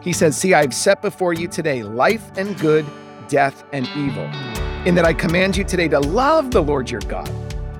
He 0.00 0.12
says, 0.12 0.36
See, 0.36 0.54
I've 0.54 0.74
set 0.74 1.02
before 1.02 1.34
you 1.34 1.46
today 1.46 1.82
life 1.82 2.30
and 2.36 2.58
good, 2.58 2.86
death 3.28 3.64
and 3.72 3.86
evil. 3.96 4.24
In 4.86 4.94
that 4.94 5.04
I 5.04 5.12
command 5.12 5.56
you 5.56 5.64
today 5.64 5.88
to 5.88 6.00
love 6.00 6.50
the 6.50 6.62
Lord 6.62 6.90
your 6.90 7.02
God 7.02 7.30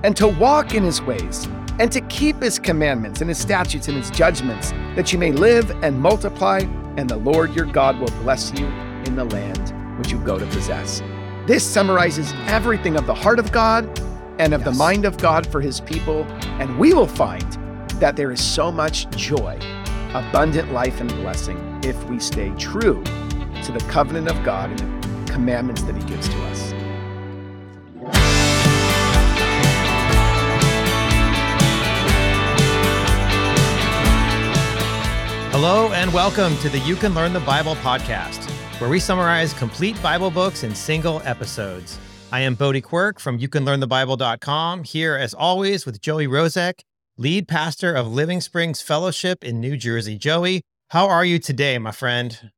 and 0.03 0.15
to 0.17 0.27
walk 0.27 0.75
in 0.75 0.83
his 0.83 1.01
ways 1.01 1.47
and 1.79 1.91
to 1.91 2.01
keep 2.01 2.41
his 2.41 2.59
commandments 2.59 3.21
and 3.21 3.29
his 3.29 3.39
statutes 3.39 3.87
and 3.87 3.97
his 3.97 4.11
judgments, 4.11 4.71
that 4.95 5.11
you 5.11 5.17
may 5.17 5.31
live 5.31 5.71
and 5.83 5.99
multiply, 5.99 6.59
and 6.97 7.09
the 7.09 7.17
Lord 7.17 7.55
your 7.55 7.65
God 7.65 7.99
will 7.99 8.11
bless 8.21 8.51
you 8.53 8.67
in 9.05 9.15
the 9.15 9.25
land 9.25 9.73
which 9.97 10.11
you 10.11 10.23
go 10.23 10.37
to 10.37 10.45
possess. 10.47 11.01
This 11.47 11.65
summarizes 11.65 12.33
everything 12.45 12.97
of 12.97 13.07
the 13.07 13.15
heart 13.15 13.39
of 13.39 13.51
God 13.51 13.85
and 14.37 14.53
of 14.53 14.61
yes. 14.61 14.69
the 14.69 14.75
mind 14.75 15.05
of 15.05 15.17
God 15.17 15.47
for 15.47 15.59
his 15.59 15.81
people, 15.81 16.23
and 16.59 16.77
we 16.77 16.93
will 16.93 17.07
find 17.07 17.51
that 17.99 18.15
there 18.15 18.31
is 18.31 18.43
so 18.43 18.71
much 18.71 19.09
joy, 19.11 19.57
abundant 20.13 20.71
life, 20.71 21.01
and 21.01 21.09
blessing 21.09 21.70
if 21.83 22.09
we 22.09 22.19
stay 22.19 22.51
true 22.57 23.03
to 23.63 23.71
the 23.71 23.83
covenant 23.89 24.27
of 24.27 24.43
God 24.43 24.69
and 24.69 25.03
the 25.03 25.31
commandments 25.31 25.81
that 25.83 25.95
he 25.95 26.03
gives 26.03 26.29
to 26.29 26.37
us. 26.43 26.71
Hello, 35.51 35.91
and 35.93 36.13
welcome 36.13 36.55
to 36.57 36.69
the 36.69 36.79
You 36.79 36.95
Can 36.95 37.13
Learn 37.13 37.33
the 37.33 37.39
Bible 37.41 37.75
podcast, 37.75 38.49
where 38.79 38.89
we 38.89 38.99
summarize 38.99 39.53
complete 39.53 40.01
Bible 40.01 40.31
books 40.31 40.63
in 40.63 40.73
single 40.73 41.21
episodes. 41.25 41.99
I 42.31 42.39
am 42.41 42.55
Bodie 42.55 42.81
Quirk 42.81 43.19
from 43.19 43.39
YouCanLearnTheBible.com, 43.39 44.83
here 44.83 45.15
as 45.15 45.33
always 45.33 45.85
with 45.85 45.99
Joey 45.99 46.27
Rozek, 46.27 46.81
lead 47.17 47.47
pastor 47.47 47.93
of 47.93 48.07
Living 48.07 48.39
Springs 48.39 48.81
Fellowship 48.81 49.43
in 49.43 49.59
New 49.59 49.75
Jersey. 49.77 50.17
Joey, 50.17 50.61
how 50.91 51.07
are 51.07 51.23
you 51.23 51.39
today, 51.39 51.77
my 51.77 51.91
friend? 51.91 52.51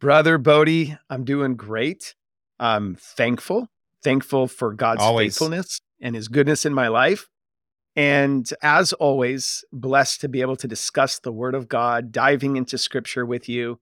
Brother 0.00 0.36
Bodie, 0.36 0.98
I'm 1.08 1.22
doing 1.22 1.54
great. 1.54 2.16
I'm 2.58 2.96
thankful, 2.96 3.68
thankful 4.02 4.48
for 4.48 4.74
God's 4.74 5.00
always. 5.00 5.34
faithfulness 5.34 5.80
and 6.00 6.16
his 6.16 6.26
goodness 6.26 6.66
in 6.66 6.74
my 6.74 6.88
life. 6.88 7.28
And 7.94 8.50
as 8.62 8.92
always, 8.94 9.64
blessed 9.72 10.22
to 10.22 10.28
be 10.28 10.40
able 10.40 10.56
to 10.56 10.66
discuss 10.66 11.20
the 11.20 11.30
Word 11.30 11.54
of 11.54 11.68
God, 11.68 12.10
diving 12.10 12.56
into 12.56 12.78
Scripture 12.78 13.24
with 13.24 13.48
you, 13.48 13.78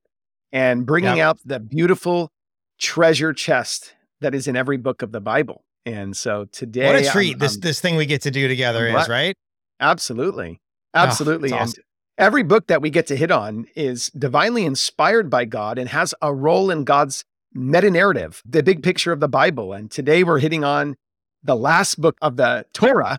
and 0.53 0.85
bringing 0.85 1.17
yep. 1.17 1.27
out 1.27 1.39
the 1.47 1.59
beautiful 1.59 2.31
treasure 2.79 3.33
chest 3.33 3.95
that 4.21 4.35
is 4.35 4.47
in 4.47 4.57
every 4.57 4.77
book 4.77 5.01
of 5.01 5.13
the 5.13 5.23
Bible. 5.23 5.65
And 5.87 6.15
so 6.15 6.45
today, 6.53 6.85
what 6.85 6.97
a 6.97 7.11
treat 7.11 7.37
I'm, 7.37 7.39
this 7.39 7.55
I'm, 7.55 7.61
this 7.61 7.81
thing 7.81 7.97
we 7.97 8.05
get 8.05 8.21
to 8.23 8.31
do 8.31 8.47
together 8.47 8.87
is, 8.89 9.09
right? 9.09 9.35
Absolutely, 9.81 10.61
oh, 10.93 10.99
absolutely. 10.99 11.53
Oh, 11.55 11.57
awesome. 11.57 11.83
Every 12.19 12.43
book 12.43 12.69
that 12.69 12.81
we 12.81 12.89
get 12.89 13.07
to 13.09 13.17
hit 13.17 13.31
on 13.31 13.67
is 13.77 14.09
divinely 14.09 14.65
inspired 14.65 15.29
by 15.29 15.45
God 15.45 15.79
and 15.79 15.91
has 15.91 16.15
a 16.23 16.35
role 16.35 16.71
in 16.71 16.85
God's 16.85 17.27
meta 17.53 17.91
narrative, 17.91 18.43
the 18.47 18.63
big 18.63 18.83
picture 18.83 19.13
of 19.13 19.21
the 19.21 19.29
Bible. 19.29 19.75
And 19.75 19.91
today 19.91 20.25
we're 20.25 20.39
hitting 20.39 20.65
on 20.65 20.97
the 21.45 21.55
last 21.55 22.01
book 22.01 22.17
of 22.23 22.39
the 22.39 22.65
Torah, 22.73 23.19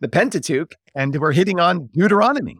the 0.00 0.08
Pentateuch, 0.08 0.74
and 0.94 1.14
we're 1.20 1.32
hitting 1.32 1.60
on 1.60 1.88
Deuteronomy. 1.88 2.56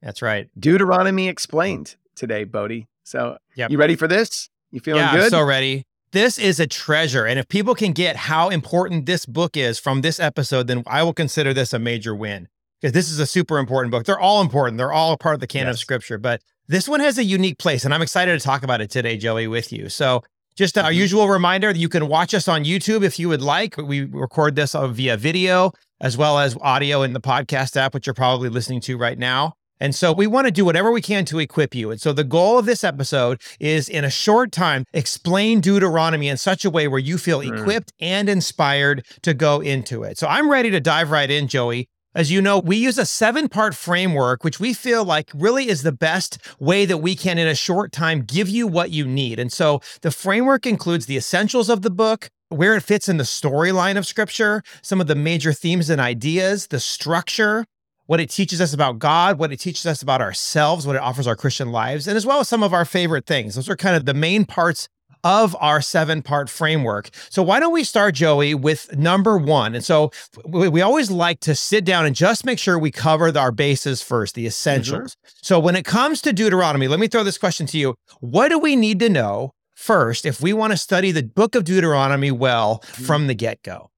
That's 0.00 0.22
right. 0.22 0.48
Deuteronomy 0.58 1.28
explained 1.28 1.96
today, 2.14 2.44
Bodie. 2.44 2.86
So, 3.04 3.36
yep. 3.54 3.70
you 3.70 3.76
ready 3.76 3.96
for 3.96 4.08
this? 4.08 4.48
You 4.70 4.80
feeling 4.80 5.02
yeah, 5.02 5.12
good? 5.12 5.24
I'm 5.24 5.30
so 5.30 5.42
ready. 5.42 5.84
This 6.12 6.38
is 6.38 6.58
a 6.58 6.66
treasure. 6.66 7.26
And 7.26 7.38
if 7.38 7.48
people 7.48 7.74
can 7.74 7.92
get 7.92 8.16
how 8.16 8.48
important 8.48 9.04
this 9.04 9.26
book 9.26 9.58
is 9.58 9.78
from 9.78 10.00
this 10.00 10.18
episode, 10.18 10.68
then 10.68 10.84
I 10.86 11.02
will 11.02 11.12
consider 11.12 11.52
this 11.52 11.74
a 11.74 11.78
major 11.78 12.14
win 12.14 12.48
because 12.80 12.92
this 12.92 13.10
is 13.10 13.18
a 13.18 13.26
super 13.26 13.58
important 13.58 13.90
book. 13.90 14.04
They're 14.04 14.20
all 14.20 14.40
important, 14.40 14.78
they're 14.78 14.92
all 14.92 15.12
a 15.12 15.18
part 15.18 15.34
of 15.34 15.40
the 15.40 15.46
canon 15.46 15.68
yes. 15.68 15.76
of 15.76 15.80
scripture, 15.80 16.18
but 16.18 16.42
this 16.68 16.88
one 16.88 17.00
has 17.00 17.18
a 17.18 17.24
unique 17.24 17.58
place. 17.58 17.84
And 17.84 17.94
I'm 17.94 18.02
excited 18.02 18.38
to 18.38 18.44
talk 18.44 18.62
about 18.62 18.80
it 18.80 18.90
today, 18.90 19.16
Joey, 19.16 19.46
with 19.46 19.72
you. 19.72 19.88
So, 19.88 20.22
just 20.54 20.76
our 20.76 20.90
mm-hmm. 20.90 20.98
usual 20.98 21.28
reminder 21.28 21.72
that 21.72 21.78
you 21.78 21.88
can 21.88 22.08
watch 22.08 22.34
us 22.34 22.48
on 22.48 22.64
YouTube 22.64 23.04
if 23.04 23.18
you 23.20 23.28
would 23.28 23.40
like. 23.40 23.76
We 23.76 24.06
record 24.06 24.56
this 24.56 24.74
via 24.74 25.16
video 25.16 25.70
as 26.00 26.16
well 26.16 26.38
as 26.38 26.56
audio 26.60 27.02
in 27.02 27.12
the 27.12 27.20
podcast 27.20 27.76
app, 27.76 27.94
which 27.94 28.06
you're 28.06 28.14
probably 28.14 28.48
listening 28.48 28.80
to 28.82 28.98
right 28.98 29.18
now. 29.18 29.54
And 29.80 29.94
so 29.94 30.12
we 30.12 30.26
want 30.26 30.46
to 30.46 30.50
do 30.50 30.64
whatever 30.64 30.90
we 30.90 31.00
can 31.00 31.24
to 31.26 31.38
equip 31.38 31.74
you. 31.74 31.90
And 31.90 32.00
so 32.00 32.12
the 32.12 32.24
goal 32.24 32.58
of 32.58 32.66
this 32.66 32.82
episode 32.82 33.40
is 33.60 33.88
in 33.88 34.04
a 34.04 34.10
short 34.10 34.50
time, 34.50 34.84
explain 34.92 35.60
Deuteronomy 35.60 36.28
in 36.28 36.36
such 36.36 36.64
a 36.64 36.70
way 36.70 36.88
where 36.88 36.98
you 36.98 37.18
feel 37.18 37.40
mm. 37.40 37.56
equipped 37.56 37.92
and 38.00 38.28
inspired 38.28 39.06
to 39.22 39.34
go 39.34 39.60
into 39.60 40.02
it. 40.02 40.18
So 40.18 40.26
I'm 40.26 40.50
ready 40.50 40.70
to 40.70 40.80
dive 40.80 41.10
right 41.10 41.30
in, 41.30 41.46
Joey. 41.48 41.88
As 42.18 42.32
you 42.32 42.42
know, 42.42 42.58
we 42.58 42.74
use 42.74 42.98
a 42.98 43.06
seven 43.06 43.48
part 43.48 43.76
framework, 43.76 44.42
which 44.42 44.58
we 44.58 44.74
feel 44.74 45.04
like 45.04 45.30
really 45.32 45.68
is 45.68 45.84
the 45.84 45.92
best 45.92 46.36
way 46.58 46.84
that 46.84 46.98
we 46.98 47.14
can, 47.14 47.38
in 47.38 47.46
a 47.46 47.54
short 47.54 47.92
time, 47.92 48.22
give 48.22 48.48
you 48.48 48.66
what 48.66 48.90
you 48.90 49.06
need. 49.06 49.38
And 49.38 49.52
so 49.52 49.80
the 50.00 50.10
framework 50.10 50.66
includes 50.66 51.06
the 51.06 51.16
essentials 51.16 51.68
of 51.68 51.82
the 51.82 51.90
book, 51.90 52.28
where 52.48 52.74
it 52.74 52.82
fits 52.82 53.08
in 53.08 53.18
the 53.18 53.22
storyline 53.22 53.96
of 53.96 54.04
scripture, 54.04 54.64
some 54.82 55.00
of 55.00 55.06
the 55.06 55.14
major 55.14 55.52
themes 55.52 55.90
and 55.90 56.00
ideas, 56.00 56.66
the 56.66 56.80
structure, 56.80 57.64
what 58.06 58.18
it 58.18 58.30
teaches 58.30 58.60
us 58.60 58.74
about 58.74 58.98
God, 58.98 59.38
what 59.38 59.52
it 59.52 59.60
teaches 59.60 59.86
us 59.86 60.02
about 60.02 60.20
ourselves, 60.20 60.88
what 60.88 60.96
it 60.96 61.02
offers 61.02 61.28
our 61.28 61.36
Christian 61.36 61.70
lives, 61.70 62.08
and 62.08 62.16
as 62.16 62.26
well 62.26 62.40
as 62.40 62.48
some 62.48 62.64
of 62.64 62.72
our 62.72 62.84
favorite 62.84 63.26
things. 63.26 63.54
Those 63.54 63.70
are 63.70 63.76
kind 63.76 63.94
of 63.94 64.06
the 64.06 64.14
main 64.14 64.44
parts 64.44 64.88
of 65.24 65.56
our 65.60 65.80
seven 65.80 66.22
part 66.22 66.48
framework. 66.50 67.10
So, 67.30 67.42
why 67.42 67.60
don't 67.60 67.72
we 67.72 67.84
start, 67.84 68.14
Joey, 68.14 68.54
with 68.54 68.96
number 68.96 69.38
one? 69.38 69.74
And 69.74 69.84
so, 69.84 70.10
we, 70.46 70.80
always 70.80 71.10
like 71.10 71.40
to 71.40 71.54
sit 71.54 71.84
down 71.84 72.06
and 72.06 72.14
just 72.14 72.44
make 72.44 72.58
sure 72.58 72.78
we 72.78 72.90
cover 72.90 73.36
our 73.36 73.52
bases 73.52 74.02
first, 74.02 74.34
the 74.34 74.46
essentials. 74.46 75.14
Mm-hmm. 75.14 75.38
So, 75.42 75.58
when 75.58 75.76
it 75.76 75.84
comes 75.84 76.20
to 76.22 76.32
Deuteronomy, 76.32 76.88
let 76.88 77.00
me 77.00 77.08
throw 77.08 77.24
this 77.24 77.38
question 77.38 77.66
to 77.66 77.78
you 77.78 77.94
What 78.20 78.48
do 78.48 78.58
we 78.58 78.76
need 78.76 78.98
to 79.00 79.08
know 79.08 79.52
first 79.74 80.26
if 80.26 80.40
we 80.40 80.52
want 80.52 80.72
to 80.72 80.76
study 80.76 81.12
the 81.12 81.22
book 81.22 81.54
of 81.54 81.64
Deuteronomy 81.64 82.30
well 82.30 82.80
mm-hmm. 82.80 83.04
from 83.04 83.26
the 83.26 83.34
get 83.34 83.62
go? 83.62 83.90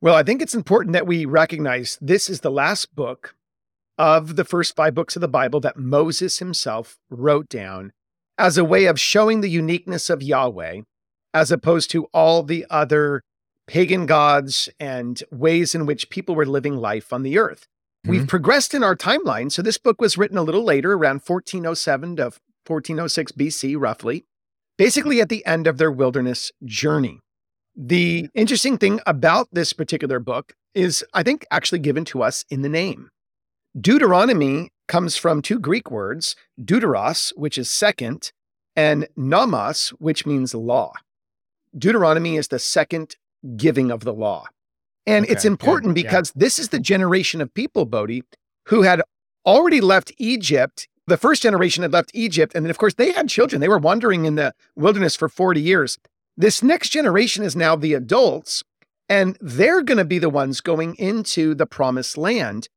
Well, 0.00 0.14
I 0.14 0.22
think 0.22 0.42
it's 0.42 0.54
important 0.54 0.92
that 0.92 1.06
we 1.06 1.24
recognize 1.24 1.98
this 2.00 2.28
is 2.28 2.40
the 2.40 2.50
last 2.50 2.94
book 2.94 3.34
of 3.98 4.36
the 4.36 4.44
first 4.44 4.76
five 4.76 4.94
books 4.94 5.16
of 5.16 5.20
the 5.20 5.28
Bible 5.28 5.58
that 5.60 5.78
Moses 5.78 6.38
himself 6.38 6.98
wrote 7.08 7.48
down 7.48 7.92
as 8.38 8.58
a 8.58 8.64
way 8.64 8.86
of 8.86 9.00
showing 9.00 9.40
the 9.40 9.50
uniqueness 9.50 10.10
of 10.10 10.22
Yahweh, 10.22 10.82
as 11.32 11.50
opposed 11.50 11.90
to 11.90 12.04
all 12.12 12.42
the 12.42 12.66
other 12.70 13.22
pagan 13.66 14.06
gods 14.06 14.68
and 14.78 15.22
ways 15.30 15.74
in 15.74 15.86
which 15.86 16.10
people 16.10 16.34
were 16.34 16.46
living 16.46 16.76
life 16.76 17.12
on 17.12 17.22
the 17.22 17.38
earth. 17.38 17.66
Mm-hmm. 18.04 18.10
We've 18.10 18.28
progressed 18.28 18.74
in 18.74 18.84
our 18.84 18.96
timeline. 18.96 19.50
So 19.50 19.62
this 19.62 19.78
book 19.78 20.00
was 20.00 20.16
written 20.16 20.38
a 20.38 20.42
little 20.42 20.62
later, 20.62 20.92
around 20.92 21.22
1407 21.26 22.16
to 22.16 22.22
1406 22.66 23.32
BC, 23.32 23.76
roughly, 23.78 24.24
basically 24.76 25.20
at 25.20 25.28
the 25.28 25.44
end 25.46 25.66
of 25.66 25.78
their 25.78 25.90
wilderness 25.90 26.52
journey. 26.64 27.20
The 27.74 28.28
interesting 28.34 28.78
thing 28.78 29.00
about 29.06 29.48
this 29.52 29.72
particular 29.72 30.18
book 30.18 30.54
is, 30.74 31.04
I 31.12 31.22
think, 31.22 31.44
actually 31.50 31.80
given 31.80 32.04
to 32.06 32.22
us 32.22 32.44
in 32.50 32.62
the 32.62 32.68
name. 32.68 33.10
Deuteronomy 33.78 34.70
comes 34.88 35.16
from 35.16 35.42
two 35.42 35.58
Greek 35.58 35.90
words, 35.90 36.36
deuteros, 36.62 37.32
which 37.36 37.58
is 37.58 37.70
second, 37.70 38.32
and 38.74 39.06
nomos, 39.16 39.90
which 39.98 40.24
means 40.24 40.54
law. 40.54 40.92
Deuteronomy 41.76 42.36
is 42.36 42.48
the 42.48 42.58
second 42.58 43.16
giving 43.56 43.90
of 43.90 44.00
the 44.00 44.12
law. 44.12 44.46
And 45.06 45.24
okay, 45.24 45.32
it's 45.32 45.44
important 45.44 45.94
good, 45.94 46.02
because 46.02 46.32
yeah. 46.34 46.40
this 46.40 46.58
is 46.58 46.70
the 46.70 46.78
generation 46.78 47.40
of 47.40 47.52
people, 47.52 47.84
Bodie, 47.84 48.22
who 48.66 48.82
had 48.82 49.02
already 49.44 49.80
left 49.80 50.12
Egypt. 50.18 50.88
The 51.06 51.16
first 51.16 51.42
generation 51.42 51.82
had 51.82 51.92
left 51.92 52.10
Egypt. 52.14 52.54
And 52.54 52.64
then, 52.64 52.70
of 52.70 52.78
course, 52.78 52.94
they 52.94 53.12
had 53.12 53.28
children. 53.28 53.60
They 53.60 53.68
were 53.68 53.78
wandering 53.78 54.24
in 54.24 54.34
the 54.34 54.54
wilderness 54.74 55.14
for 55.14 55.28
40 55.28 55.60
years. 55.60 55.98
This 56.36 56.62
next 56.62 56.90
generation 56.90 57.44
is 57.44 57.54
now 57.54 57.76
the 57.76 57.94
adults, 57.94 58.62
and 59.08 59.38
they're 59.40 59.82
going 59.82 59.98
to 59.98 60.04
be 60.04 60.18
the 60.18 60.28
ones 60.28 60.60
going 60.60 60.94
into 60.96 61.54
the 61.54 61.66
promised 61.66 62.18
land. 62.18 62.68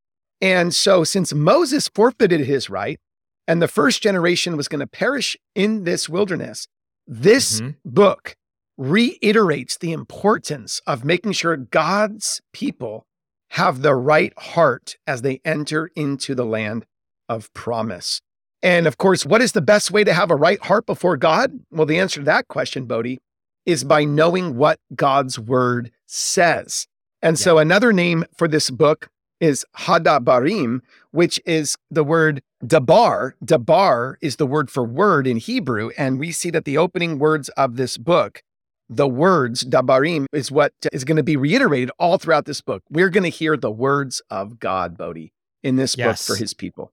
And 0.41 0.73
so, 0.73 1.03
since 1.03 1.33
Moses 1.33 1.89
forfeited 1.89 2.41
his 2.41 2.69
right 2.69 2.99
and 3.47 3.61
the 3.61 3.67
first 3.67 4.01
generation 4.01 4.55
was 4.55 4.67
going 4.67 4.79
to 4.79 4.87
perish 4.87 5.35
in 5.55 5.83
this 5.83 6.07
wilderness, 6.07 6.67
this 7.07 7.59
mm-hmm. 7.59 7.71
book 7.83 8.35
reiterates 8.77 9.77
the 9.77 9.91
importance 9.91 10.81
of 10.87 11.03
making 11.03 11.33
sure 11.33 11.57
God's 11.57 12.41
people 12.53 13.05
have 13.51 13.81
the 13.81 13.95
right 13.95 14.33
heart 14.37 14.95
as 15.05 15.21
they 15.21 15.41
enter 15.43 15.89
into 15.95 16.35
the 16.35 16.45
land 16.45 16.85
of 17.27 17.51
promise. 17.53 18.21
And 18.61 18.87
of 18.87 18.97
course, 18.97 19.25
what 19.25 19.41
is 19.41 19.53
the 19.53 19.61
best 19.61 19.91
way 19.91 20.03
to 20.03 20.13
have 20.13 20.31
a 20.31 20.35
right 20.35 20.61
heart 20.63 20.85
before 20.85 21.17
God? 21.17 21.59
Well, 21.71 21.85
the 21.85 21.99
answer 21.99 22.21
to 22.21 22.25
that 22.25 22.47
question, 22.47 22.85
Bodie, 22.85 23.19
is 23.65 23.83
by 23.83 24.03
knowing 24.03 24.55
what 24.55 24.79
God's 24.95 25.37
word 25.39 25.91
says. 26.05 26.87
And 27.21 27.37
yeah. 27.37 27.43
so, 27.43 27.57
another 27.57 27.91
name 27.91 28.25
for 28.37 28.47
this 28.47 28.69
book 28.69 29.09
is 29.39 29.65
hadabarim, 29.77 30.81
which 31.11 31.39
is 31.45 31.77
the 31.89 32.03
word 32.03 32.41
dabar. 32.65 33.33
Dabar 33.43 34.17
is 34.21 34.35
the 34.35 34.47
word 34.47 34.69
for 34.69 34.83
word 34.83 35.27
in 35.27 35.37
Hebrew. 35.37 35.91
And 35.97 36.19
we 36.19 36.31
see 36.31 36.49
that 36.51 36.65
the 36.65 36.77
opening 36.77 37.19
words 37.19 37.49
of 37.49 37.75
this 37.75 37.97
book, 37.97 38.43
the 38.89 39.07
words 39.07 39.63
dabarim, 39.63 40.25
is 40.33 40.51
what 40.51 40.73
is 40.91 41.03
going 41.03 41.17
to 41.17 41.23
be 41.23 41.37
reiterated 41.37 41.91
all 41.99 42.17
throughout 42.17 42.45
this 42.45 42.61
book. 42.61 42.83
We're 42.89 43.09
going 43.09 43.23
to 43.23 43.29
hear 43.29 43.55
the 43.55 43.71
words 43.71 44.21
of 44.29 44.59
God, 44.59 44.97
Bodie, 44.97 45.33
in 45.63 45.75
this 45.75 45.97
yes. 45.97 46.27
book 46.27 46.35
for 46.35 46.39
his 46.39 46.53
people. 46.53 46.91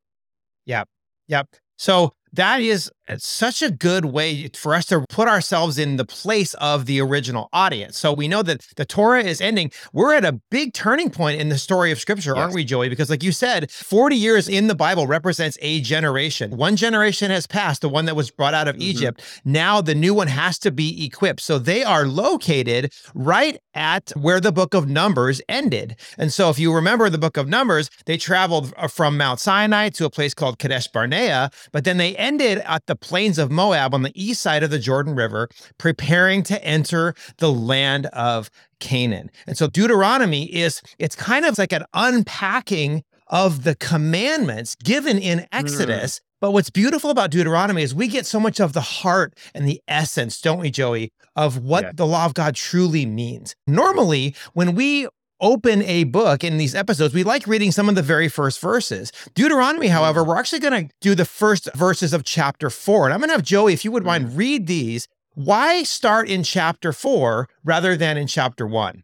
Yep. 0.67 0.89
Yep. 1.29 1.49
So 1.79 2.15
that 2.33 2.61
is 2.61 2.91
such 3.19 3.63
a 3.63 3.71
good 3.71 4.07
way 4.07 4.49
for 4.49 4.75
us 4.75 4.87
to 4.87 5.05
put 5.09 5.29
ourselves 5.29 5.79
in 5.79 5.97
the 5.97 6.05
place 6.05 6.55
of 6.55 6.87
the 6.87 7.01
original 7.01 7.49
audience. 7.53 7.99
So 7.99 8.13
we 8.13 8.29
know 8.29 8.43
that 8.43 8.67
the 8.77 8.85
Torah 8.85 9.23
is 9.23 9.41
ending. 9.41 9.71
We're 9.93 10.15
at 10.15 10.25
a 10.25 10.33
big 10.51 10.73
turning 10.73 11.11
point 11.11 11.41
in 11.41 11.49
the 11.49 11.59
story 11.59 11.93
of 11.93 12.01
scripture, 12.01 12.33
yes. 12.35 12.43
aren't 12.43 12.55
we, 12.55 12.65
Joey? 12.65 12.89
Because 12.89 13.09
like 13.09 13.23
you 13.23 13.33
said, 13.33 13.71
40 13.71 14.17
years 14.17 14.49
in 14.49 14.67
the 14.67 14.75
Bible 14.75 15.07
represents 15.07 15.57
a 15.61 15.81
generation. 15.81 16.57
One 16.57 16.77
generation 16.77 17.31
has 17.31 17.47
passed, 17.47 17.83
the 17.83 17.89
one 17.89 18.07
that 18.07 18.17
was 18.17 18.31
brought 18.31 18.55
out 18.55 18.69
of 18.69 18.75
mm-hmm. 18.75 18.83
Egypt. 18.83 19.23
Now 19.45 19.81
the 19.81 19.95
new 19.95 20.15
one 20.15 20.29
has 20.29 20.59
to 20.61 20.71
be 20.71 21.05
equipped. 21.05 21.41
So 21.41 21.59
they 21.59 21.85
are 21.85 22.07
located 22.07 22.93
right 23.15 23.59
at 23.75 24.11
where 24.17 24.41
the 24.41 24.53
book 24.53 24.75
of 24.75 24.89
Numbers 24.89 25.41
ended. 25.49 25.97
And 26.19 26.33
so 26.33 26.51
if 26.51 26.59
you 26.59 26.75
remember 26.75 27.09
the 27.09 27.19
book 27.19 27.37
of 27.37 27.49
Numbers, 27.49 27.91
they 28.07 28.17
traveled 28.17 28.73
uh, 28.77 28.89
from 28.89 29.17
Mount 29.17 29.39
Sinai 29.39 29.91
to 29.91 30.07
a 30.07 30.11
place 30.11 30.35
called 30.35 30.59
Kadesh 30.59 30.89
Barnea, 30.89 31.51
but 31.73 31.85
then 31.85 31.99
they 31.99 32.17
ended 32.27 32.59
at 32.65 32.85
the 32.87 32.97
plains 32.97 33.39
of 33.39 33.51
Moab 33.51 33.95
on 33.95 34.03
the 34.03 34.13
east 34.15 34.43
side 34.43 34.63
of 34.65 34.71
the 34.71 34.79
Jordan 34.79 35.15
River, 35.15 35.49
preparing 35.79 36.43
to 36.45 36.63
enter 36.65 37.15
the 37.39 37.53
land 37.53 38.07
of 38.07 38.51
Canaan. 38.81 39.31
And 39.47 39.57
so 39.57 39.69
Deuteronomy 39.69 40.45
is, 40.45 40.83
it's 40.99 41.15
kind 41.15 41.45
of 41.45 41.57
like 41.57 41.73
an 41.73 41.85
unpacking 41.95 43.05
of 43.29 43.63
the 43.63 43.77
commandments 43.77 44.75
given 44.83 45.19
in 45.19 45.47
Exodus. 45.53 46.17
Mm. 46.17 46.21
But 46.41 46.51
what's 46.51 46.71
beautiful 46.71 47.11
about 47.11 47.31
Deuteronomy 47.31 47.83
is 47.83 47.95
we 47.95 48.09
get 48.09 48.27
so 48.27 48.39
much 48.39 48.61
of 48.61 48.73
the 48.73 48.81
heart 48.81 49.35
and 49.55 49.67
the 49.67 49.81
essence, 49.89 50.41
don't 50.41 50.59
we, 50.59 50.71
Joey, 50.71 51.13
of 51.35 51.59
what 51.59 51.85
yeah. 51.85 51.93
the 51.95 52.07
law 52.07 52.27
of 52.27 52.35
God 52.35 52.55
truly 52.55 53.07
means. 53.07 53.55
Normally, 53.67 54.35
when 54.53 54.75
we 54.75 55.09
open 55.41 55.83
a 55.83 56.05
book 56.05 56.45
in 56.45 56.59
these 56.59 56.75
episodes, 56.75 57.15
we 57.15 57.25
like 57.25 57.47
reading 57.47 57.73
some 57.73 57.89
of 57.89 57.95
the 57.95 58.03
very 58.03 58.29
first 58.29 58.61
verses. 58.61 59.13
Deuteronomy, 59.35 59.89
however, 59.89 60.25
we're 60.25 60.39
actually 60.39 60.61
going 60.61 60.89
to 60.89 60.95
do 61.01 61.15
the 61.15 61.25
first 61.25 61.69
verses 61.75 62.13
of 62.13 62.25
chapter 62.25 62.71
four. 62.71 63.05
And 63.05 63.15
I'm 63.15 63.21
going 63.21 63.29
to 63.29 63.35
have 63.35 63.43
Joey, 63.43 63.73
if 63.73 63.85
you 63.85 63.93
would 63.93 64.05
mind, 64.05 64.29
mm. 64.29 64.37
read 64.37 64.67
these. 64.67 65.09
Why 65.35 65.83
start 65.83 66.29
in 66.29 66.43
chapter 66.43 66.93
four 66.93 67.49
rather 67.65 67.97
than 67.97 68.17
in 68.17 68.27
chapter 68.27 68.67
one? 68.67 69.03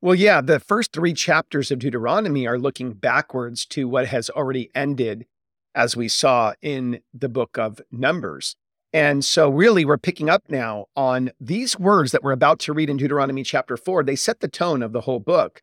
Well, 0.00 0.14
yeah, 0.14 0.40
the 0.40 0.60
first 0.60 0.92
three 0.92 1.14
chapters 1.14 1.70
of 1.70 1.78
Deuteronomy 1.78 2.46
are 2.46 2.58
looking 2.58 2.92
backwards 2.92 3.64
to 3.66 3.88
what 3.88 4.06
has 4.06 4.28
already 4.30 4.70
ended, 4.74 5.26
as 5.74 5.96
we 5.96 6.08
saw 6.08 6.54
in 6.60 7.00
the 7.14 7.28
book 7.28 7.56
of 7.56 7.80
Numbers. 7.90 8.56
And 8.96 9.22
so, 9.22 9.50
really, 9.50 9.84
we're 9.84 9.98
picking 9.98 10.30
up 10.30 10.44
now 10.48 10.86
on 10.96 11.30
these 11.38 11.78
words 11.78 12.12
that 12.12 12.22
we're 12.22 12.32
about 12.32 12.58
to 12.60 12.72
read 12.72 12.88
in 12.88 12.96
Deuteronomy 12.96 13.42
chapter 13.42 13.76
four. 13.76 14.02
They 14.02 14.16
set 14.16 14.40
the 14.40 14.48
tone 14.48 14.82
of 14.82 14.92
the 14.92 15.02
whole 15.02 15.20
book 15.20 15.60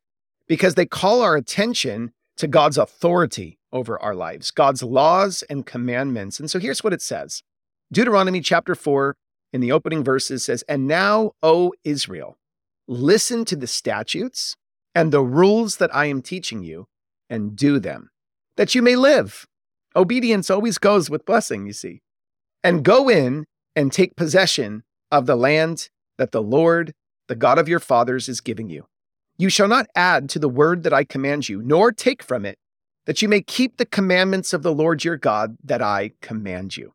because 0.47 0.75
they 0.75 0.85
call 0.85 1.23
our 1.23 1.35
attention 1.35 2.13
to 2.37 2.47
God's 2.47 2.77
authority 2.77 3.57
over 3.71 3.99
our 3.99 4.13
lives, 4.13 4.51
God's 4.51 4.83
laws 4.83 5.43
and 5.49 5.65
commandments. 5.65 6.39
And 6.39 6.47
so, 6.47 6.59
here's 6.59 6.83
what 6.83 6.93
it 6.93 7.01
says 7.01 7.41
Deuteronomy 7.91 8.39
chapter 8.39 8.75
four, 8.75 9.15
in 9.51 9.61
the 9.61 9.71
opening 9.71 10.03
verses, 10.03 10.45
says, 10.45 10.63
And 10.67 10.87
now, 10.87 11.31
O 11.41 11.73
Israel, 11.83 12.37
listen 12.87 13.45
to 13.45 13.55
the 13.55 13.65
statutes 13.65 14.55
and 14.93 15.11
the 15.11 15.23
rules 15.23 15.77
that 15.77 15.95
I 15.95 16.05
am 16.05 16.21
teaching 16.21 16.61
you, 16.61 16.85
and 17.31 17.55
do 17.55 17.79
them, 17.79 18.11
that 18.57 18.75
you 18.75 18.83
may 18.83 18.95
live. 18.95 19.47
Obedience 19.95 20.51
always 20.51 20.77
goes 20.77 21.09
with 21.09 21.25
blessing, 21.25 21.65
you 21.65 21.73
see 21.73 22.03
and 22.63 22.83
go 22.83 23.09
in 23.09 23.45
and 23.75 23.91
take 23.91 24.15
possession 24.15 24.83
of 25.11 25.25
the 25.25 25.35
land 25.35 25.89
that 26.17 26.31
the 26.31 26.41
Lord, 26.41 26.93
the 27.27 27.35
God 27.35 27.57
of 27.57 27.67
your 27.67 27.79
fathers, 27.79 28.29
is 28.29 28.41
giving 28.41 28.69
you. 28.69 28.87
You 29.37 29.49
shall 29.49 29.67
not 29.67 29.87
add 29.95 30.29
to 30.29 30.39
the 30.39 30.49
word 30.49 30.83
that 30.83 30.93
I 30.93 31.03
command 31.03 31.49
you, 31.49 31.61
nor 31.61 31.91
take 31.91 32.23
from 32.23 32.45
it, 32.45 32.57
that 33.05 33.21
you 33.21 33.27
may 33.27 33.41
keep 33.41 33.77
the 33.77 33.85
commandments 33.85 34.53
of 34.53 34.63
the 34.63 34.73
Lord 34.73 35.03
your 35.03 35.17
God 35.17 35.57
that 35.63 35.81
I 35.81 36.11
command 36.21 36.77
you. 36.77 36.93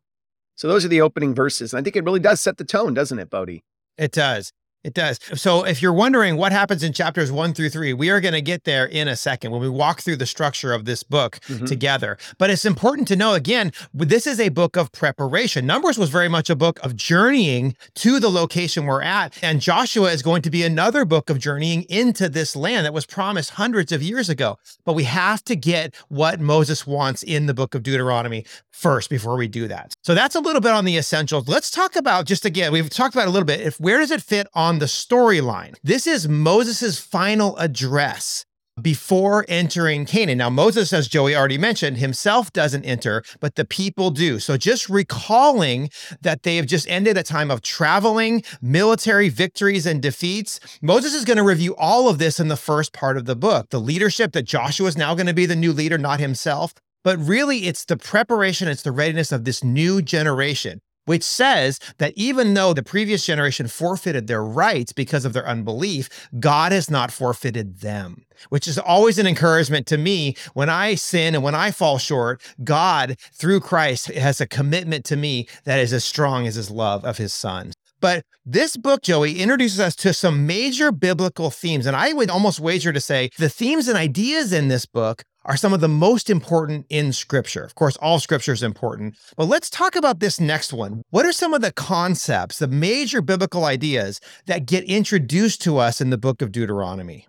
So 0.55 0.67
those 0.67 0.83
are 0.83 0.89
the 0.89 1.01
opening 1.01 1.35
verses. 1.35 1.73
And 1.73 1.79
I 1.79 1.83
think 1.83 1.95
it 1.95 2.03
really 2.03 2.19
does 2.19 2.41
set 2.41 2.57
the 2.57 2.65
tone, 2.65 2.93
doesn't 2.93 3.19
it, 3.19 3.29
Bodie? 3.29 3.63
It 3.97 4.11
does. 4.11 4.51
It 4.83 4.93
does. 4.93 5.19
So 5.33 5.65
if 5.65 5.81
you're 5.81 5.91
wondering 5.91 6.37
what 6.37 6.53
happens 6.53 6.83
in 6.83 6.93
chapters 6.93 7.33
one 7.33 7.53
through 7.53 7.69
three, 7.69 7.91
we 7.91 8.09
are 8.09 8.21
going 8.21 8.33
to 8.33 8.41
get 8.41 8.63
there 8.63 8.85
in 8.85 9.09
a 9.09 9.15
second 9.17 9.51
when 9.51 9.59
we 9.59 9.67
walk 9.67 9.99
through 9.99 10.15
the 10.15 10.25
structure 10.25 10.71
of 10.71 10.85
this 10.85 11.03
book 11.03 11.39
mm-hmm. 11.47 11.65
together. 11.65 12.17
But 12.37 12.49
it's 12.49 12.63
important 12.63 13.07
to 13.09 13.17
know 13.17 13.33
again, 13.33 13.73
this 13.93 14.25
is 14.25 14.39
a 14.39 14.47
book 14.47 14.77
of 14.77 14.89
preparation. 14.93 15.65
Numbers 15.65 15.97
was 15.97 16.09
very 16.09 16.29
much 16.29 16.49
a 16.49 16.55
book 16.55 16.79
of 16.81 16.95
journeying 16.95 17.75
to 17.95 18.21
the 18.21 18.29
location 18.29 18.85
we're 18.85 19.01
at. 19.01 19.37
And 19.43 19.59
Joshua 19.59 20.13
is 20.13 20.21
going 20.21 20.43
to 20.43 20.49
be 20.49 20.63
another 20.63 21.03
book 21.03 21.29
of 21.29 21.39
journeying 21.39 21.83
into 21.89 22.29
this 22.29 22.55
land 22.55 22.85
that 22.85 22.93
was 22.93 23.05
promised 23.05 23.51
hundreds 23.51 23.91
of 23.91 24.01
years 24.01 24.29
ago. 24.29 24.57
But 24.85 24.93
we 24.93 25.03
have 25.03 25.43
to 25.45 25.57
get 25.57 25.93
what 26.07 26.39
Moses 26.39 26.87
wants 26.87 27.21
in 27.21 27.47
the 27.47 27.53
book 27.53 27.75
of 27.75 27.83
Deuteronomy 27.83 28.45
first 28.71 29.09
before 29.09 29.35
we 29.35 29.49
do 29.49 29.67
that. 29.67 29.93
So 30.03 30.15
that's 30.15 30.35
a 30.35 30.39
little 30.39 30.61
bit 30.61 30.71
on 30.71 30.85
the 30.85 30.95
essentials. 30.95 31.49
Let's 31.49 31.69
talk 31.69 31.97
about 31.97 32.25
just 32.25 32.45
again, 32.45 32.71
we've 32.71 32.89
talked 32.89 33.13
about 33.13 33.27
a 33.27 33.31
little 33.31 33.45
bit. 33.45 33.59
If 33.59 33.77
where 33.77 33.97
does 33.97 34.09
it 34.09 34.21
fit 34.21 34.47
on 34.53 34.68
on 34.69 34.77
the 34.77 34.85
storyline. 34.85 35.73
This 35.83 36.05
is 36.05 36.29
Moses' 36.29 36.99
final 36.99 37.57
address 37.57 38.45
before 38.79 39.43
entering 39.47 40.05
Canaan. 40.05 40.37
Now, 40.37 40.51
Moses, 40.51 40.93
as 40.93 41.07
Joey 41.07 41.35
already 41.35 41.57
mentioned, 41.57 41.97
himself 41.97 42.53
doesn't 42.53 42.85
enter, 42.85 43.23
but 43.39 43.55
the 43.55 43.65
people 43.65 44.11
do. 44.11 44.37
So 44.37 44.57
just 44.57 44.87
recalling 44.87 45.89
that 46.21 46.43
they 46.43 46.55
have 46.57 46.67
just 46.67 46.87
ended 46.87 47.17
a 47.17 47.23
time 47.23 47.49
of 47.49 47.63
traveling, 47.63 48.43
military 48.61 49.29
victories 49.29 49.87
and 49.87 50.03
defeats. 50.03 50.59
Moses 50.83 51.15
is 51.15 51.25
going 51.25 51.37
to 51.37 51.43
review 51.43 51.75
all 51.75 52.07
of 52.07 52.19
this 52.19 52.39
in 52.39 52.47
the 52.47 52.55
first 52.55 52.93
part 52.93 53.17
of 53.17 53.25
the 53.25 53.35
book. 53.35 53.71
The 53.71 53.81
leadership 53.81 54.33
that 54.33 54.43
Joshua 54.43 54.87
is 54.87 54.95
now 54.95 55.15
going 55.15 55.25
to 55.25 55.33
be 55.33 55.47
the 55.47 55.55
new 55.55 55.73
leader, 55.73 55.97
not 55.97 56.19
himself. 56.19 56.75
But 57.03 57.17
really, 57.17 57.65
it's 57.65 57.85
the 57.85 57.97
preparation, 57.97 58.67
it's 58.67 58.83
the 58.83 58.91
readiness 58.91 59.31
of 59.31 59.45
this 59.45 59.63
new 59.63 60.03
generation 60.03 60.79
which 61.09 61.23
says 61.23 61.79
that 61.97 62.13
even 62.15 62.53
though 62.53 62.71
the 62.71 62.83
previous 62.83 63.25
generation 63.25 63.67
forfeited 63.67 64.27
their 64.27 64.43
rights 64.43 64.93
because 64.93 65.25
of 65.25 65.33
their 65.33 65.47
unbelief, 65.47 66.07
God 66.39 66.71
has 66.71 66.87
not 66.87 67.09
forfeited 67.09 67.79
them, 67.79 68.27
which 68.49 68.67
is 68.67 68.77
always 68.77 69.17
an 69.17 69.25
encouragement 69.25 69.87
to 69.87 69.97
me. 69.97 70.35
When 70.53 70.69
I 70.69 70.93
sin 70.93 71.33
and 71.33 71.43
when 71.43 71.55
I 71.55 71.71
fall 71.71 71.97
short, 71.97 72.43
God, 72.63 73.17
through 73.33 73.61
Christ, 73.61 74.05
has 74.11 74.39
a 74.39 74.45
commitment 74.45 75.03
to 75.05 75.15
me 75.15 75.47
that 75.63 75.79
is 75.79 75.93
as 75.93 76.05
strong 76.05 76.45
as 76.45 76.53
his 76.53 76.69
love 76.69 77.03
of 77.03 77.17
his 77.17 77.33
son. 77.33 77.73
But 78.01 78.23
this 78.45 78.77
book, 78.77 79.01
Joey, 79.01 79.39
introduces 79.39 79.79
us 79.79 79.95
to 79.97 80.13
some 80.13 80.45
major 80.45 80.91
biblical 80.91 81.49
themes. 81.49 81.87
And 81.87 81.95
I 81.95 82.13
would 82.13 82.29
almost 82.29 82.59
wager 82.59 82.93
to 82.93 83.01
say 83.01 83.31
the 83.39 83.49
themes 83.49 83.87
and 83.87 83.97
ideas 83.97 84.53
in 84.53 84.67
this 84.67 84.85
book 84.85 85.23
are 85.45 85.57
some 85.57 85.73
of 85.73 85.81
the 85.81 85.87
most 85.87 86.29
important 86.29 86.85
in 86.89 87.13
scripture. 87.13 87.63
Of 87.63 87.75
course, 87.75 87.97
all 87.97 88.19
scripture 88.19 88.53
is 88.53 88.63
important, 88.63 89.15
but 89.37 89.45
let's 89.45 89.69
talk 89.69 89.95
about 89.95 90.19
this 90.19 90.39
next 90.39 90.73
one. 90.73 91.01
What 91.09 91.25
are 91.25 91.31
some 91.31 91.53
of 91.53 91.61
the 91.61 91.71
concepts, 91.71 92.59
the 92.59 92.67
major 92.67 93.21
biblical 93.21 93.65
ideas 93.65 94.19
that 94.47 94.65
get 94.65 94.83
introduced 94.83 95.61
to 95.63 95.77
us 95.77 96.01
in 96.01 96.09
the 96.09 96.17
book 96.17 96.41
of 96.41 96.51
Deuteronomy? 96.51 97.27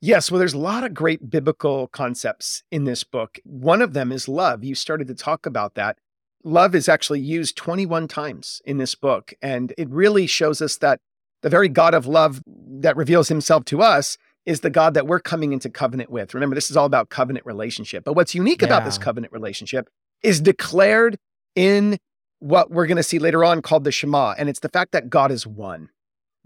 Yes, 0.00 0.30
well, 0.30 0.38
there's 0.38 0.54
a 0.54 0.58
lot 0.58 0.84
of 0.84 0.94
great 0.94 1.28
biblical 1.28 1.88
concepts 1.88 2.62
in 2.70 2.84
this 2.84 3.02
book. 3.02 3.40
One 3.42 3.82
of 3.82 3.94
them 3.94 4.12
is 4.12 4.28
love. 4.28 4.62
You 4.62 4.76
started 4.76 5.08
to 5.08 5.14
talk 5.14 5.44
about 5.44 5.74
that. 5.74 5.98
Love 6.44 6.76
is 6.76 6.88
actually 6.88 7.18
used 7.18 7.56
21 7.56 8.06
times 8.06 8.62
in 8.64 8.78
this 8.78 8.94
book, 8.94 9.34
and 9.42 9.74
it 9.76 9.90
really 9.90 10.28
shows 10.28 10.62
us 10.62 10.76
that 10.76 11.00
the 11.42 11.50
very 11.50 11.68
God 11.68 11.94
of 11.94 12.06
love 12.06 12.42
that 12.46 12.96
reveals 12.96 13.28
himself 13.28 13.64
to 13.66 13.82
us 13.82 14.16
is 14.48 14.60
the 14.60 14.70
God 14.70 14.94
that 14.94 15.06
we're 15.06 15.20
coming 15.20 15.52
into 15.52 15.68
covenant 15.68 16.08
with. 16.08 16.32
Remember, 16.32 16.54
this 16.54 16.70
is 16.70 16.76
all 16.76 16.86
about 16.86 17.10
covenant 17.10 17.44
relationship. 17.44 18.02
But 18.02 18.14
what's 18.14 18.34
unique 18.34 18.62
yeah. 18.62 18.68
about 18.68 18.86
this 18.86 18.96
covenant 18.96 19.30
relationship 19.30 19.90
is 20.22 20.40
declared 20.40 21.18
in 21.54 21.98
what 22.38 22.70
we're 22.70 22.86
going 22.86 22.96
to 22.96 23.02
see 23.02 23.18
later 23.18 23.44
on 23.44 23.60
called 23.60 23.84
the 23.84 23.92
Shema. 23.92 24.34
And 24.38 24.48
it's 24.48 24.60
the 24.60 24.70
fact 24.70 24.92
that 24.92 25.10
God 25.10 25.30
is 25.30 25.46
one. 25.46 25.90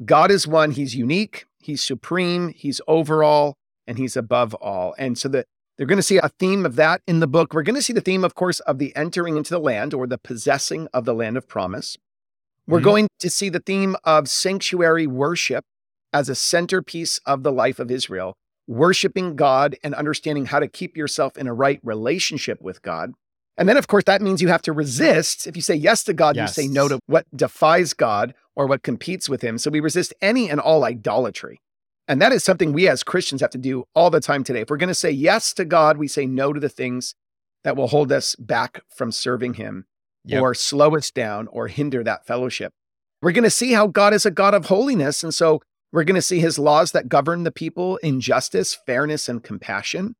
God 0.04 0.32
is 0.32 0.48
one. 0.48 0.72
He's 0.72 0.96
unique, 0.96 1.46
He's 1.60 1.80
supreme, 1.80 2.48
He's 2.48 2.80
overall, 2.88 3.54
and 3.86 3.98
He's 3.98 4.16
above 4.16 4.52
all. 4.54 4.96
And 4.98 5.16
so 5.16 5.28
that 5.28 5.46
they're 5.78 5.86
going 5.86 5.96
to 5.98 6.02
see 6.02 6.18
a 6.18 6.28
theme 6.40 6.66
of 6.66 6.74
that 6.74 7.02
in 7.06 7.20
the 7.20 7.28
book. 7.28 7.54
We're 7.54 7.62
going 7.62 7.76
to 7.76 7.82
see 7.82 7.92
the 7.92 8.00
theme, 8.00 8.24
of 8.24 8.34
course, 8.34 8.58
of 8.60 8.78
the 8.78 8.94
entering 8.96 9.36
into 9.36 9.50
the 9.50 9.60
land 9.60 9.94
or 9.94 10.08
the 10.08 10.18
possessing 10.18 10.88
of 10.92 11.04
the 11.04 11.14
land 11.14 11.36
of 11.36 11.46
promise. 11.46 11.96
We're 12.66 12.78
mm-hmm. 12.78 12.84
going 12.84 13.08
to 13.20 13.30
see 13.30 13.48
the 13.48 13.60
theme 13.60 13.94
of 14.02 14.28
sanctuary 14.28 15.06
worship 15.06 15.64
as 16.12 16.28
a 16.28 16.34
centerpiece 16.34 17.18
of 17.26 17.42
the 17.42 17.52
life 17.52 17.78
of 17.78 17.90
Israel, 17.90 18.34
worshiping 18.66 19.36
God 19.36 19.76
and 19.82 19.94
understanding 19.94 20.46
how 20.46 20.60
to 20.60 20.68
keep 20.68 20.96
yourself 20.96 21.36
in 21.36 21.46
a 21.46 21.54
right 21.54 21.80
relationship 21.82 22.60
with 22.60 22.82
God. 22.82 23.12
And 23.58 23.68
then, 23.68 23.76
of 23.76 23.86
course, 23.86 24.04
that 24.04 24.22
means 24.22 24.40
you 24.40 24.48
have 24.48 24.62
to 24.62 24.72
resist. 24.72 25.46
If 25.46 25.56
you 25.56 25.62
say 25.62 25.74
yes 25.74 26.04
to 26.04 26.14
God, 26.14 26.36
yes. 26.36 26.56
you 26.56 26.62
say 26.62 26.68
no 26.68 26.88
to 26.88 26.98
what 27.06 27.26
defies 27.34 27.92
God 27.92 28.34
or 28.56 28.66
what 28.66 28.82
competes 28.82 29.28
with 29.28 29.42
Him. 29.42 29.58
So 29.58 29.70
we 29.70 29.80
resist 29.80 30.14
any 30.22 30.48
and 30.48 30.60
all 30.60 30.84
idolatry. 30.84 31.60
And 32.08 32.20
that 32.20 32.32
is 32.32 32.42
something 32.42 32.72
we 32.72 32.88
as 32.88 33.02
Christians 33.02 33.40
have 33.40 33.50
to 33.50 33.58
do 33.58 33.84
all 33.94 34.10
the 34.10 34.20
time 34.20 34.42
today. 34.42 34.62
If 34.62 34.70
we're 34.70 34.76
going 34.76 34.88
to 34.88 34.94
say 34.94 35.10
yes 35.10 35.52
to 35.54 35.64
God, 35.64 35.98
we 35.98 36.08
say 36.08 36.26
no 36.26 36.52
to 36.52 36.60
the 36.60 36.68
things 36.68 37.14
that 37.62 37.76
will 37.76 37.88
hold 37.88 38.10
us 38.10 38.34
back 38.36 38.82
from 38.88 39.12
serving 39.12 39.54
Him 39.54 39.86
yep. 40.24 40.42
or 40.42 40.54
slow 40.54 40.96
us 40.96 41.10
down 41.10 41.46
or 41.48 41.68
hinder 41.68 42.02
that 42.02 42.26
fellowship. 42.26 42.72
We're 43.20 43.32
going 43.32 43.44
to 43.44 43.50
see 43.50 43.72
how 43.72 43.86
God 43.86 44.14
is 44.14 44.26
a 44.26 44.30
God 44.30 44.54
of 44.54 44.66
holiness. 44.66 45.22
And 45.22 45.32
so 45.32 45.62
we're 45.92 46.04
going 46.04 46.16
to 46.16 46.22
see 46.22 46.40
his 46.40 46.58
laws 46.58 46.92
that 46.92 47.08
govern 47.08 47.42
the 47.42 47.52
people 47.52 47.98
in 47.98 48.20
justice, 48.20 48.74
fairness, 48.74 49.28
and 49.28 49.42
compassion. 49.42 50.16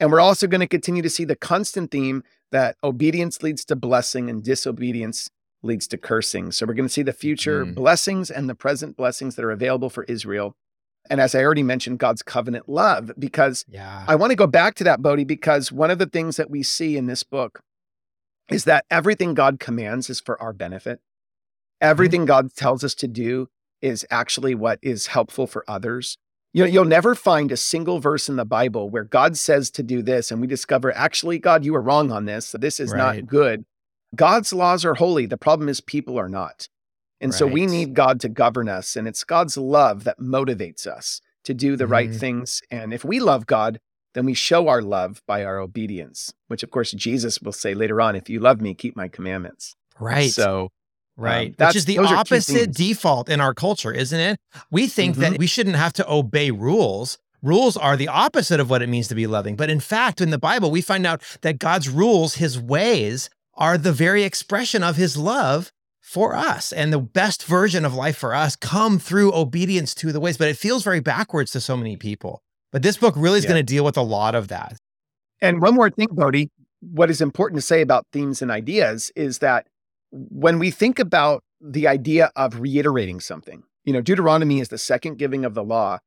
And 0.00 0.10
we're 0.10 0.20
also 0.20 0.46
going 0.46 0.60
to 0.60 0.66
continue 0.66 1.02
to 1.02 1.10
see 1.10 1.24
the 1.24 1.36
constant 1.36 1.90
theme 1.90 2.24
that 2.50 2.76
obedience 2.82 3.42
leads 3.42 3.64
to 3.66 3.76
blessing 3.76 4.28
and 4.28 4.42
disobedience 4.42 5.30
leads 5.62 5.86
to 5.88 5.98
cursing. 5.98 6.50
So 6.50 6.66
we're 6.66 6.74
going 6.74 6.88
to 6.88 6.92
see 6.92 7.02
the 7.02 7.12
future 7.12 7.64
mm. 7.64 7.74
blessings 7.74 8.30
and 8.30 8.48
the 8.48 8.54
present 8.54 8.96
blessings 8.96 9.36
that 9.36 9.44
are 9.44 9.50
available 9.50 9.90
for 9.90 10.04
Israel. 10.04 10.56
And 11.08 11.20
as 11.20 11.34
I 11.34 11.42
already 11.42 11.62
mentioned, 11.62 11.98
God's 11.98 12.22
covenant 12.22 12.68
love, 12.68 13.12
because 13.18 13.64
yeah. 13.68 14.04
I 14.08 14.14
want 14.16 14.30
to 14.30 14.36
go 14.36 14.46
back 14.46 14.74
to 14.76 14.84
that, 14.84 15.02
Bodie, 15.02 15.24
because 15.24 15.70
one 15.70 15.90
of 15.90 15.98
the 15.98 16.06
things 16.06 16.36
that 16.36 16.50
we 16.50 16.62
see 16.62 16.96
in 16.96 17.06
this 17.06 17.22
book 17.22 17.60
is 18.50 18.64
that 18.64 18.84
everything 18.90 19.34
God 19.34 19.60
commands 19.60 20.10
is 20.10 20.20
for 20.20 20.40
our 20.40 20.52
benefit. 20.52 20.98
Mm-hmm. 20.98 21.90
Everything 21.90 22.20
mm-hmm. 22.22 22.28
God 22.28 22.54
tells 22.54 22.84
us 22.84 22.94
to 22.96 23.08
do 23.08 23.48
is 23.82 24.06
actually 24.10 24.54
what 24.54 24.78
is 24.80 25.08
helpful 25.08 25.46
for 25.46 25.64
others. 25.68 26.16
You 26.54 26.64
know, 26.64 26.70
you'll 26.70 26.84
never 26.84 27.14
find 27.14 27.50
a 27.50 27.56
single 27.56 27.98
verse 27.98 28.28
in 28.28 28.36
the 28.36 28.44
Bible 28.44 28.90
where 28.90 29.04
God 29.04 29.36
says 29.36 29.70
to 29.72 29.82
do 29.82 30.02
this 30.02 30.30
and 30.30 30.40
we 30.40 30.46
discover, 30.46 30.94
actually, 30.94 31.38
God, 31.38 31.64
you 31.64 31.72
were 31.72 31.80
wrong 31.80 32.12
on 32.12 32.26
this. 32.26 32.52
This 32.52 32.78
is 32.78 32.92
right. 32.92 33.16
not 33.16 33.26
good. 33.26 33.64
God's 34.14 34.52
laws 34.52 34.84
are 34.84 34.94
holy. 34.94 35.26
The 35.26 35.38
problem 35.38 35.68
is 35.68 35.80
people 35.80 36.18
are 36.18 36.28
not. 36.28 36.68
And 37.20 37.32
right. 37.32 37.38
so 37.38 37.46
we 37.46 37.66
need 37.66 37.94
God 37.94 38.20
to 38.20 38.28
govern 38.28 38.68
us. 38.68 38.96
And 38.96 39.08
it's 39.08 39.24
God's 39.24 39.56
love 39.56 40.04
that 40.04 40.18
motivates 40.18 40.86
us 40.86 41.20
to 41.44 41.54
do 41.54 41.76
the 41.76 41.84
mm-hmm. 41.84 41.92
right 41.92 42.14
things. 42.14 42.62
And 42.70 42.92
if 42.92 43.04
we 43.04 43.18
love 43.18 43.46
God, 43.46 43.80
then 44.14 44.26
we 44.26 44.34
show 44.34 44.68
our 44.68 44.82
love 44.82 45.22
by 45.26 45.44
our 45.44 45.58
obedience, 45.58 46.34
which 46.48 46.62
of 46.62 46.70
course 46.70 46.90
Jesus 46.92 47.40
will 47.40 47.52
say 47.52 47.72
later 47.74 48.00
on, 48.00 48.14
if 48.14 48.28
you 48.28 48.40
love 48.40 48.60
me, 48.60 48.74
keep 48.74 48.94
my 48.94 49.08
commandments. 49.08 49.74
Right. 49.98 50.30
So 50.30 50.70
Right. 51.16 51.54
Um, 51.58 51.66
Which 51.66 51.76
is 51.76 51.84
the 51.84 51.98
opposite 51.98 52.72
default 52.72 53.28
in 53.28 53.40
our 53.40 53.54
culture, 53.54 53.92
isn't 53.92 54.18
it? 54.18 54.38
We 54.70 54.86
think 54.86 55.14
mm-hmm. 55.14 55.32
that 55.32 55.38
we 55.38 55.46
shouldn't 55.46 55.76
have 55.76 55.92
to 55.94 56.10
obey 56.10 56.50
rules. 56.50 57.18
Rules 57.42 57.76
are 57.76 57.96
the 57.96 58.08
opposite 58.08 58.60
of 58.60 58.70
what 58.70 58.82
it 58.82 58.88
means 58.88 59.08
to 59.08 59.14
be 59.14 59.26
loving. 59.26 59.56
But 59.56 59.68
in 59.68 59.80
fact, 59.80 60.20
in 60.20 60.30
the 60.30 60.38
Bible, 60.38 60.70
we 60.70 60.80
find 60.80 61.06
out 61.06 61.22
that 61.42 61.58
God's 61.58 61.88
rules, 61.88 62.36
his 62.36 62.58
ways, 62.58 63.28
are 63.54 63.76
the 63.76 63.92
very 63.92 64.22
expression 64.22 64.82
of 64.82 64.96
his 64.96 65.16
love 65.16 65.72
for 66.00 66.34
us. 66.34 66.72
And 66.72 66.92
the 66.92 67.00
best 67.00 67.44
version 67.44 67.84
of 67.84 67.94
life 67.94 68.16
for 68.16 68.34
us 68.34 68.56
come 68.56 68.98
through 68.98 69.34
obedience 69.34 69.94
to 69.96 70.12
the 70.12 70.20
ways. 70.20 70.36
But 70.36 70.48
it 70.48 70.56
feels 70.56 70.84
very 70.84 71.00
backwards 71.00 71.50
to 71.52 71.60
so 71.60 71.76
many 71.76 71.96
people. 71.96 72.42
But 72.70 72.82
this 72.82 72.96
book 72.96 73.14
really 73.16 73.38
is 73.38 73.44
yeah. 73.44 73.50
going 73.50 73.60
to 73.60 73.74
deal 73.74 73.84
with 73.84 73.96
a 73.96 74.02
lot 74.02 74.34
of 74.34 74.48
that. 74.48 74.76
And 75.40 75.60
one 75.60 75.74
more 75.74 75.90
thing, 75.90 76.08
Bodie, 76.12 76.50
what 76.80 77.10
is 77.10 77.20
important 77.20 77.58
to 77.58 77.66
say 77.66 77.80
about 77.80 78.06
themes 78.12 78.40
and 78.40 78.50
ideas 78.50 79.10
is 79.14 79.38
that 79.38 79.66
when 80.12 80.58
we 80.58 80.70
think 80.70 80.98
about 80.98 81.42
the 81.60 81.88
idea 81.88 82.30
of 82.36 82.60
reiterating 82.60 83.20
something, 83.20 83.62
you 83.84 83.92
know, 83.92 84.00
Deuteronomy 84.00 84.60
is 84.60 84.68
the 84.68 84.78
second 84.78 85.16
giving 85.16 85.44
of 85.44 85.54
the 85.54 85.64
law. 85.64 85.98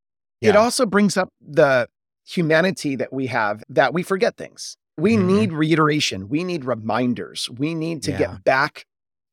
Yeah. 0.42 0.52
It 0.52 0.56
also 0.56 0.86
brings 0.86 1.18
up 1.18 1.30
the 1.42 1.88
humanity 2.26 2.96
that 2.96 3.12
we 3.12 3.28
have 3.28 3.64
that 3.70 3.94
we 3.94 4.04
forget 4.04 4.38
things. 4.38 4.78
We 4.98 5.16
mm-hmm. 5.16 5.28
need 5.28 5.54
reiteration. 5.54 6.30
We 6.30 6.44
need 6.44 6.66
reminders. 6.66 7.50
We 7.50 7.76
need 7.76 8.04
to 8.04 8.12
yeah. 8.12 8.18
get 8.18 8.44
back 8.44 8.86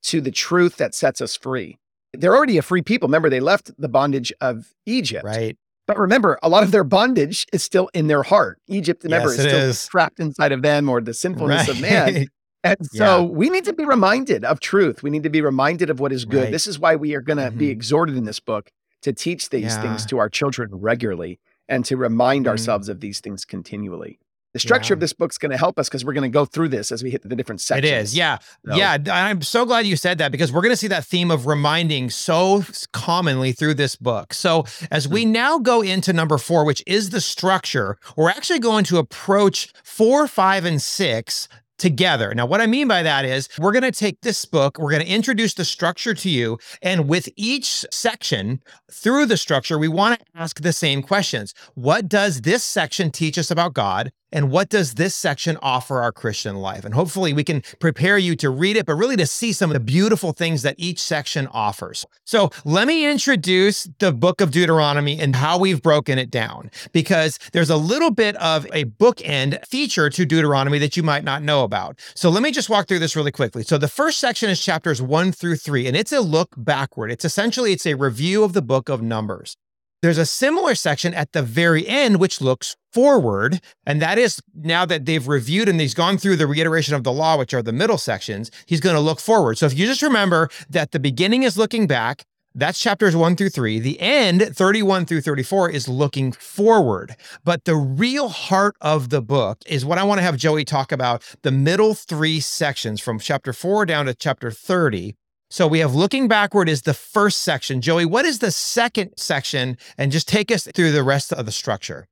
to 0.05 0.21
the 0.21 0.31
truth 0.31 0.77
that 0.77 0.95
sets 0.95 1.21
us 1.21 1.37
free. 1.37 1.79
They're 2.13 2.35
already 2.35 2.59
a 2.59 2.63
free 2.63 2.83
people. 2.83 3.09
Remember, 3.09 3.31
they 3.31 3.41
left 3.41 3.71
the 3.79 3.89
bondage 3.89 4.33
of 4.41 4.73
Egypt. 4.87 5.25
Right. 5.25 5.57
But 5.87 5.99
remember, 5.99 6.39
a 6.43 6.49
lot 6.49 6.63
of 6.63 6.71
their 6.71 6.85
bondage 6.85 7.47
is 7.53 7.63
still 7.63 7.89
in 7.95 8.07
their 8.07 8.23
heart. 8.23 8.59
Egypt, 8.69 9.05
remember, 9.05 9.31
yes, 9.31 9.39
is 9.39 9.45
still 9.45 9.61
is. 9.61 9.87
trapped 9.87 10.21
inside 10.21 10.53
of 10.53 10.63
them 10.63 10.89
or 10.89 11.01
the 11.01 11.15
sinfulness 11.15 11.69
right. 11.69 11.77
of 11.77 11.81
man. 11.81 12.27
And 12.65 12.87
so 12.87 13.23
yeah. 13.23 13.23
we 13.23 13.51
need 13.51 13.65
to 13.65 13.73
be 13.73 13.85
reminded 13.85 14.45
of 14.45 14.61
truth. 14.61 15.03
We 15.03 15.11
need 15.11 15.25
to 15.25 15.31
be 15.31 15.41
reminded 15.41 15.91
of 15.91 16.01
what 16.01 16.13
is 16.13 16.25
good. 16.25 16.45
Right. 16.45 16.53
This 16.53 16.67
is 16.67 16.79
why 16.79 16.97
we 16.97 17.15
are 17.15 17.21
going 17.21 17.39
to 17.39 17.49
mm-hmm. 17.49 17.59
be 17.59 17.71
exhorted 17.71 18.17
in 18.17 18.25
this 18.25 18.41
book 18.41 18.71
to 19.03 19.13
teach 19.13 19.51
these 19.51 19.75
yeah. 19.75 19.83
things 19.83 20.07
to 20.07 20.19
our 20.19 20.29
children 20.29 20.71
regularly 20.73 21.41
and 21.69 21.85
to 21.87 21.97
remind 21.97 22.45
mm-hmm. 22.45 22.51
ourselves 22.51 22.89
of 22.89 23.01
these 23.01 23.21
things 23.21 23.45
continually. 23.45 24.19
The 24.53 24.59
structure 24.59 24.93
yeah. 24.93 24.97
of 24.97 25.01
this 25.01 25.15
book 25.15 25.33
is 25.33 25.39
going 25.39 25.51
to 25.51 25.57
help 25.57 25.79
us 25.79 25.89
because 25.89 26.05
we're 26.05 26.13
going 26.13 26.31
to 26.31 26.35
go 26.35 26.45
through 26.45 26.69
this 26.69 26.93
as 26.93 27.03
we 27.03 27.11
hit 27.11 27.27
the 27.27 27.35
different 27.35 27.63
sections. 27.63 27.91
It 27.91 27.95
is, 27.95 28.15
yeah, 28.15 28.37
so. 28.67 28.75
yeah. 28.75 28.99
I'm 29.11 29.41
so 29.41 29.65
glad 29.65 29.87
you 29.87 29.97
said 29.97 30.19
that 30.19 30.31
because 30.31 30.53
we're 30.53 30.61
going 30.61 30.73
to 30.73 30.77
see 30.77 30.89
that 30.89 31.07
theme 31.07 31.31
of 31.31 31.47
reminding 31.47 32.11
so 32.11 32.63
commonly 32.93 33.53
through 33.53 33.75
this 33.75 33.97
book. 33.97 34.35
So 34.35 34.67
as 34.91 35.09
we 35.09 35.25
hmm. 35.25 35.33
now 35.33 35.59
go 35.59 35.81
into 35.81 36.13
number 36.13 36.37
four, 36.37 36.67
which 36.67 36.83
is 36.87 37.11
the 37.11 37.21
structure, 37.23 37.97
we're 38.15 38.29
actually 38.29 38.59
going 38.59 38.85
to 38.85 38.99
approach 38.99 39.73
four, 39.83 40.29
five, 40.29 40.67
and 40.67 40.83
six 40.83 41.49
together. 41.83 42.33
Now, 42.33 42.47
what 42.47 42.61
I 42.61 42.69
mean 42.69 42.87
by 42.87 43.03
that 43.03 43.25
is 43.25 43.49
we're 43.59 43.73
going 43.73 43.83
to 43.83 43.91
take 43.91 44.21
this 44.21 44.45
book, 44.45 44.79
we're 44.79 44.93
going 44.93 45.05
to 45.05 45.13
introduce 45.13 45.55
the 45.55 45.65
structure 45.65 46.15
to 46.15 46.31
you. 46.31 46.59
And 46.81 47.09
with 47.09 47.29
each 47.35 47.85
section 47.91 48.63
through 48.91 49.27
the 49.27 49.37
structure, 49.37 49.77
we 49.77 49.89
want 49.89 50.21
to 50.21 50.27
ask 50.37 50.61
the 50.61 50.73
same 50.73 51.03
questions. 51.03 51.55
What 51.75 52.09
does 52.09 52.43
this 52.43 52.63
section 52.63 53.11
teach 53.11 53.37
us 53.37 53.51
about 53.51 53.75
God? 53.75 54.13
And 54.33 54.51
what 54.51 54.69
does 54.69 54.95
this 54.95 55.15
section 55.15 55.59
offer 55.63 56.01
our 56.01 56.13
Christian 56.13 56.57
life? 56.57 56.85
And 56.85 56.95
hopefully 56.95 57.33
we 57.33 57.45
can 57.45 57.63
prepare 57.79 58.19
you 58.19 58.35
to 58.37 58.51
read 58.51 58.77
it, 58.77 58.87
but 58.87 58.95
really 58.95 59.17
to 59.17 59.27
see 59.27 59.53
some 59.53 59.71
of 59.71 59.75
the 59.75 59.81
beautiful 59.81 60.33
things 60.33 60.63
that 60.63 60.75
each 60.79 60.99
section 60.99 61.47
offers. 61.49 62.07
So 62.25 62.51
let 62.65 62.87
me 62.89 63.11
introduce 63.11 63.89
the 63.99 64.13
book 64.13 64.41
of 64.41 64.51
Deuteronomy 64.51 65.21
and 65.21 65.37
how 65.37 65.59
we've 65.59 65.83
broken 65.83 66.19
it 66.19 66.31
down, 66.31 66.71
because 66.93 67.39
there's 67.53 67.71
a 67.71 67.77
little 67.77 68.11
bit 68.11 68.37
of 68.37 68.67
a 68.73 68.85
bookend 68.85 69.65
feature 69.67 70.09
to 70.11 70.25
Deuteronomy 70.25 70.79
that 70.79 70.97
you 70.97 71.03
might 71.03 71.25
not 71.25 71.43
know 71.43 71.65
about. 71.65 72.01
So 72.15 72.31
let 72.31 72.43
me 72.43 72.51
just 72.51 72.71
walk 72.71 72.89
through 72.89 73.01
this 73.01 73.17
really 73.17 73.33
quickly. 73.33 73.63
So 73.63 73.79
the 73.79 73.89
first 73.89 74.19
section 74.19 74.49
is 74.49 74.65
chapters 74.65 75.03
one 75.03 75.33
through 75.33 75.57
three, 75.57 75.87
and 75.87 75.97
it's 75.97 76.13
a 76.13 76.21
look 76.21 76.51
backward. 76.57 77.11
It's 77.11 77.25
essentially, 77.25 77.73
it's 77.73 77.87
a 77.87 77.95
review 77.95 78.45
of 78.45 78.53
the 78.53 78.63
book 78.63 78.89
of 78.89 79.03
Numbers. 79.03 79.57
There's 80.03 80.19
a 80.19 80.27
similar 80.27 80.75
section 80.75 81.15
at 81.15 81.31
the 81.31 81.43
very 81.43 81.87
end, 81.87 82.19
which 82.19 82.41
looks 82.41 82.77
forward. 82.93 83.61
And 83.87 84.03
that 84.03 84.19
is 84.19 84.43
now 84.53 84.85
that 84.85 85.07
they've 85.07 85.27
reviewed 85.27 85.69
and 85.69 85.81
he's 85.81 85.95
gone 85.95 86.19
through 86.19 86.37
the 86.37 86.49
reiteration 86.49 86.97
of 86.97 87.05
the 87.05 87.13
law, 87.13 87.39
which 87.39 87.55
are 87.55 87.63
the 87.63 87.73
middle 87.73 87.99
sections, 87.99 88.51
he's 88.67 88.81
going 88.81 88.97
to 88.97 89.01
look 89.01 89.21
forward. 89.21 89.59
So 89.59 89.67
if 89.67 89.79
you 89.79 89.87
just 89.87 90.03
remember 90.03 90.49
that 90.69 90.91
the 90.91 90.99
beginning 90.99 91.45
is 91.45 91.57
looking 91.57 91.87
back, 91.87 92.25
that's 92.55 92.81
chapters 92.81 93.15
one 93.15 93.37
through 93.37 93.51
three. 93.51 93.79
The 93.79 93.99
end, 94.01 94.43
31 94.43 95.07
through 95.07 95.23
34, 95.23 95.71
is 95.71 95.89
looking 95.89 96.33
forward. 96.33 97.17
But 97.45 97.65
the 97.65 97.77
real 97.77 98.29
heart 98.29 98.77
of 98.81 99.09
the 99.09 99.23
book 99.23 99.59
is 99.67 99.87
what 99.87 99.99
I 99.99 100.03
want 100.03 100.19
to 100.19 100.25
have 100.25 100.37
Joey 100.37 100.65
talk 100.65 100.91
about 100.91 101.23
the 101.43 101.53
middle 101.53 101.95
three 101.95 102.41
sections 102.41 103.01
from 103.01 103.21
chapter 103.21 103.53
four 103.53 103.87
down 103.87 104.07
to 104.07 104.15
chapter 104.15 104.51
30 104.51 105.15
so 105.53 105.67
we 105.67 105.81
have 105.81 105.95
looking 105.95 106.29
backward 106.29 106.67
is 106.67 106.81
the 106.81 106.95
first 106.95 107.43
section. 107.43 107.83
Joey, 107.83 108.07
what 108.07 108.25
is 108.25 108.39
the 108.39 108.51
second 108.51 109.11
section? 109.19 109.77
And 109.99 110.11
just 110.11 110.27
take 110.27 110.51
us 110.51 110.67
through 110.75 110.93
the 110.93 111.03
rest 111.03 111.31
of 111.31 111.45
the 111.45 111.53
structure. 111.53 112.09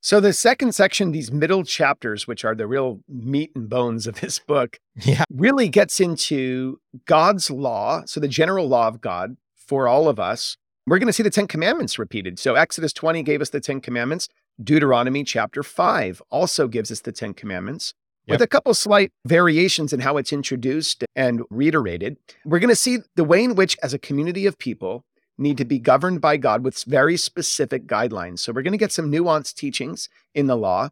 So 0.00 0.18
the 0.18 0.32
second 0.32 0.74
section, 0.74 1.12
these 1.12 1.30
middle 1.30 1.62
chapters, 1.62 2.26
which 2.26 2.44
are 2.44 2.56
the 2.56 2.66
real 2.66 2.98
meat 3.08 3.52
and 3.54 3.68
bones 3.68 4.08
of 4.08 4.20
this 4.20 4.40
book, 4.40 4.78
yeah. 4.96 5.22
really 5.30 5.68
gets 5.68 6.00
into 6.00 6.80
God's 7.06 7.48
law. 7.48 8.02
So 8.06 8.18
the 8.18 8.26
general 8.26 8.66
law 8.66 8.88
of 8.88 9.00
God 9.00 9.36
for 9.54 9.86
all 9.86 10.08
of 10.08 10.18
us. 10.18 10.56
We're 10.84 10.98
going 10.98 11.06
to 11.06 11.12
see 11.12 11.22
the 11.22 11.30
Ten 11.30 11.46
Commandments 11.46 11.96
repeated. 11.96 12.40
So 12.40 12.56
Exodus 12.56 12.92
20 12.92 13.22
gave 13.22 13.40
us 13.40 13.50
the 13.50 13.60
Ten 13.60 13.80
Commandments. 13.80 14.28
Deuteronomy 14.60 15.22
chapter 15.22 15.62
5 15.62 16.20
also 16.28 16.66
gives 16.66 16.90
us 16.90 17.02
the 17.02 17.12
Ten 17.12 17.34
Commandments 17.34 17.94
with 18.26 18.42
a 18.42 18.46
couple 18.46 18.74
slight 18.74 19.12
variations 19.26 19.92
in 19.92 20.00
how 20.00 20.16
it's 20.16 20.32
introduced 20.32 21.04
and 21.14 21.42
reiterated. 21.50 22.16
We're 22.44 22.58
going 22.58 22.68
to 22.68 22.76
see 22.76 22.98
the 23.16 23.24
way 23.24 23.44
in 23.44 23.54
which, 23.54 23.76
as 23.82 23.94
a 23.94 23.98
community 23.98 24.46
of 24.46 24.58
people, 24.58 25.04
need 25.36 25.58
to 25.58 25.64
be 25.64 25.78
governed 25.78 26.20
by 26.20 26.36
God 26.36 26.64
with 26.64 26.82
very 26.84 27.16
specific 27.16 27.86
guidelines. 27.86 28.40
So 28.40 28.52
we're 28.52 28.62
going 28.62 28.72
to 28.72 28.78
get 28.78 28.92
some 28.92 29.10
nuanced 29.10 29.54
teachings 29.54 30.08
in 30.34 30.46
the 30.46 30.56
law. 30.56 30.90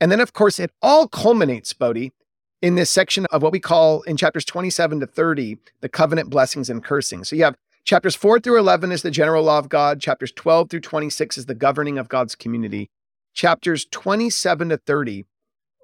And 0.00 0.10
then, 0.10 0.20
of 0.20 0.32
course, 0.32 0.58
it 0.58 0.72
all 0.82 1.08
culminates, 1.08 1.72
Bodie, 1.72 2.12
in 2.60 2.74
this 2.74 2.90
section 2.90 3.26
of 3.26 3.42
what 3.42 3.52
we 3.52 3.60
call 3.60 4.02
in 4.02 4.16
chapters 4.16 4.44
27 4.44 5.00
to 5.00 5.06
30, 5.06 5.58
the 5.80 5.88
covenant 5.88 6.30
blessings 6.30 6.68
and 6.68 6.82
cursing. 6.82 7.24
So 7.24 7.36
you 7.36 7.44
have 7.44 7.56
chapters 7.84 8.14
4 8.14 8.40
through 8.40 8.58
11 8.58 8.92
is 8.92 9.02
the 9.02 9.10
general 9.10 9.44
law 9.44 9.58
of 9.58 9.68
God, 9.68 10.00
chapters 10.00 10.32
12 10.32 10.70
through 10.70 10.80
26 10.80 11.38
is 11.38 11.46
the 11.46 11.54
governing 11.54 11.98
of 11.98 12.08
God's 12.08 12.34
community. 12.34 12.90
Chapters 13.32 13.86
27 13.90 14.70
to 14.70 14.78
30 14.78 15.26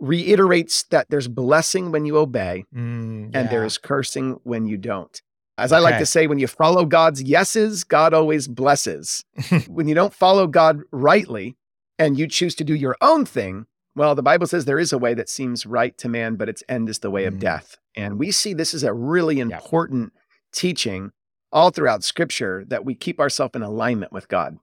reiterates 0.02 0.82
that 0.84 1.08
there's 1.10 1.28
blessing 1.28 1.92
when 1.92 2.04
you 2.04 2.18
obey 2.18 2.64
mm, 2.74 3.32
yeah. 3.32 3.40
and 3.40 3.50
there 3.50 3.64
is 3.64 3.78
cursing 3.78 4.40
when 4.42 4.66
you 4.66 4.76
don't. 4.76 5.22
As 5.56 5.70
I 5.70 5.78
like 5.78 5.98
to 5.98 6.06
say, 6.06 6.26
when 6.26 6.40
you 6.40 6.48
follow 6.48 6.84
God's 6.84 7.22
yeses, 7.22 7.84
God 7.84 8.12
always 8.12 8.48
blesses. 8.48 9.24
when 9.68 9.86
you 9.86 9.94
don't 9.94 10.12
follow 10.12 10.48
God 10.48 10.80
rightly 10.90 11.56
and 12.00 12.18
you 12.18 12.26
choose 12.26 12.56
to 12.56 12.64
do 12.64 12.74
your 12.74 12.96
own 13.00 13.24
thing, 13.24 13.66
well, 13.94 14.16
the 14.16 14.24
Bible 14.24 14.48
says 14.48 14.64
there 14.64 14.80
is 14.80 14.92
a 14.92 14.98
way 14.98 15.14
that 15.14 15.28
seems 15.28 15.66
right 15.66 15.96
to 15.98 16.08
man, 16.08 16.34
but 16.34 16.48
its 16.48 16.64
end 16.68 16.88
is 16.88 16.98
the 16.98 17.10
way 17.10 17.24
mm. 17.24 17.28
of 17.28 17.38
death. 17.38 17.76
And 17.94 18.18
we 18.18 18.32
see 18.32 18.54
this 18.54 18.74
is 18.74 18.82
a 18.82 18.92
really 18.92 19.38
important 19.38 20.12
teaching 20.52 21.12
all 21.52 21.70
throughout 21.70 22.02
scripture 22.02 22.64
that 22.66 22.84
we 22.84 22.96
keep 22.96 23.20
ourselves 23.20 23.54
in 23.54 23.62
alignment 23.62 24.10
with 24.10 24.26
God. 24.26 24.58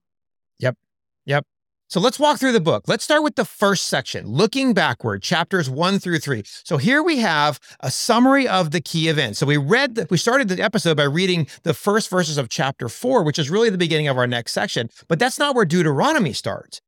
Yep. 0.60 0.76
Yep. 1.26 1.46
So 1.90 2.00
let's 2.00 2.20
walk 2.20 2.38
through 2.38 2.52
the 2.52 2.62
book. 2.62 2.84
Let's 2.88 3.04
start 3.04 3.24
with 3.24 3.34
the 3.34 3.44
first 3.44 3.86
section, 3.86 4.28
looking 4.28 4.76
backward, 4.76 5.24
chapters 5.24 5.72
one 5.72 5.98
through 5.98 6.20
three. 6.20 6.44
So 6.46 6.78
here 6.78 7.02
we 7.02 7.18
have 7.18 7.60
a 7.80 7.90
summary 7.90 8.48
of 8.48 8.70
the 8.70 8.80
key 8.80 9.08
events. 9.08 9.40
So 9.40 9.48
we 9.48 9.58
read, 9.58 9.96
the, 9.96 10.06
we 10.08 10.18
started 10.18 10.50
the 10.50 10.62
episode 10.62 10.98
by 10.98 11.06
reading 11.06 11.48
the 11.64 11.74
first 11.74 12.12
verses 12.12 12.38
of 12.38 12.48
chapter 12.48 12.90
four, 12.90 13.24
which 13.24 13.40
is 13.40 13.50
really 13.50 13.72
the 13.72 13.78
beginning 13.80 14.08
of 14.08 14.20
our 14.20 14.28
next 14.28 14.52
section. 14.52 14.92
But 15.08 15.18
that's 15.18 15.40
not 15.40 15.56
where 15.56 15.66
Deuteronomy 15.66 16.34
starts. 16.34 16.80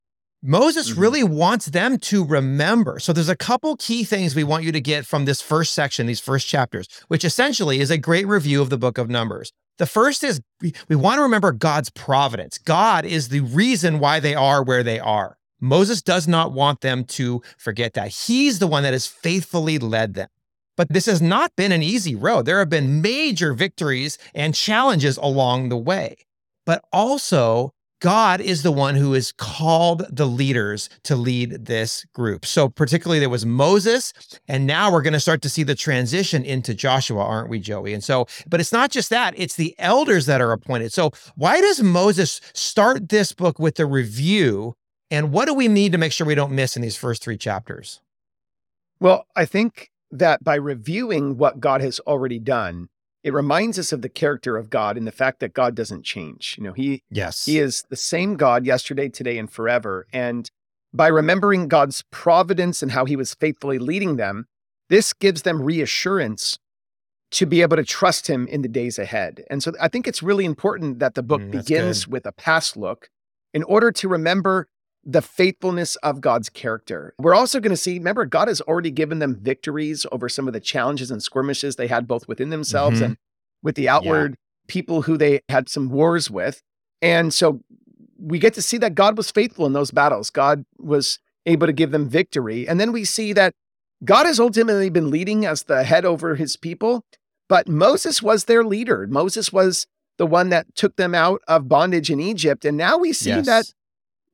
Moses 0.44 0.90
Mm-hmm. 0.92 1.00
really 1.02 1.24
wants 1.24 1.68
them 1.68 2.00
to 2.00 2.26
remember. 2.26 3.00
So 3.00 3.14
there's 3.14 3.30
a 3.30 3.36
couple 3.36 3.76
key 3.78 4.04
things 4.04 4.36
we 4.36 4.44
want 4.44 4.64
you 4.64 4.72
to 4.72 4.82
get 4.82 5.06
from 5.06 5.26
this 5.26 5.42
first 5.42 5.74
section, 5.74 6.08
these 6.08 6.20
first 6.20 6.48
chapters, 6.48 6.88
which 7.10 7.24
essentially 7.24 7.80
is 7.80 7.92
a 7.92 7.98
great 7.98 8.28
review 8.28 8.62
of 8.62 8.70
the 8.70 8.78
book 8.78 8.98
of 8.98 9.10
Numbers. 9.10 9.52
The 9.78 9.86
first 9.86 10.24
is 10.24 10.42
we, 10.60 10.74
we 10.90 10.96
want 10.96 11.18
to 11.18 11.24
remember 11.24 11.52
God's 11.52 11.90
providence. 11.92 12.58
God 12.58 13.06
is 13.06 13.30
the 13.30 13.42
reason 13.42 14.00
why 14.00 14.20
they 14.20 14.34
are 14.36 14.64
where 14.64 14.84
they 14.84 15.00
are. 15.00 15.38
Moses 15.60 16.02
does 16.02 16.28
not 16.28 16.52
want 16.54 16.82
them 16.82 17.04
to 17.04 17.42
forget 17.58 17.94
that. 17.94 18.10
He's 18.10 18.58
the 18.58 18.68
one 18.68 18.82
that 18.84 18.94
has 18.94 19.06
faithfully 19.06 19.78
led 19.78 20.16
them. 20.16 20.28
But 20.76 20.90
this 20.90 21.06
has 21.06 21.22
not 21.22 21.56
been 21.56 21.72
an 21.72 21.84
easy 21.84 22.16
road. 22.16 22.46
There 22.46 22.58
have 22.60 22.70
been 22.70 23.02
major 23.02 23.54
victories 23.54 24.18
and 24.34 24.56
challenges 24.56 25.18
along 25.18 25.70
the 25.70 25.78
way. 25.78 26.18
But 26.66 26.84
also, 26.92 27.74
God 28.02 28.42
is 28.42 28.64
the 28.64 28.72
one 28.72 28.96
who 28.96 29.14
has 29.14 29.32
called 29.32 30.04
the 30.10 30.26
leaders 30.26 30.90
to 31.04 31.16
lead 31.16 31.68
this 31.68 32.04
group. 32.14 32.48
So, 32.48 32.68
particularly, 32.68 33.20
there 33.20 33.30
was 33.30 33.46
Moses, 33.46 34.12
and 34.48 34.66
now 34.66 34.92
we're 34.92 35.04
going 35.04 35.14
to 35.14 35.20
start 35.20 35.44
to 35.44 35.50
see 35.50 35.62
the 35.62 35.76
transition 35.76 36.44
into 36.44 36.74
Joshua, 36.74 37.24
aren't 37.24 37.50
we, 37.50 37.60
Joey? 37.60 37.94
And 37.94 38.04
so, 38.04 38.26
but 38.50 38.60
it's 38.60 38.72
not 38.72 38.90
just 38.90 39.12
that, 39.12 39.36
it's 39.38 39.56
the 39.56 39.76
elders 39.78 40.26
that 40.26 40.42
are 40.42 40.52
appointed. 40.52 40.92
So, 40.92 41.12
why 41.36 41.62
does 41.62 41.84
Moses 41.84 42.42
start 42.54 43.10
this 43.10 43.34
book 43.34 43.60
with 43.60 43.80
a 43.80 43.86
review? 43.86 44.74
And 45.12 45.32
what 45.32 45.46
do 45.46 45.54
we 45.54 45.68
need 45.68 45.92
to 45.92 46.00
make 46.00 46.12
sure 46.12 46.26
we 46.26 46.36
don't 46.36 46.54
miss 46.54 46.76
in 46.76 46.82
these 46.82 46.98
first 46.98 47.24
three 47.24 47.38
chapters? 47.38 48.02
Well, 49.00 49.26
I 49.36 49.46
think 49.46 49.92
that 50.10 50.44
by 50.44 50.56
reviewing 50.56 51.38
what 51.38 51.60
God 51.60 51.82
has 51.82 52.00
already 52.02 52.40
done, 52.40 52.90
it 53.24 53.34
reminds 53.34 53.78
us 53.78 53.92
of 53.92 54.02
the 54.02 54.10
character 54.10 54.58
of 54.58 54.70
God 54.70 54.98
and 54.98 55.06
the 55.06 55.12
fact 55.12 55.40
that 55.40 55.54
God 55.54 55.76
doesn't 55.76 56.04
change. 56.04 56.56
You 56.58 56.66
know, 56.66 56.74
he 56.74 57.04
Yes. 57.10 57.46
he 57.46 57.60
is 57.60 57.84
the 57.90 57.96
same 57.96 58.36
God 58.36 58.66
yesterday, 58.66 59.10
today, 59.10 59.38
and 59.38 59.52
forever. 59.52 60.08
And 60.12 60.50
by 60.94 61.08
remembering 61.08 61.68
God's 61.68 62.04
providence 62.12 62.82
and 62.82 62.92
how 62.92 63.06
he 63.06 63.16
was 63.16 63.34
faithfully 63.36 63.80
leading 63.80 64.18
them, 64.18 64.46
this 64.90 65.14
gives 65.14 65.44
them 65.44 65.62
reassurance 65.62 66.58
to 67.32 67.46
be 67.46 67.62
able 67.62 67.78
to 67.78 67.84
trust 67.84 68.28
him 68.28 68.46
in 68.48 68.62
the 68.62 68.68
days 68.68 69.00
ahead. 69.00 69.44
And 69.50 69.64
so 69.64 69.72
I 69.80 69.88
think 69.88 70.06
it's 70.08 70.22
really 70.22 70.44
important 70.44 71.00
that 71.00 71.16
the 71.16 71.24
book 71.24 71.42
Mm, 71.42 71.52
begins 71.52 72.08
with 72.08 72.26
a 72.26 72.34
past 72.34 72.76
look 72.76 73.10
in 73.54 73.64
order 73.64 73.92
to 73.92 74.10
remember 74.10 74.68
the 75.04 75.22
faithfulness 75.22 75.96
of 75.98 76.22
God's 76.22 76.50
character. 76.50 77.14
We're 77.18 77.34
also 77.34 77.60
going 77.60 77.72
to 77.72 77.78
see, 77.78 77.98
remember, 77.98 78.26
God 78.26 78.48
has 78.48 78.62
already 78.62 78.92
given 78.92 79.20
them 79.20 79.36
victories 79.36 80.06
over 80.12 80.30
some 80.30 80.48
of 80.48 80.54
the 80.54 80.60
challenges 80.60 81.10
and 81.10 81.24
skirmishes 81.24 81.76
they 81.76 81.88
had 81.88 82.08
both 82.08 82.28
within 82.28 82.50
themselves 82.52 83.02
Mhm. 83.02 83.06
and 83.06 83.18
with 83.64 83.76
the 83.76 83.90
outward 83.90 84.36
people 84.68 85.04
who 85.04 85.18
they 85.18 85.42
had 85.50 85.68
some 85.70 85.90
wars 85.90 86.30
with. 86.30 86.62
And 87.02 87.34
so 87.34 87.62
we 88.20 88.38
get 88.38 88.54
to 88.54 88.62
see 88.62 88.78
that 88.78 88.94
God 88.94 89.18
was 89.18 89.32
faithful 89.32 89.66
in 89.66 89.74
those 89.74 89.90
battles. 89.92 90.30
God 90.30 90.66
was 90.78 91.18
able 91.48 91.66
to 91.66 91.74
give 91.74 91.90
them 91.90 92.08
victory. 92.08 92.68
And 92.68 92.80
then 92.80 92.92
we 92.92 93.04
see 93.04 93.34
that 93.34 93.54
God 94.06 94.28
has 94.28 94.40
ultimately 94.40 94.90
been 94.92 95.10
leading 95.10 95.46
as 95.46 95.64
the 95.64 95.84
head 95.84 96.06
over 96.06 96.36
his 96.36 96.56
people, 96.58 97.04
but 97.50 97.68
Moses 97.68 98.22
was 98.22 98.46
their 98.46 98.64
leader. 98.64 99.08
Moses 99.08 99.52
was 99.52 99.88
the 100.18 100.28
one 100.28 100.50
that 100.50 100.76
took 100.76 100.96
them 100.98 101.16
out 101.16 101.42
of 101.48 101.68
bondage 101.68 102.12
in 102.12 102.20
Egypt. 102.20 102.66
And 102.66 102.78
now 102.78 102.98
we 102.98 103.14
see 103.14 103.32
Yes. 103.32 103.46
that 103.48 103.74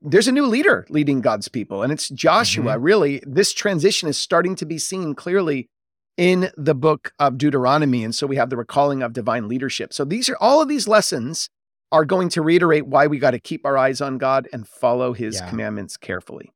there's 0.01 0.27
a 0.27 0.31
new 0.31 0.45
leader 0.45 0.85
leading 0.89 1.21
God's 1.21 1.47
people, 1.47 1.83
and 1.83 1.91
it's 1.91 2.09
Joshua. 2.09 2.73
Mm-hmm. 2.75 2.83
Really, 2.83 3.23
this 3.25 3.53
transition 3.53 4.07
is 4.07 4.17
starting 4.17 4.55
to 4.55 4.65
be 4.65 4.77
seen 4.77 5.15
clearly 5.15 5.69
in 6.17 6.49
the 6.57 6.75
book 6.75 7.13
of 7.19 7.37
Deuteronomy. 7.37 8.03
And 8.03 8.13
so 8.13 8.25
we 8.27 8.35
have 8.37 8.49
the 8.49 8.57
recalling 8.57 9.03
of 9.03 9.13
divine 9.13 9.47
leadership. 9.47 9.93
So 9.93 10.03
these 10.03 10.29
are 10.29 10.37
all 10.41 10.61
of 10.61 10.67
these 10.67 10.87
lessons 10.87 11.49
are 11.91 12.05
going 12.05 12.29
to 12.29 12.41
reiterate 12.41 12.87
why 12.87 13.07
we 13.07 13.19
got 13.19 13.31
to 13.31 13.39
keep 13.39 13.65
our 13.65 13.77
eyes 13.77 14.01
on 14.01 14.17
God 14.17 14.47
and 14.51 14.67
follow 14.67 15.13
his 15.13 15.35
Yeah. 15.35 15.49
commandments 15.49 15.95
carefully. 15.95 16.51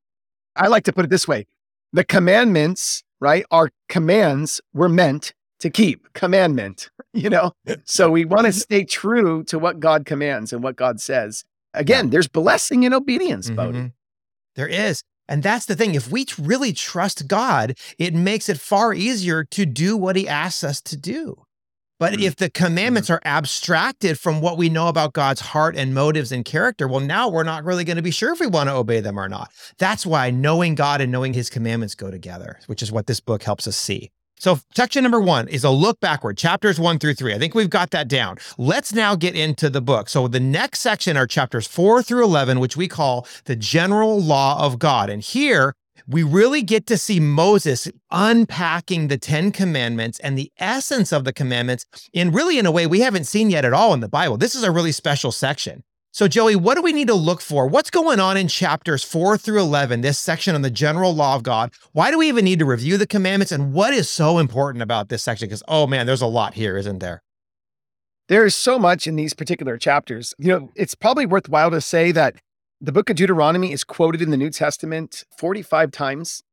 I 0.55 0.67
like 0.67 0.83
to 0.86 0.93
put 0.93 1.05
it 1.05 1.10
this 1.10 1.27
way 1.27 1.45
the 1.93 2.03
commandments, 2.03 3.03
right, 3.19 3.45
are 3.51 3.69
commands 3.88 4.62
we're 4.74 4.89
meant 4.89 5.33
to 5.60 5.69
keep. 5.69 6.12
Commandment, 6.13 6.89
you 7.13 7.29
know? 7.29 7.53
So 7.86 8.10
we 8.10 8.25
want 8.25 8.48
to 8.48 8.53
stay 8.53 8.83
true 8.83 9.43
to 9.45 9.60
what 9.60 9.79
God 9.79 10.05
commands 10.05 10.51
and 10.51 10.63
what 10.63 10.75
God 10.75 11.00
says. 11.00 11.44
Again, 11.74 12.10
there's 12.10 12.27
blessing 12.27 12.84
in 12.84 12.94
obedience. 12.94 13.50
Mhm. 13.50 13.94
There 14.55 14.68
is. 14.68 15.03
And 15.27 15.44
that's 15.44 15.66
the 15.66 15.75
thing. 15.75 15.96
If 15.96 16.12
we 16.12 16.25
really 16.38 16.74
trust 16.74 17.27
God, 17.27 17.77
it 17.98 18.14
makes 18.14 18.50
it 18.50 18.60
far 18.60 18.94
easier 18.94 19.46
to 19.46 19.66
do 19.66 19.96
what 19.96 20.16
he 20.18 20.27
asks 20.27 20.64
us 20.64 20.81
to 20.81 20.98
do. 20.98 21.44
But 22.00 22.14
Mhm. 22.14 22.24
if 22.24 22.36
the 22.36 22.50
commandments 22.50 23.10
are 23.12 23.22
abstracted 23.24 24.20
from 24.20 24.42
what 24.42 24.57
we 24.57 24.70
know 24.70 24.88
about 24.88 25.14
God's 25.14 25.40
heart 25.40 25.77
and 25.77 25.94
motives 25.94 26.31
and 26.31 26.44
character, 26.44 26.88
well, 26.88 27.00
now 27.00 27.29
we're 27.29 27.44
not 27.44 27.64
really 27.64 27.84
going 27.84 27.98
to 27.98 28.01
be 28.01 28.12
sure 28.12 28.34
if 28.34 28.40
we 28.40 28.48
want 28.48 28.70
to 28.70 28.74
obey 28.74 29.00
them 29.01 29.20
or 29.20 29.29
not. 29.29 29.51
That's 29.77 30.05
why 30.05 30.31
knowing 30.31 30.74
God 30.75 31.00
and 31.00 31.12
knowing 31.12 31.34
his 31.34 31.50
commandments 31.50 31.94
go 31.96 32.10
together, 32.10 32.60
which 32.66 32.81
is 32.81 32.92
what 32.92 33.05
this 33.05 33.20
book 33.20 33.44
helps 33.44 33.68
us 33.68 33.77
see. 33.77 34.10
So, 34.41 34.57
section 34.75 35.03
number 35.03 35.21
one 35.21 35.47
is 35.49 35.63
a 35.63 35.69
look 35.69 35.99
backward, 35.99 36.35
chapters 36.35 36.79
one 36.79 36.97
through 36.97 37.13
three. 37.13 37.31
I 37.31 37.37
think 37.37 37.53
we've 37.53 37.69
got 37.69 37.91
that 37.91 38.07
down. 38.07 38.39
Let's 38.57 38.91
now 38.91 39.13
get 39.13 39.35
into 39.35 39.69
the 39.69 39.81
book. 39.81 40.09
So, 40.09 40.27
the 40.27 40.39
next 40.39 40.79
section 40.79 41.15
are 41.15 41.27
chapters 41.27 41.67
four 41.67 42.01
through 42.01 42.23
11, 42.23 42.59
which 42.59 42.75
we 42.75 42.87
call 42.87 43.27
the 43.45 43.55
general 43.55 44.19
law 44.19 44.59
of 44.65 44.79
God. 44.79 45.11
And 45.11 45.21
here 45.21 45.75
we 46.07 46.23
really 46.23 46.63
get 46.63 46.87
to 46.87 46.97
see 46.97 47.19
Moses 47.19 47.87
unpacking 48.09 49.09
the 49.09 49.19
10 49.19 49.51
commandments 49.51 50.19
and 50.21 50.35
the 50.35 50.51
essence 50.57 51.13
of 51.13 51.23
the 51.23 51.33
commandments 51.33 51.85
in 52.11 52.31
really 52.31 52.57
in 52.57 52.65
a 52.65 52.71
way 52.71 52.87
we 52.87 53.01
haven't 53.01 53.25
seen 53.25 53.51
yet 53.51 53.63
at 53.63 53.73
all 53.73 53.93
in 53.93 53.99
the 53.99 54.09
Bible. 54.09 54.37
This 54.37 54.55
is 54.55 54.63
a 54.63 54.71
really 54.71 54.91
special 54.91 55.31
section. 55.31 55.83
So, 56.13 56.27
Joey, 56.27 56.57
what 56.57 56.75
do 56.75 56.81
we 56.81 56.91
need 56.91 57.07
to 57.07 57.13
look 57.13 57.39
for? 57.39 57.67
What's 57.67 57.89
going 57.89 58.19
on 58.19 58.35
in 58.35 58.50
chapters 58.50 59.01
four 59.01 59.37
through 59.37 59.61
11, 59.61 60.01
this 60.01 60.19
section 60.19 60.55
on 60.55 60.61
the 60.61 60.69
general 60.69 61.15
law 61.15 61.35
of 61.35 61.43
God? 61.43 61.71
Why 61.93 62.11
do 62.11 62.17
we 62.17 62.27
even 62.27 62.43
need 62.43 62.59
to 62.59 62.65
review 62.65 62.97
the 62.97 63.07
commandments? 63.07 63.53
And 63.53 63.71
what 63.71 63.93
is 63.93 64.09
so 64.09 64.37
important 64.37 64.81
about 64.81 65.07
this 65.07 65.24
section? 65.24 65.47
Because, 65.47 65.63
oh 65.69 65.87
man, 65.87 66.05
there's 66.05 66.21
a 66.21 66.27
lot 66.27 66.53
here, 66.53 66.75
isn't 66.75 67.00
there? 67.00 67.24
There 68.27 68.45
is 68.45 68.55
so 68.55 68.77
much 68.77 69.07
in 69.07 69.15
these 69.15 69.33
particular 69.33 69.77
chapters. 69.77 70.33
You 70.37 70.47
know, 70.50 70.69
it's 70.75 70.95
probably 70.95 71.25
worthwhile 71.25 71.71
to 71.71 71.79
say 71.79 72.11
that 72.11 72.35
the 72.81 72.91
book 72.91 73.09
of 73.09 73.15
Deuteronomy 73.15 73.71
is 73.71 73.85
quoted 73.85 74.21
in 74.21 74.31
the 74.31 74.37
New 74.37 74.50
Testament 74.50 75.24
45 75.37 75.91
times. 75.91 76.43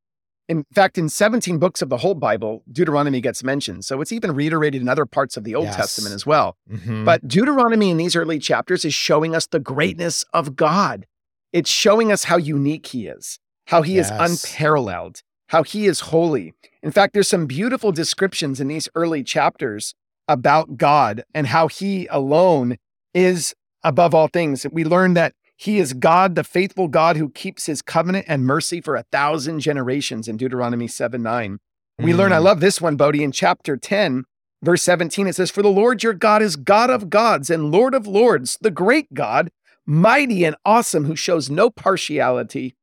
In 0.49 0.65
fact, 0.75 0.97
in 0.97 1.11
17 1.11 1.59
books 1.59 1.83
of 1.83 1.91
the 1.91 1.99
whole 1.99 2.15
Bible, 2.15 2.63
Deuteronomy 2.73 3.21
gets 3.21 3.45
mentioned. 3.45 3.85
So 3.85 4.01
it's 4.01 4.13
even 4.13 4.35
reiterated 4.35 4.81
in 4.81 4.89
other 4.89 5.05
parts 5.05 5.37
of 5.37 5.45
the 5.45 5.55
Old 5.55 5.67
Yes. 5.67 5.77
Testament 5.77 6.15
as 6.15 6.25
well. 6.25 6.57
Mhm. 6.71 7.05
But 7.05 7.29
Deuteronomy 7.29 7.91
in 7.91 7.99
these 7.99 8.17
early 8.17 8.39
chapters 8.39 8.85
is 8.85 8.95
showing 8.95 9.35
us 9.37 9.47
the 9.47 9.61
greatness 9.61 10.25
of 10.33 10.57
God. 10.57 11.07
It's 11.53 11.71
showing 11.71 12.11
us 12.11 12.25
how 12.25 12.39
unique 12.39 12.87
he 12.87 13.07
is, 13.07 13.39
how 13.67 13.83
he 13.83 13.99
is 13.99 14.11
unparalleled, 14.11 15.23
how 15.49 15.63
he 15.63 15.87
is 15.87 16.01
holy. 16.01 16.55
In 16.83 16.93
fact, 16.93 17.13
there's 17.13 17.29
some 17.29 17.47
beautiful 17.47 17.93
descriptions 17.93 18.59
in 18.61 18.69
these 18.69 18.89
early 18.95 19.23
chapters 19.23 19.95
about 20.27 20.77
God 20.77 21.25
and 21.35 21.47
how 21.49 21.69
he 21.69 22.07
alone 22.07 22.77
is 23.15 23.55
above 23.83 24.15
all 24.15 24.29
things. 24.29 24.67
We 24.71 24.85
learn 24.85 25.15
that 25.15 25.35
he 25.61 25.81
is 25.81 25.93
God, 25.93 26.37
the 26.37 26.45
faithful 26.45 26.87
God 26.87 27.17
who 27.17 27.31
keeps 27.31 27.67
his 27.67 27.83
covenant 27.83 28.27
and 28.29 28.47
mercy 28.47 28.81
for 28.81 28.95
a 28.95 29.03
thousand 29.11 29.59
generations 29.59 30.29
in 30.29 30.37
Deuteronomy 30.37 30.87
7 30.87 31.21
9. 31.21 31.59
We 31.99 32.15
learn, 32.15 32.33
I 32.33 32.37
Mm. 32.37 32.45
love 32.45 32.61
this 32.61 32.81
one, 32.81 32.95
Bodie, 32.95 33.25
in 33.25 33.33
chapter 33.33 33.77
10, 33.77 34.23
verse 34.63 34.85
17. 34.85 35.27
It 35.27 35.35
says, 35.35 35.51
For 35.51 35.63
the 35.63 35.69
Lord 35.69 36.05
your 36.05 36.13
God 36.13 36.43
is 36.43 36.55
God 36.55 36.91
of 36.91 37.11
gods 37.11 37.51
and 37.51 37.73
Lord 37.73 37.93
of 37.93 38.07
lords, 38.07 38.57
the 38.61 38.71
great 38.71 39.13
God, 39.15 39.51
mighty 39.85 40.45
and 40.45 40.55
awesome, 40.65 41.07
who 41.07 41.17
shows 41.17 41.51
no 41.51 41.71
partiality 41.71 42.77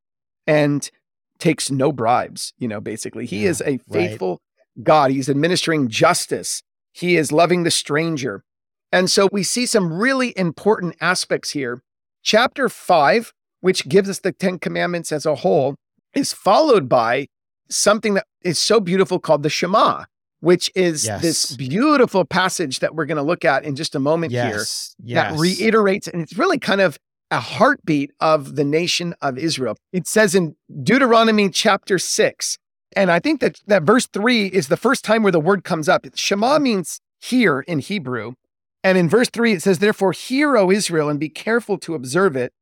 and 0.46 0.90
takes 1.38 1.70
no 1.70 1.92
bribes. 1.92 2.52
You 2.58 2.68
know, 2.68 2.82
basically, 2.82 3.24
he 3.24 3.44
Yeah, 3.44 3.50
is 3.50 3.62
a 3.62 3.78
faithful 3.90 4.42
God. 4.82 5.12
He's 5.12 5.30
administering 5.30 5.88
justice, 5.88 6.62
he 6.92 7.16
is 7.16 7.32
loving 7.32 7.62
the 7.62 7.70
stranger. 7.70 8.44
And 8.92 9.10
so 9.10 9.30
we 9.32 9.42
see 9.42 9.64
some 9.64 9.94
really 9.94 10.36
important 10.38 10.94
aspects 11.00 11.52
here. 11.52 11.80
Chapter 12.26 12.68
five, 12.68 13.32
which 13.60 13.88
gives 13.88 14.08
us 14.10 14.18
the 14.18 14.32
Ten 14.32 14.58
Commandments 14.58 15.12
as 15.12 15.26
a 15.26 15.36
whole, 15.36 15.76
is 16.12 16.32
followed 16.32 16.88
by 16.88 17.28
something 17.70 18.14
that 18.14 18.26
is 18.42 18.58
so 18.58 18.80
beautiful 18.80 19.20
called 19.20 19.44
the 19.44 19.48
Shema, 19.48 20.06
which 20.40 20.68
is 20.74 21.04
this 21.04 21.54
beautiful 21.54 22.24
passage 22.24 22.80
that 22.80 22.96
we're 22.96 23.06
going 23.06 23.16
to 23.16 23.22
look 23.22 23.44
at 23.44 23.64
in 23.64 23.76
just 23.76 23.94
a 23.94 24.00
moment 24.00 24.32
here 24.32 24.58
yes. 24.58 24.96
Yes. 25.00 25.30
that 25.30 25.38
reiterates, 25.38 26.08
and 26.08 26.20
it's 26.20 26.36
really 26.36 26.58
kind 26.58 26.80
of 26.80 26.98
a 27.30 27.38
heartbeat 27.38 28.10
of 28.18 28.56
the 28.56 28.64
nation 28.64 29.14
of 29.22 29.38
Israel. 29.38 29.76
It 29.92 30.08
says 30.08 30.34
in 30.34 30.56
Deuteronomy 30.82 31.48
chapter 31.48 31.96
six, 31.96 32.58
and 32.96 33.12
I 33.12 33.20
think 33.20 33.38
that 33.40 33.60
that 33.68 33.84
verse 33.84 34.08
three 34.08 34.46
is 34.46 34.66
the 34.66 34.76
first 34.76 35.04
time 35.04 35.22
where 35.22 35.30
the 35.30 35.38
word 35.38 35.62
comes 35.62 35.88
up. 35.88 36.04
Shema 36.16 36.58
means 36.58 37.00
hear 37.20 37.60
in 37.60 37.78
Hebrew. 37.78 38.32
And 38.86 38.96
in 38.96 39.08
verse 39.08 39.28
three, 39.28 39.52
it 39.52 39.62
says, 39.62 39.80
Therefore, 39.80 40.12
hear, 40.12 40.56
O 40.56 40.70
Israel, 40.70 41.08
and 41.08 41.18
be 41.18 41.28
careful 41.28 41.76
to 41.78 41.96
observe 41.96 42.36
it, 42.36 42.52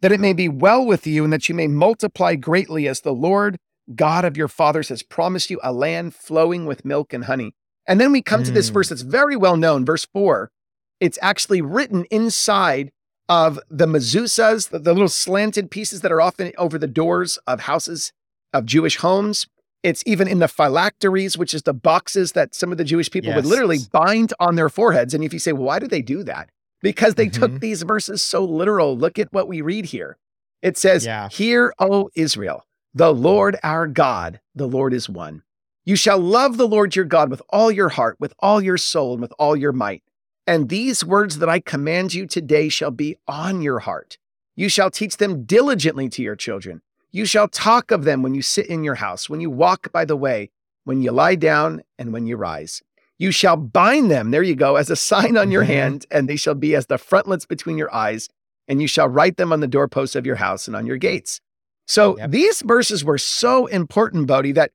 that 0.00 0.10
it 0.10 0.20
may 0.20 0.32
be 0.32 0.48
well 0.48 0.86
with 0.86 1.06
you, 1.06 1.22
and 1.22 1.30
that 1.34 1.50
you 1.50 1.54
may 1.54 1.66
multiply 1.66 2.34
greatly 2.34 2.88
as 2.88 3.02
the 3.02 3.12
Lord 3.12 3.58
God 3.94 4.24
of 4.24 4.38
your 4.38 4.48
fathers 4.48 4.88
has 4.88 5.02
promised 5.02 5.50
you 5.50 5.60
a 5.62 5.74
land 5.74 6.14
flowing 6.14 6.64
with 6.64 6.86
milk 6.86 7.12
and 7.12 7.26
honey. 7.26 7.52
And 7.86 8.00
then 8.00 8.10
we 8.10 8.22
come 8.22 8.42
to 8.42 8.50
this 8.50 8.70
Mm. 8.70 8.72
verse 8.72 8.88
that's 8.88 9.02
very 9.02 9.36
well 9.36 9.58
known, 9.58 9.84
verse 9.84 10.06
four. 10.06 10.50
It's 10.98 11.18
actually 11.20 11.60
written 11.60 12.06
inside 12.10 12.90
of 13.28 13.60
the 13.68 13.86
mezuzahs, 13.86 14.70
the, 14.70 14.78
the 14.78 14.94
little 14.94 15.10
slanted 15.10 15.70
pieces 15.70 16.00
that 16.00 16.10
are 16.10 16.22
often 16.22 16.52
over 16.56 16.78
the 16.78 16.86
doors 16.86 17.38
of 17.46 17.60
houses 17.60 18.12
of 18.50 18.64
Jewish 18.64 18.96
homes. 18.96 19.46
It's 19.86 20.02
even 20.04 20.26
in 20.26 20.40
the 20.40 20.48
phylacteries, 20.48 21.38
which 21.38 21.54
is 21.54 21.62
the 21.62 21.72
boxes 21.72 22.32
that 22.32 22.56
some 22.56 22.72
of 22.72 22.78
the 22.78 22.82
Jewish 22.82 23.08
people 23.08 23.28
yes. 23.28 23.36
would 23.36 23.46
literally 23.46 23.78
bind 23.92 24.34
on 24.40 24.56
their 24.56 24.68
foreheads. 24.68 25.14
And 25.14 25.22
if 25.22 25.32
you 25.32 25.38
say, 25.38 25.52
well, 25.52 25.62
why 25.62 25.78
do 25.78 25.86
they 25.86 26.02
do 26.02 26.24
that? 26.24 26.50
Because 26.82 27.14
they 27.14 27.26
mm-hmm. 27.26 27.40
took 27.40 27.60
these 27.60 27.82
verses 27.82 28.20
so 28.20 28.44
literal. 28.44 28.98
Look 28.98 29.16
at 29.16 29.32
what 29.32 29.46
we 29.46 29.60
read 29.60 29.84
here. 29.84 30.18
It 30.60 30.76
says, 30.76 31.06
yeah. 31.06 31.28
Hear, 31.28 31.72
O 31.78 32.10
Israel, 32.16 32.64
the 32.94 33.14
Lord 33.14 33.58
our 33.62 33.86
God, 33.86 34.40
the 34.56 34.66
Lord 34.66 34.92
is 34.92 35.08
one. 35.08 35.44
You 35.84 35.94
shall 35.94 36.18
love 36.18 36.56
the 36.56 36.66
Lord 36.66 36.96
your 36.96 37.04
God 37.04 37.30
with 37.30 37.40
all 37.50 37.70
your 37.70 37.90
heart, 37.90 38.16
with 38.18 38.34
all 38.40 38.60
your 38.60 38.78
soul, 38.78 39.12
and 39.12 39.22
with 39.22 39.32
all 39.38 39.54
your 39.54 39.72
might. 39.72 40.02
And 40.48 40.68
these 40.68 41.04
words 41.04 41.38
that 41.38 41.48
I 41.48 41.60
command 41.60 42.12
you 42.12 42.26
today 42.26 42.68
shall 42.68 42.90
be 42.90 43.18
on 43.28 43.62
your 43.62 43.78
heart. 43.78 44.18
You 44.56 44.68
shall 44.68 44.90
teach 44.90 45.18
them 45.18 45.44
diligently 45.44 46.08
to 46.08 46.22
your 46.22 46.34
children. 46.34 46.82
You 47.16 47.24
shall 47.24 47.48
talk 47.48 47.92
of 47.92 48.04
them 48.04 48.20
when 48.20 48.34
you 48.34 48.42
sit 48.42 48.66
in 48.66 48.84
your 48.84 48.96
house, 48.96 49.30
when 49.30 49.40
you 49.40 49.48
walk 49.48 49.90
by 49.90 50.04
the 50.04 50.18
way, 50.18 50.50
when 50.84 51.00
you 51.00 51.12
lie 51.12 51.34
down, 51.34 51.80
and 51.98 52.12
when 52.12 52.26
you 52.26 52.36
rise. 52.36 52.82
You 53.16 53.30
shall 53.30 53.56
bind 53.56 54.10
them, 54.10 54.32
there 54.32 54.42
you 54.42 54.54
go, 54.54 54.76
as 54.76 54.90
a 54.90 54.96
sign 54.96 55.38
on 55.38 55.50
your 55.50 55.62
mm-hmm. 55.62 55.72
hand, 55.72 56.06
and 56.10 56.28
they 56.28 56.36
shall 56.36 56.54
be 56.54 56.74
as 56.74 56.88
the 56.88 56.98
frontlets 56.98 57.46
between 57.46 57.78
your 57.78 57.92
eyes, 57.94 58.28
and 58.68 58.82
you 58.82 58.86
shall 58.86 59.08
write 59.08 59.38
them 59.38 59.50
on 59.50 59.60
the 59.60 59.66
doorposts 59.66 60.14
of 60.14 60.26
your 60.26 60.36
house 60.36 60.66
and 60.66 60.76
on 60.76 60.84
your 60.84 60.98
gates. 60.98 61.40
So 61.86 62.18
yep. 62.18 62.32
these 62.32 62.60
verses 62.60 63.02
were 63.02 63.16
so 63.16 63.64
important, 63.64 64.26
Bodie, 64.26 64.52
that 64.52 64.72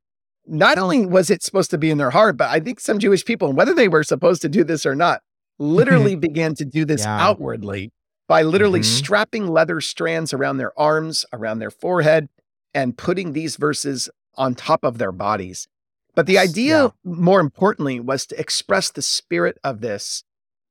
not 0.48 0.80
only 0.80 1.06
was 1.06 1.30
it 1.30 1.44
supposed 1.44 1.70
to 1.70 1.78
be 1.78 1.92
in 1.92 2.00
their 2.00 2.10
heart, 2.10 2.38
but 2.38 2.50
I 2.50 2.60
think 2.60 2.80
some 2.80 2.98
Jewish 2.98 3.24
people, 3.24 3.54
whether 3.54 3.76
they 3.76 3.88
were 3.88 4.04
supposed 4.04 4.42
to 4.42 4.50
do 4.50 4.64
this 4.64 4.84
or 4.84 4.96
not, 4.96 5.22
literally 5.60 6.16
began 6.16 6.56
to 6.56 6.66
do 6.66 6.86
this 6.86 7.04
yeah. 7.04 7.22
outwardly 7.24 7.92
by 8.32 8.44
literally 8.44 8.80
mm-hmm. 8.80 8.98
strapping 8.98 9.48
leather 9.50 9.82
strands 9.82 10.34
around 10.34 10.56
their 10.56 10.72
arms, 10.80 11.26
around 11.34 11.60
their 11.60 11.70
forehead, 11.70 12.30
and 12.74 12.98
putting 12.98 13.34
these 13.34 13.58
verses 13.58 14.10
on 14.36 14.56
top 14.56 14.86
of 14.86 14.98
their 14.98 15.12
bodies. 15.12 15.68
But 16.16 16.28
the 16.28 16.38
idea, 16.38 16.84
yeah. 16.84 16.90
more 17.04 17.42
importantly, 17.42 18.00
was 18.00 18.26
to 18.28 18.40
express 18.40 18.90
the 18.90 19.02
spirit 19.02 19.58
of 19.66 19.82
this 19.82 20.24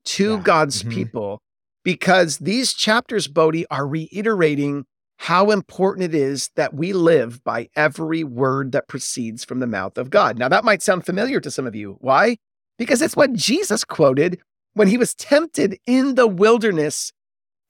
to 0.06 0.36
yeah. 0.36 0.40
God's 0.42 0.80
mm-hmm. 0.80 0.94
people 0.94 1.42
because 1.84 2.38
these 2.38 2.72
chapters, 2.72 3.28
Bodie, 3.28 3.66
are 3.66 3.86
reiterating 3.86 4.86
how 5.18 5.50
important 5.50 6.04
it 6.04 6.14
is 6.14 6.48
that 6.56 6.72
we 6.72 6.94
live 6.94 7.44
by 7.44 7.68
every 7.76 8.24
word 8.24 8.72
that 8.72 8.88
proceeds 8.88 9.44
from 9.44 9.58
the 9.60 9.66
mouth 9.66 9.98
of 9.98 10.08
God. 10.08 10.38
Now, 10.38 10.48
that 10.48 10.64
might 10.64 10.80
sound 10.80 11.04
familiar 11.04 11.40
to 11.40 11.50
some 11.50 11.66
of 11.66 11.76
you. 11.76 11.98
Why? 12.00 12.38
Because 12.78 13.02
it's 13.02 13.16
what 13.16 13.34
Jesus 13.34 13.84
quoted 13.84 14.40
when 14.72 14.88
he 14.88 14.96
was 14.96 15.14
tempted 15.14 15.78
in 15.86 16.14
the 16.14 16.26
wilderness 16.26 17.12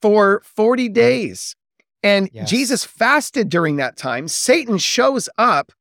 for 0.01 0.41
40 0.43 0.89
days. 0.89 1.55
And 2.03 2.29
yes. 2.33 2.49
Jesus 2.49 2.83
fasted 2.83 3.49
during 3.49 3.75
that 3.77 3.97
time. 3.97 4.27
Satan 4.27 4.77
shows 4.77 5.29
up 5.37 5.71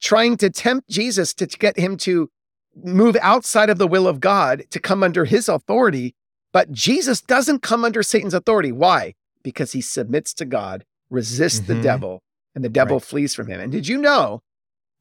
trying 0.00 0.36
to 0.38 0.50
tempt 0.50 0.88
Jesus 0.88 1.34
to 1.34 1.46
get 1.46 1.78
him 1.78 1.96
to 1.98 2.30
move 2.74 3.16
outside 3.20 3.70
of 3.70 3.78
the 3.78 3.86
will 3.86 4.06
of 4.06 4.20
God 4.20 4.64
to 4.70 4.80
come 4.80 5.02
under 5.02 5.24
his 5.24 5.48
authority. 5.48 6.14
But 6.52 6.72
Jesus 6.72 7.20
doesn't 7.20 7.62
come 7.62 7.84
under 7.84 8.02
Satan's 8.02 8.34
authority. 8.34 8.72
Why? 8.72 9.14
Because 9.42 9.72
he 9.72 9.80
submits 9.80 10.32
to 10.34 10.44
God 10.44 10.84
resist 11.10 11.64
mm-hmm. 11.64 11.74
the 11.74 11.82
devil, 11.82 12.22
and 12.54 12.64
the 12.64 12.68
devil 12.68 12.96
right. 12.96 13.04
flees 13.04 13.34
from 13.34 13.48
him. 13.48 13.60
And 13.60 13.70
did 13.70 13.88
you 13.88 13.98
know 13.98 14.42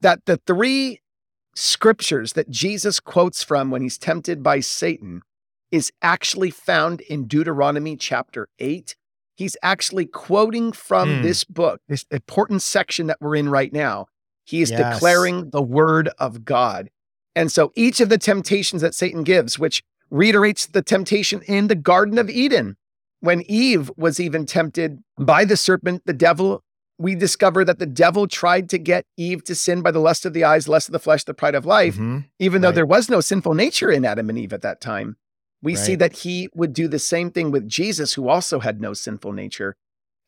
that 0.01 0.25
the 0.25 0.37
three 0.45 1.01
scriptures 1.55 2.33
that 2.33 2.49
Jesus 2.49 2.99
quotes 2.99 3.43
from 3.43 3.71
when 3.71 3.81
he's 3.81 3.97
tempted 3.97 4.43
by 4.43 4.59
Satan 4.59 5.21
is 5.75 5.91
actually 6.01 6.49
found 6.49 7.01
in 7.01 7.27
Deuteronomy 7.27 7.97
chapter 7.97 8.47
8? 8.59 8.95
He's 9.35 9.57
actually 9.61 10.05
quoting 10.05 10.71
from 10.71 11.09
mm. 11.09 11.21
this 11.21 11.43
book, 11.43 11.81
this 11.89 12.05
important 12.09 12.61
section 12.61 13.07
that 13.07 13.17
we're 13.19 13.35
in 13.35 13.49
right 13.49 13.73
now. 13.73 14.07
He 14.45 14.61
is 14.61 14.71
yes. 14.71 14.95
declaring 14.95 15.49
the 15.49 15.61
word 15.61 16.09
of 16.17 16.45
God. 16.45 16.89
And 17.35 17.51
so 17.51 17.73
each 17.75 17.99
of 17.99 18.07
the 18.07 18.17
temptations 18.17 18.81
that 18.81 18.95
Satan 18.95 19.23
gives, 19.23 19.59
which 19.59 19.83
reiterates 20.09 20.67
the 20.67 20.81
temptation 20.81 21.41
in 21.41 21.67
the 21.67 21.75
Garden 21.75 22.17
of 22.17 22.29
Eden, 22.29 22.77
when 23.19 23.41
Eve 23.41 23.91
was 23.97 24.19
even 24.19 24.45
tempted 24.45 25.03
by 25.17 25.43
the 25.43 25.57
serpent, 25.57 26.03
the 26.05 26.13
devil, 26.13 26.63
we 26.97 27.15
discover 27.15 27.65
that 27.65 27.79
the 27.79 27.85
devil 27.85 28.27
tried 28.27 28.69
to 28.69 28.77
get 28.77 29.05
Eve 29.17 29.43
to 29.43 29.55
sin 29.55 29.81
by 29.81 29.91
the 29.91 29.99
lust 29.99 30.25
of 30.25 30.31
the 30.31 30.45
eyes, 30.45 30.69
lust 30.69 30.87
of 30.87 30.93
the 30.93 30.99
flesh, 30.99 31.25
the 31.25 31.33
pride 31.33 31.55
of 31.55 31.65
life, 31.65 31.95
mm-hmm. 31.95 32.19
even 32.39 32.61
though 32.61 32.69
right. 32.69 32.75
there 32.75 32.85
was 32.85 33.09
no 33.09 33.19
sinful 33.19 33.53
nature 33.53 33.91
in 33.91 34.05
Adam 34.05 34.29
and 34.29 34.37
Eve 34.37 34.53
at 34.53 34.61
that 34.61 34.79
time. 34.79 35.17
We 35.65 35.75
right. 35.75 35.83
see 35.83 35.95
that 35.95 36.17
he 36.17 36.47
would 36.53 36.73
do 36.73 36.87
the 36.87 36.99
same 36.99 37.31
thing 37.31 37.49
with 37.49 37.67
Jesus, 37.67 38.13
who 38.13 38.29
also 38.29 38.59
had 38.59 38.79
no 38.79 38.93
sinful 38.93 39.33
nature, 39.33 39.75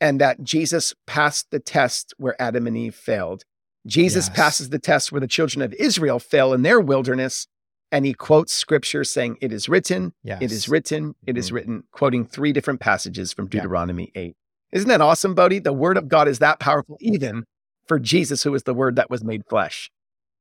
and 0.02 0.20
that 0.20 0.42
Jesus 0.42 0.96
passed 1.06 1.52
the 1.52 1.60
test 1.60 2.16
where 2.18 2.36
Adam 2.42 2.66
and 2.66 2.76
Eve 2.76 2.96
failed. 2.96 3.44
Jesus 3.86 4.30
yes. 4.30 4.36
passes 4.36 4.70
the 4.70 4.80
test 4.80 5.12
where 5.12 5.22
the 5.22 5.28
children 5.28 5.62
of 5.62 5.76
Israel 5.76 6.18
fail 6.18 6.54
in 6.54 6.64
their 6.64 6.80
wilderness, 6.80 7.46
and 7.92 8.04
he 8.04 8.16
quotes 8.16 8.52
scripture 8.52 9.04
saying, 9.04 9.38
It 9.40 9.54
is 9.54 9.70
written, 9.70 10.12
yes. 10.24 10.42
it 10.42 10.52
is 10.52 10.68
written, 10.68 11.14
it 11.28 11.34
mm-hmm. 11.34 11.38
is 11.38 11.52
written, 11.52 11.84
quoting 11.92 12.26
three 12.26 12.52
different 12.52 12.80
passages 12.80 13.32
from 13.32 13.48
Deuteronomy 13.48 14.12
yeah. 14.16 14.22
8. 14.22 14.36
Isn't 14.72 14.90
that 14.90 15.02
awesome, 15.02 15.36
Bodie? 15.36 15.60
The 15.60 15.72
word 15.72 15.98
of 15.98 16.08
God 16.08 16.28
is 16.28 16.40
that 16.40 16.60
powerful, 16.60 16.98
even 17.00 17.44
for 17.86 18.00
Jesus, 18.00 18.42
who 18.42 18.56
is 18.56 18.64
the 18.64 18.74
word 18.74 18.96
that 18.96 19.12
was 19.12 19.24
made 19.24 19.44
flesh. 19.48 19.92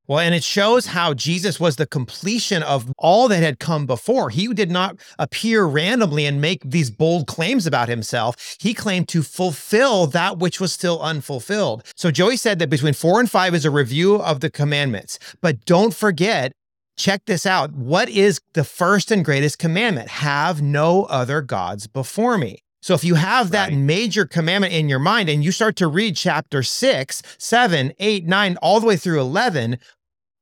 Well, 0.09 0.21
and 0.21 0.35
it 0.35 0.45
shows 0.45 0.87
how 0.87 1.15
Jesus 1.15 1.59
was 1.59 1.77
the 1.77 1.87
completion 1.87 2.63
of 2.63 2.93
all 2.97 3.29
that 3.29 3.43
had 3.43 3.59
come 3.59 3.87
before. 3.87 4.31
He 4.31 4.47
did 4.49 4.71
not 4.71 4.97
appear 5.19 5.65
randomly 5.65 6.27
and 6.27 6.41
make 6.41 6.63
these 6.65 6.91
bold 6.91 7.27
claims 7.27 7.67
about 7.67 7.89
himself. 7.89 8.57
He 8.61 8.73
claimed 8.73 9.09
to 9.09 9.23
fulfill 9.23 10.07
that 10.09 10.39
which 10.39 10.61
was 10.61 10.73
still 10.73 11.01
unfulfilled. 11.01 11.85
So 11.97 12.11
Joey 12.11 12.37
said 12.37 12.59
that 12.61 12.71
between 12.71 12.95
four 12.95 13.19
and 13.19 13.31
five 13.31 13.55
is 13.55 13.65
a 13.65 13.71
review 13.71 14.17
of 14.17 14.41
the 14.41 14.51
commandments. 14.51 15.19
But 15.41 15.65
don't 15.65 15.95
forget, 15.95 16.53
check 16.97 17.23
this 17.27 17.45
out. 17.45 17.73
What 17.73 18.09
is 18.09 18.41
the 18.55 18.65
first 18.65 19.11
and 19.11 19.25
greatest 19.25 19.59
commandment? 19.59 20.09
Have 20.09 20.63
no 20.63 21.05
other 21.05 21.41
gods 21.43 21.87
before 21.87 22.39
me. 22.39 22.61
So 22.87 22.95
if 22.95 23.03
you 23.03 23.17
have 23.17 23.51
that 23.51 23.71
right. 23.71 23.79
major 23.79 24.27
commandment 24.27 24.73
in 24.73 24.89
your 24.89 25.01
mind 25.01 25.29
and 25.29 25.43
you 25.43 25.51
start 25.51 25.75
to 25.77 25.89
read 25.89 26.15
chapter 26.15 26.63
six, 26.63 27.21
seven, 27.37 27.93
eight, 27.99 28.27
nine, 28.27 28.57
all 28.63 28.79
the 28.79 28.87
way 28.87 28.97
through 28.97 29.21
11, 29.21 29.79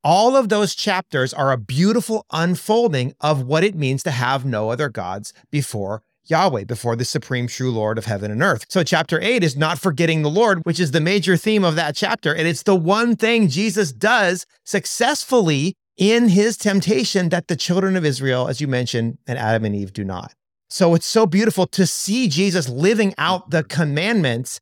all 0.04 0.36
of 0.36 0.50
those 0.50 0.74
chapters 0.74 1.32
are 1.32 1.50
a 1.50 1.56
beautiful 1.56 2.26
unfolding 2.30 3.14
of 3.20 3.42
what 3.42 3.64
it 3.64 3.74
means 3.74 4.02
to 4.02 4.10
have 4.10 4.44
no 4.44 4.70
other 4.70 4.88
gods 4.90 5.32
before 5.50 6.02
Yahweh, 6.26 6.64
before 6.64 6.96
the 6.96 7.04
supreme 7.04 7.46
true 7.46 7.70
Lord 7.70 7.98
of 7.98 8.04
heaven 8.04 8.30
and 8.30 8.42
earth. 8.42 8.66
So, 8.68 8.82
chapter 8.82 9.20
eight 9.20 9.42
is 9.42 9.56
not 9.56 9.78
forgetting 9.78 10.22
the 10.22 10.30
Lord, 10.30 10.64
which 10.64 10.80
is 10.80 10.90
the 10.90 11.00
major 11.00 11.36
theme 11.36 11.64
of 11.64 11.76
that 11.76 11.96
chapter. 11.96 12.34
And 12.34 12.46
it's 12.46 12.62
the 12.62 12.76
one 12.76 13.16
thing 13.16 13.48
Jesus 13.48 13.92
does 13.92 14.46
successfully 14.64 15.74
in 15.96 16.28
his 16.28 16.56
temptation 16.56 17.28
that 17.28 17.48
the 17.48 17.56
children 17.56 17.96
of 17.96 18.04
Israel, 18.04 18.48
as 18.48 18.60
you 18.60 18.68
mentioned, 18.68 19.18
and 19.26 19.38
Adam 19.38 19.64
and 19.64 19.76
Eve 19.76 19.92
do 19.92 20.04
not. 20.04 20.34
So 20.68 20.94
it's 20.94 21.06
so 21.06 21.24
beautiful 21.26 21.66
to 21.68 21.86
see 21.86 22.28
Jesus 22.28 22.68
living 22.68 23.14
out 23.16 23.50
the 23.50 23.62
commandments 23.62 24.60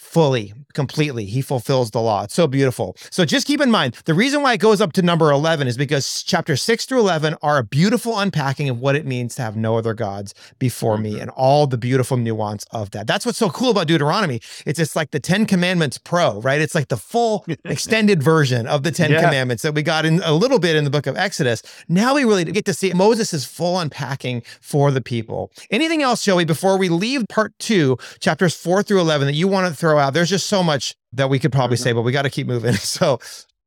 fully, 0.00 0.52
completely. 0.72 1.24
He 1.24 1.40
fulfills 1.40 1.92
the 1.92 2.00
law. 2.00 2.24
It's 2.24 2.34
so 2.34 2.48
beautiful. 2.48 2.96
So 3.10 3.24
just 3.24 3.46
keep 3.46 3.60
in 3.60 3.70
mind 3.70 3.94
the 4.06 4.14
reason 4.14 4.42
why 4.42 4.54
it 4.54 4.58
goes 4.58 4.80
up 4.80 4.92
to 4.94 5.02
number 5.02 5.30
11 5.30 5.68
is 5.68 5.76
because 5.76 6.24
chapter 6.24 6.56
6 6.56 6.86
through 6.86 6.98
11 6.98 7.36
are 7.42 7.58
a 7.58 7.62
beautiful 7.62 8.18
unpacking 8.18 8.68
of 8.68 8.80
what 8.80 8.96
it 8.96 9.06
means 9.06 9.36
to 9.36 9.42
have 9.42 9.56
no 9.56 9.76
other 9.76 9.94
gods 9.94 10.34
before 10.58 10.98
me 10.98 11.12
mm-hmm. 11.12 11.20
and 11.20 11.30
all 11.30 11.68
the 11.68 11.78
beautiful 11.78 12.16
nuance 12.16 12.64
of 12.72 12.90
that. 12.90 13.06
That's 13.06 13.24
what's 13.24 13.38
so 13.38 13.50
cool 13.50 13.70
about 13.70 13.86
Deuteronomy. 13.86 14.40
It's 14.66 14.78
just 14.78 14.96
like 14.96 15.12
the 15.12 15.20
10 15.20 15.46
Commandments 15.46 15.96
Pro, 15.96 16.40
right? 16.40 16.60
It's 16.60 16.74
like 16.74 16.88
the 16.88 16.96
full 16.96 17.44
extended 17.64 18.20
version 18.20 18.66
of 18.66 18.82
the 18.82 18.90
10 18.90 19.12
yeah. 19.12 19.22
Commandments 19.22 19.62
that 19.62 19.74
we 19.74 19.82
got 19.82 20.04
in 20.04 20.20
a 20.24 20.32
little 20.32 20.58
bit 20.58 20.74
in 20.74 20.82
the 20.82 20.90
book 20.90 21.06
of 21.06 21.16
Exodus. 21.16 21.62
Now 21.88 22.14
we 22.14 22.24
really 22.24 22.44
get 22.46 22.64
to 22.64 22.74
see 22.74 22.92
Moses' 22.94 23.44
full 23.44 23.78
unpacking 23.78 24.42
for 24.60 24.90
the 24.90 25.00
people. 25.00 25.52
Anything 25.70 26.02
else, 26.02 26.24
Joey, 26.24 26.44
before 26.46 26.76
we 26.78 26.88
leave 26.88 27.28
part 27.28 27.56
two, 27.60 27.96
chapters 28.18 28.56
4 28.56 28.82
through 28.82 29.00
11 29.00 29.26
that 29.26 29.34
you 29.34 29.46
want 29.46 29.68
to 29.68 29.74
throw 29.74 29.89
out? 29.98 30.14
There's 30.14 30.30
just 30.30 30.46
so 30.46 30.62
much 30.62 30.94
that 31.12 31.30
we 31.30 31.38
could 31.38 31.52
probably 31.52 31.76
mm-hmm. 31.76 31.84
say, 31.84 31.92
but 31.92 32.02
we 32.02 32.12
got 32.12 32.22
to 32.22 32.30
keep 32.30 32.46
moving. 32.46 32.74
So, 32.80 33.18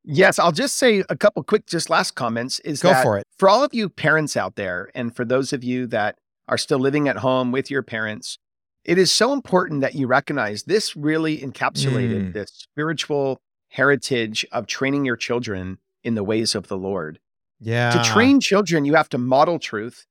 yes, 0.04 0.40
I'll 0.40 0.52
just 0.52 0.76
say 0.76 1.04
a 1.10 1.16
couple 1.16 1.44
quick, 1.44 1.66
just 1.66 1.90
last 1.90 2.12
comments. 2.12 2.60
Is 2.60 2.82
go 2.82 2.94
for 3.02 3.18
it 3.18 3.26
for 3.38 3.50
all 3.50 3.64
of 3.64 3.74
you 3.74 3.90
parents 3.90 4.36
out 4.36 4.56
there, 4.56 4.90
and 4.94 5.16
for 5.16 5.26
those 5.26 5.54
of 5.54 5.64
you 5.64 5.88
that 5.88 6.18
are 6.48 6.58
still 6.58 6.80
living 6.80 7.08
at 7.08 7.18
home 7.18 7.52
with 7.52 7.72
your 7.72 7.84
parents. 7.84 8.38
It 8.84 8.98
is 8.98 9.12
so 9.12 9.32
important 9.32 9.80
that 9.82 9.96
you 9.96 10.08
recognize 10.08 10.64
this 10.64 10.96
really 10.96 11.38
encapsulated 11.38 12.32
mm. 12.32 12.34
this 12.34 12.50
spiritual 12.52 13.40
heritage 13.70 14.46
of 14.52 14.68
training 14.68 15.06
your 15.06 15.16
children 15.16 15.78
in 16.04 16.16
the 16.16 16.24
ways 16.24 16.54
of 16.54 16.68
the 16.68 16.78
Lord. 16.78 17.20
Yeah. 17.60 17.92
To 17.92 18.04
train 18.04 18.42
children, 18.42 18.84
you 18.84 18.96
have 18.96 19.10
to 19.10 19.18
model 19.18 19.58
truth. 19.58 20.06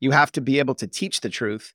You 0.00 0.10
have 0.10 0.30
to 0.32 0.40
be 0.40 0.58
able 0.58 0.74
to 0.76 0.86
teach 0.86 1.20
the 1.20 1.30
truth. 1.30 1.74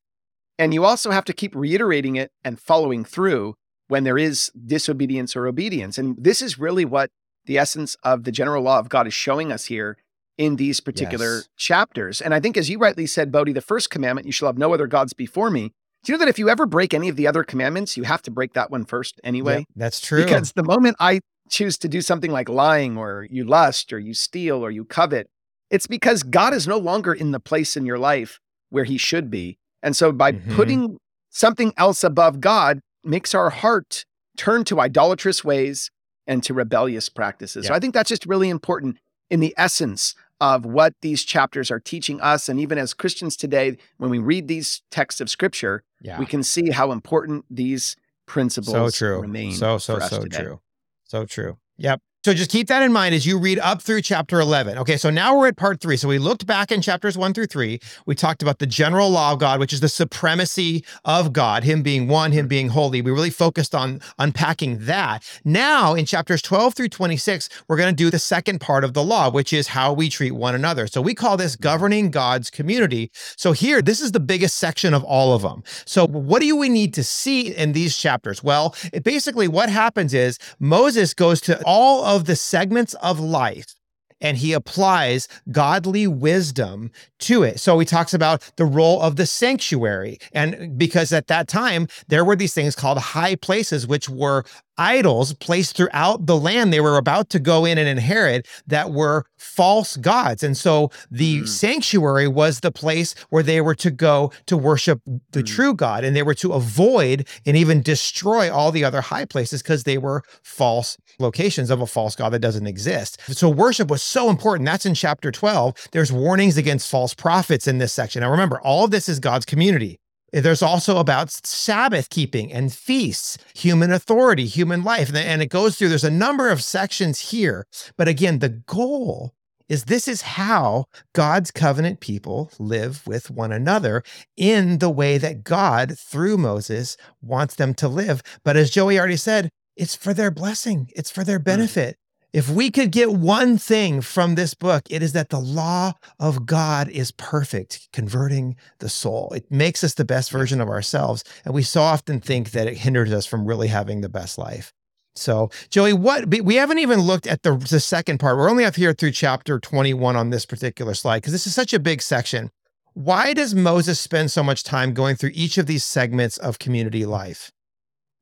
And 0.57 0.73
you 0.73 0.85
also 0.85 1.11
have 1.11 1.25
to 1.25 1.33
keep 1.33 1.55
reiterating 1.55 2.15
it 2.15 2.31
and 2.43 2.59
following 2.59 3.03
through 3.03 3.55
when 3.87 4.03
there 4.03 4.17
is 4.17 4.51
disobedience 4.65 5.35
or 5.35 5.47
obedience. 5.47 5.97
And 5.97 6.15
this 6.17 6.41
is 6.41 6.57
really 6.57 6.85
what 6.85 7.11
the 7.45 7.57
essence 7.57 7.95
of 8.03 8.23
the 8.23 8.31
general 8.31 8.63
law 8.63 8.79
of 8.79 8.89
God 8.89 9.07
is 9.07 9.13
showing 9.13 9.51
us 9.51 9.65
here 9.65 9.97
in 10.37 10.55
these 10.57 10.79
particular 10.79 11.35
yes. 11.35 11.49
chapters. 11.55 12.21
And 12.21 12.33
I 12.33 12.39
think, 12.39 12.57
as 12.57 12.69
you 12.69 12.79
rightly 12.79 13.05
said, 13.05 13.31
Bodie, 13.31 13.53
the 13.53 13.61
first 13.61 13.89
commandment, 13.89 14.25
you 14.25 14.33
shall 14.33 14.47
have 14.47 14.57
no 14.57 14.73
other 14.73 14.87
gods 14.87 15.13
before 15.13 15.49
me. 15.49 15.71
Do 16.03 16.11
you 16.11 16.17
know 16.17 16.25
that 16.25 16.29
if 16.29 16.37
you 16.37 16.49
ever 16.49 16.65
break 16.65 16.93
any 16.93 17.09
of 17.09 17.15
the 17.15 17.27
other 17.27 17.43
commandments, 17.43 17.97
you 17.97 18.03
have 18.03 18.21
to 18.23 18.31
break 18.31 18.53
that 18.53 18.69
one 18.69 18.85
first 18.85 19.19
anyway? 19.23 19.59
Yep, 19.59 19.67
that's 19.75 19.99
true. 20.01 20.23
Because 20.23 20.51
the 20.51 20.63
moment 20.63 20.97
I 20.99 21.21
choose 21.49 21.77
to 21.79 21.87
do 21.87 22.01
something 22.01 22.31
like 22.31 22.49
lying 22.49 22.97
or 22.97 23.27
you 23.29 23.43
lust 23.43 23.93
or 23.93 23.99
you 23.99 24.13
steal 24.13 24.63
or 24.63 24.71
you 24.71 24.85
covet, 24.85 25.29
it's 25.69 25.87
because 25.87 26.23
God 26.23 26.53
is 26.53 26.67
no 26.67 26.77
longer 26.77 27.13
in 27.13 27.31
the 27.31 27.39
place 27.39 27.77
in 27.77 27.85
your 27.85 27.97
life 27.97 28.39
where 28.69 28.83
he 28.83 28.97
should 28.97 29.31
be. 29.31 29.57
And 29.81 29.95
so 29.95 30.11
by 30.11 30.33
Mhm. 30.33 30.55
putting 30.55 30.97
something 31.29 31.73
else 31.77 32.03
above 32.03 32.39
God 32.39 32.81
makes 33.05 33.33
our 33.33 33.49
heart 33.49 34.05
turn 34.37 34.63
to 34.65 34.79
idolatrous 34.79 35.43
ways 35.43 35.91
and 36.27 36.43
to 36.43 36.53
rebellious 36.53 37.09
practices. 37.09 37.67
So 37.67 37.73
I 37.73 37.79
think 37.79 37.93
that's 37.93 38.09
just 38.09 38.25
really 38.25 38.49
important 38.49 38.97
in 39.29 39.39
the 39.39 39.53
essence 39.57 40.15
of 40.41 40.65
what 40.65 40.93
these 41.01 41.23
chapters 41.23 41.71
are 41.71 41.79
teaching 41.79 42.19
us. 42.19 42.49
And 42.49 42.59
even 42.59 42.77
as 42.77 42.93
Christians 42.93 43.37
today, 43.37 43.77
when 43.97 44.09
we 44.09 44.19
read 44.19 44.47
these 44.47 44.81
texts 44.91 45.21
of 45.21 45.29
scripture, 45.29 45.83
yeah. 46.01 46.19
we 46.19 46.25
can 46.25 46.43
see 46.43 46.71
how 46.71 46.91
important 46.91 47.45
these 47.49 47.95
principles 48.25 48.73
so 48.73 48.89
true. 48.89 49.21
remain. 49.21 49.53
So 49.53 49.77
so 49.77 49.99
so 49.99 50.23
today. 50.23 50.39
true. 50.39 50.59
So 51.03 51.25
true. 51.25 51.57
Yep. 51.77 52.01
So 52.25 52.33
just 52.33 52.49
keep 52.49 52.69
that 52.69 52.81
in 52.81 52.91
mind 52.91 53.13
as 53.13 53.27
you 53.27 53.37
read 53.37 53.59
up 53.59 53.83
through 53.83 54.01
chapter 54.01 54.39
11. 54.39 54.79
Okay, 54.79 54.97
so 54.97 55.11
now 55.11 55.37
we're 55.37 55.49
at 55.49 55.57
part 55.57 55.79
three. 55.79 55.95
So 55.95 56.07
we 56.07 56.17
looked 56.17 56.47
back 56.47 56.71
in 56.71 56.81
chapters 56.81 57.15
one 57.15 57.35
through 57.35 57.45
three. 57.45 57.79
We 58.07 58.15
talked 58.15 58.41
about 58.41 58.57
the 58.57 58.65
general 58.65 59.11
law 59.11 59.33
of 59.33 59.37
God, 59.37 59.59
which 59.59 59.71
is 59.71 59.79
the 59.79 59.89
supremacy 59.89 60.83
of 61.03 61.33
God, 61.33 61.63
Him 61.63 61.83
being 61.83 62.07
one, 62.07 62.31
Him 62.31 62.47
being 62.47 62.69
holy. 62.69 62.99
We 63.03 63.11
really 63.11 63.29
focused 63.29 63.75
on 63.75 64.01
unpacking 64.17 64.87
that. 64.87 65.23
Now 65.45 65.93
in 65.93 66.07
chapters 66.07 66.41
12 66.41 66.73
through 66.73 66.89
26, 66.89 67.47
we're 67.67 67.77
going 67.77 67.95
to 67.95 67.95
do 67.95 68.09
the 68.09 68.17
second 68.17 68.59
part 68.59 68.83
of 68.83 68.95
the 68.95 69.03
law, 69.03 69.29
which 69.29 69.53
is 69.53 69.67
how 69.67 69.93
we 69.93 70.09
treat 70.09 70.31
one 70.31 70.55
another. 70.55 70.87
So 70.87 71.03
we 71.03 71.13
call 71.13 71.37
this 71.37 71.55
governing 71.55 72.09
God's 72.09 72.49
community. 72.49 73.11
So 73.37 73.51
here, 73.51 73.83
this 73.83 74.01
is 74.01 74.13
the 74.13 74.19
biggest 74.19 74.55
section 74.55 74.95
of 74.95 75.03
all 75.03 75.35
of 75.35 75.43
them. 75.43 75.61
So 75.85 76.07
what 76.07 76.41
do 76.41 76.55
we 76.55 76.69
need 76.69 76.95
to 76.95 77.03
see 77.03 77.55
in 77.55 77.73
these 77.73 77.95
chapters? 77.95 78.43
Well, 78.43 78.73
it 78.91 79.03
basically 79.03 79.47
what 79.47 79.69
happens 79.69 80.15
is 80.15 80.39
Moses 80.57 81.13
goes 81.13 81.39
to 81.41 81.61
all 81.67 82.03
of 82.03 82.14
the 82.23 82.37
segments 82.37 82.93
of 82.95 83.19
life 83.19 83.75
and 84.21 84.37
he 84.37 84.53
applies 84.53 85.27
godly 85.51 86.07
wisdom 86.07 86.91
to 87.19 87.43
it. 87.43 87.59
So 87.59 87.77
he 87.79 87.85
talks 87.85 88.13
about 88.13 88.49
the 88.55 88.65
role 88.65 89.01
of 89.01 89.17
the 89.17 89.25
sanctuary. 89.25 90.19
And 90.31 90.77
because 90.77 91.11
at 91.11 91.27
that 91.27 91.47
time, 91.47 91.87
there 92.07 92.23
were 92.23 92.35
these 92.35 92.53
things 92.53 92.75
called 92.75 92.97
high 92.97 93.35
places, 93.35 93.85
which 93.85 94.09
were 94.09 94.45
idols 94.77 95.33
placed 95.33 95.75
throughout 95.77 96.25
the 96.25 96.37
land 96.37 96.71
they 96.71 96.79
were 96.81 96.97
about 96.97 97.29
to 97.31 97.39
go 97.39 97.65
in 97.65 97.77
and 97.77 97.87
inherit 97.87 98.47
that 98.67 98.91
were 98.91 99.25
false 99.37 99.97
gods. 99.97 100.43
And 100.43 100.57
so 100.57 100.91
the 101.09 101.41
Mm. 101.41 101.47
sanctuary 101.47 102.27
was 102.27 102.59
the 102.59 102.71
place 102.71 103.15
where 103.29 103.43
they 103.43 103.61
were 103.61 103.75
to 103.75 103.91
go 103.91 104.31
to 104.47 104.57
worship 104.57 105.01
the 105.31 105.41
Mm. 105.43 105.47
true 105.47 105.73
God. 105.73 106.03
And 106.03 106.15
they 106.15 106.23
were 106.23 106.33
to 106.35 106.53
avoid 106.53 107.27
and 107.45 107.55
even 107.55 107.81
destroy 107.81 108.51
all 108.51 108.71
the 108.71 108.83
other 108.83 109.01
high 109.01 109.25
places 109.25 109.61
because 109.61 109.83
they 109.83 109.97
were 109.97 110.23
false 110.43 110.97
locations 111.19 111.69
of 111.69 111.81
a 111.81 111.87
false 111.87 112.15
God 112.15 112.29
that 112.33 112.39
doesn't 112.39 112.67
exist. 112.67 113.19
So 113.31 113.49
worship 113.49 113.89
was 113.89 114.03
so 114.03 114.29
important. 114.29 114.65
That's 114.65 114.85
in 114.85 114.93
chapter 114.93 115.31
12. 115.31 115.73
There's 115.91 116.11
warnings 116.11 116.57
against 116.57 116.89
false 116.89 117.13
prophets 117.13 117.67
in 117.67 117.77
this 117.77 117.93
section. 117.93 118.21
Now 118.21 118.31
remember, 118.31 118.59
all 118.61 118.85
of 118.85 118.91
this 118.91 119.07
is 119.07 119.19
God's 119.19 119.45
community. 119.45 119.99
There's 120.43 120.61
also 120.61 120.97
about 120.97 121.31
Sabbath 121.31 122.09
keeping 122.09 122.51
and 122.51 122.73
feasts, 122.73 123.37
human 123.55 123.91
authority, 123.91 124.47
human 124.47 124.83
life. 124.83 125.13
And- 125.13 125.41
it 125.41 125.47
goes 125.47 125.77
through, 125.77 125.89
there's 125.89 126.03
a 126.03 126.09
number 126.09 126.49
of 126.49 126.63
sections 126.63 127.31
here. 127.31 127.65
But 127.97 128.07
again, 128.07 128.39
the 128.39 128.49
goal 128.49 129.33
is 129.69 129.85
this 129.85 130.07
is 130.07 130.21
how 130.21 130.85
God's 131.13 131.51
covenant 131.51 131.99
people 131.99 132.51
live 132.59 133.05
with 133.07 133.31
one 133.31 133.51
another 133.51 134.03
in 134.37 134.79
the 134.79 134.89
way 134.89 135.17
that 135.17 135.43
God, 135.43 135.97
through 135.97 136.37
Moses, 136.37 136.97
wants 137.21 137.55
them 137.55 137.73
to 137.75 137.87
live. 137.87 138.21
But 138.43 138.57
as 138.57 138.69
Joey 138.69 138.99
already 138.99 139.17
said, 139.17 139.49
it's 139.75 139.95
for 139.95 140.13
their 140.13 140.31
blessing, 140.31 140.91
it's 140.95 141.11
for 141.11 141.23
their 141.23 141.39
hmm. 141.39 141.43
benefit. 141.43 141.97
If 142.35 142.49
we 142.49 142.69
could 142.69 142.91
get 142.91 143.13
one 143.13 143.57
thing 143.57 144.01
from 144.01 144.35
this 144.35 144.53
book, 144.53 144.83
it 144.89 145.01
is 145.01 145.13
that 145.13 145.29
the 145.29 145.39
law 145.39 145.93
of 146.19 146.45
God 146.45 146.89
is 146.89 147.11
perfect, 147.11 147.87
converting 147.93 148.57
the 148.79 148.89
soul. 148.89 149.31
It 149.33 149.49
makes 149.49 149.85
us 149.85 149.93
the 149.93 150.03
best 150.03 150.31
version 150.31 150.59
of 150.59 150.67
ourselves. 150.67 151.23
And 151.45 151.53
we 151.53 151.63
so 151.63 151.81
often 151.81 152.19
think 152.19 152.51
that 152.51 152.67
it 152.67 152.79
hinders 152.79 153.13
us 153.13 153.25
from 153.25 153.45
really 153.45 153.69
having 153.69 154.01
the 154.01 154.09
best 154.09 154.37
life. 154.37 154.73
So, 155.15 155.49
Joey, 155.69 155.93
what 155.93 156.27
we 156.27 156.55
haven't 156.55 156.79
even 156.79 156.99
looked 156.99 157.25
at 157.25 157.43
the, 157.43 157.55
the 157.55 157.79
second 157.79 158.17
part. 158.17 158.35
We're 158.35 158.49
only 158.49 158.65
up 158.65 158.75
here 158.75 158.91
through 158.91 159.11
chapter 159.11 159.57
21 159.57 160.17
on 160.17 160.29
this 160.29 160.45
particular 160.45 160.93
slide 160.93 161.19
because 161.19 161.31
this 161.31 161.47
is 161.47 161.55
such 161.55 161.73
a 161.73 161.79
big 161.79 162.01
section. 162.01 162.51
Why 162.95 163.31
does 163.31 163.55
Moses 163.55 163.97
spend 163.97 164.29
so 164.29 164.43
much 164.43 164.65
time 164.65 164.93
going 164.93 165.15
through 165.15 165.31
each 165.33 165.57
of 165.57 165.67
these 165.67 165.85
segments 165.85 166.37
of 166.37 166.59
community 166.59 167.05
life? 167.05 167.53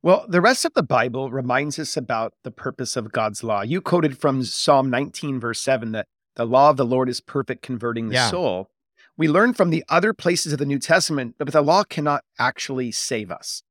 Well, 0.03 0.25
the 0.27 0.41
rest 0.41 0.65
of 0.65 0.73
the 0.73 0.83
Bible 0.83 1.31
reminds 1.31 1.79
us 1.79 1.95
about 1.95 2.33
the 2.43 2.51
purpose 2.51 2.97
of 2.97 3.13
God's 3.13 3.41
law. 3.41 3.61
You 3.61 3.79
quoted 3.79 4.17
from 4.17 4.43
Psalm 4.43 4.89
19, 4.89 5.39
verse 5.39 5.61
7, 5.61 5.93
that 5.93 6.07
the 6.35 6.45
law 6.45 6.69
of 6.69 6.75
the 6.75 6.85
Lord 6.85 7.07
is 7.07 7.21
perfect, 7.21 7.61
converting 7.61 8.09
the 8.09 8.15
Yeah. 8.15 8.29
soul. 8.29 8.69
We 9.15 9.29
learn 9.29 9.53
from 9.53 9.69
the 9.69 9.85
other 9.87 10.11
places 10.13 10.51
of 10.51 10.59
the 10.59 10.65
New 10.65 10.79
Testament 10.79 11.35
that 11.37 11.49
the 11.49 11.61
law 11.61 11.85
cannot 11.85 12.25
actually 12.37 12.91
save 12.91 13.31
us. 13.31 13.63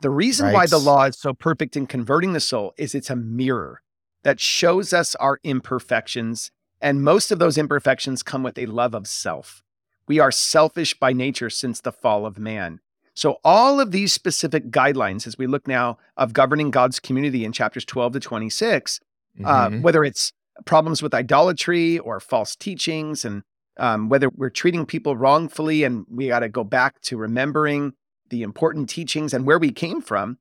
The 0.00 0.10
reason 0.10 0.50
why 0.50 0.66
the 0.66 0.80
law 0.80 1.04
is 1.04 1.16
so 1.16 1.32
perfect 1.32 1.76
in 1.76 1.86
converting 1.86 2.32
the 2.32 2.40
soul 2.40 2.74
is 2.76 2.92
it's 2.92 3.10
a 3.10 3.14
mirror 3.14 3.82
that 4.24 4.40
shows 4.40 4.92
us 4.92 5.14
our 5.16 5.38
imperfections. 5.44 6.50
And 6.80 7.04
most 7.04 7.30
of 7.30 7.38
those 7.38 7.56
imperfections 7.56 8.24
come 8.24 8.42
with 8.42 8.58
a 8.58 8.66
love 8.66 8.94
of 8.94 9.06
self. 9.06 9.62
We 10.08 10.18
are 10.18 10.32
selfish 10.32 10.98
by 10.98 11.12
nature 11.12 11.50
since 11.50 11.80
the 11.80 11.92
fall 11.92 12.26
of 12.26 12.36
man. 12.36 12.80
So, 13.18 13.40
all 13.42 13.80
of 13.80 13.90
these 13.90 14.12
specific 14.12 14.70
guidelines, 14.70 15.26
as 15.26 15.36
we 15.36 15.48
look 15.48 15.66
now 15.66 15.98
of 16.16 16.32
governing 16.32 16.70
God's 16.70 17.00
community 17.00 17.44
in 17.44 17.50
chapters 17.50 17.84
12 17.84 18.12
to 18.12 18.20
26, 18.20 19.00
uh, 19.44 19.70
Mhm. 19.70 19.82
whether 19.82 20.04
it's 20.04 20.32
problems 20.66 21.02
with 21.02 21.12
idolatry 21.12 21.98
or 21.98 22.20
false 22.20 22.54
teachings, 22.54 23.24
and 23.24 23.42
um, 23.76 24.08
whether 24.08 24.28
we're 24.28 24.50
treating 24.50 24.86
people 24.86 25.16
wrongfully, 25.16 25.82
and 25.82 26.06
we 26.08 26.28
got 26.28 26.40
to 26.40 26.48
go 26.48 26.62
back 26.62 27.00
to 27.00 27.16
remembering 27.16 27.94
the 28.30 28.44
important 28.44 28.88
teachings 28.88 29.34
and 29.34 29.44
where 29.44 29.58
we 29.58 29.72
came 29.72 30.00
from. 30.00 30.38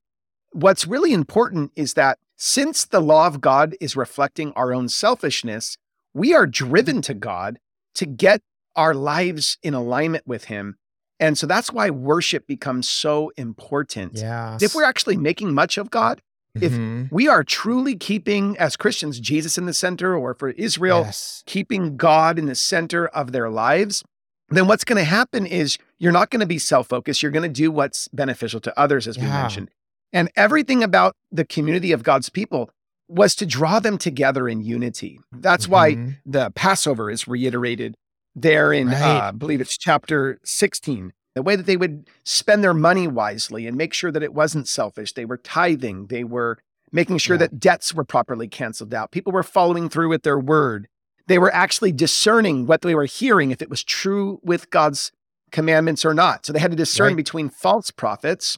What's 0.52 0.86
really 0.86 1.14
important 1.14 1.72
is 1.76 1.96
that 1.96 2.20
since 2.36 2.86
the 2.86 3.00
law 3.00 3.26
of 3.26 3.42
God 3.42 3.76
is 3.82 3.96
reflecting 3.96 4.52
our 4.54 4.72
own 4.72 4.88
selfishness, 4.88 5.80
we 6.14 6.36
are 6.36 6.46
driven 6.46 7.02
to 7.02 7.16
God 7.16 7.58
to 7.96 8.06
get 8.06 8.42
our 8.76 8.94
lives 8.94 9.58
in 9.64 9.74
alignment 9.74 10.28
with 10.28 10.46
Him. 10.46 10.78
And 11.20 11.38
so 11.38 11.48
that's 11.48 11.72
why 11.72 11.90
worship 11.90 12.46
becomes 12.48 12.88
so 12.88 13.32
important. 13.38 14.14
yeah. 14.18 14.58
If 14.62 14.76
we're 14.76 14.84
actually 14.84 15.18
making 15.18 15.54
much 15.54 15.78
of 15.78 15.90
God, 15.90 16.22
if 16.56 16.72
Mhm. 16.74 17.12
we 17.12 17.28
are 17.28 17.44
truly 17.44 17.96
keeping, 17.96 18.58
as 18.58 18.76
Christians, 18.76 19.20
Jesus 19.20 19.58
in 19.58 19.66
the 19.66 19.74
center, 19.74 20.16
or 20.16 20.34
for 20.34 20.50
Israel, 20.52 21.02
yes. 21.06 21.44
keeping 21.46 21.98
God 21.98 22.38
in 22.40 22.46
the 22.46 22.56
center 22.56 23.08
of 23.08 23.32
their 23.32 23.50
lives, 23.50 24.04
then 24.50 24.68
what's 24.68 24.84
going 24.84 24.98
to 24.98 25.04
happen 25.04 25.46
is 25.46 25.78
you're 26.00 26.12
not 26.12 26.30
going 26.30 26.40
to 26.40 26.46
be 26.48 26.58
self 26.60 26.88
focused. 26.88 27.22
You're 27.22 27.32
going 27.32 27.44
to 27.52 27.62
do 27.62 27.70
what's 27.72 28.08
beneficial 28.10 28.60
to 28.62 28.80
others, 28.80 29.08
as 29.08 29.18
we 29.18 29.26
mentioned. 29.26 29.70
And 30.14 30.32
everything 30.36 30.84
about 30.84 31.14
the 31.32 31.46
community 31.46 31.92
of 31.92 32.02
God's 32.04 32.30
people 32.30 32.70
was 33.10 33.36
to 33.36 33.46
draw 33.46 33.80
them 33.80 33.98
together 33.98 34.48
in 34.50 34.62
unity. 34.62 35.20
That's 35.32 35.68
why 35.68 35.96
Mhm. 35.96 36.18
the 36.26 36.52
Passover 36.52 37.10
is 37.12 37.28
reiterated 37.28 37.96
there 38.42 38.72
in, 38.72 38.88
Right. 38.90 39.02
uh, 39.02 39.28
I 39.28 39.32
believe 39.32 39.60
it's 39.62 39.78
chapter 39.78 40.40
16. 40.44 41.12
The 41.36 41.44
way 41.44 41.56
that 41.56 41.66
they 41.66 41.78
would 41.78 42.08
spend 42.24 42.64
their 42.64 42.74
money 42.74 43.08
wisely 43.08 43.68
and 43.68 43.76
make 43.78 43.94
sure 43.94 44.12
that 44.12 44.24
it 44.24 44.34
wasn't 44.34 44.68
selfish. 44.68 45.14
They 45.14 45.26
were 45.26 45.38
tithing, 45.38 46.08
they 46.08 46.24
were 46.24 46.58
making 46.92 47.18
sure 47.18 47.36
Yeah. 47.36 47.40
that 47.40 47.60
debts 47.60 47.94
were 47.94 48.04
properly 48.06 48.48
canceled 48.48 48.94
out. 48.94 49.12
People 49.12 49.34
were 49.34 49.44
following 49.44 49.90
through 49.90 50.10
with 50.10 50.24
their 50.24 50.40
word. 50.40 50.88
They 51.28 51.38
were 51.38 51.54
actually 51.54 51.92
discerning 51.92 52.66
what 52.66 52.82
they 52.82 52.96
were 52.96 53.06
hearing, 53.06 53.52
if 53.52 53.62
it 53.62 53.70
was 53.70 53.84
true 53.84 54.40
with 54.44 54.70
God's 54.70 55.12
commandments 55.52 56.06
or 56.06 56.14
not. 56.14 56.46
So 56.46 56.54
they 56.54 56.60
had 56.60 56.72
to 56.72 56.78
discern 56.78 57.08
Right. 57.10 57.18
between 57.18 57.50
false 57.50 57.92
prophets 57.92 58.58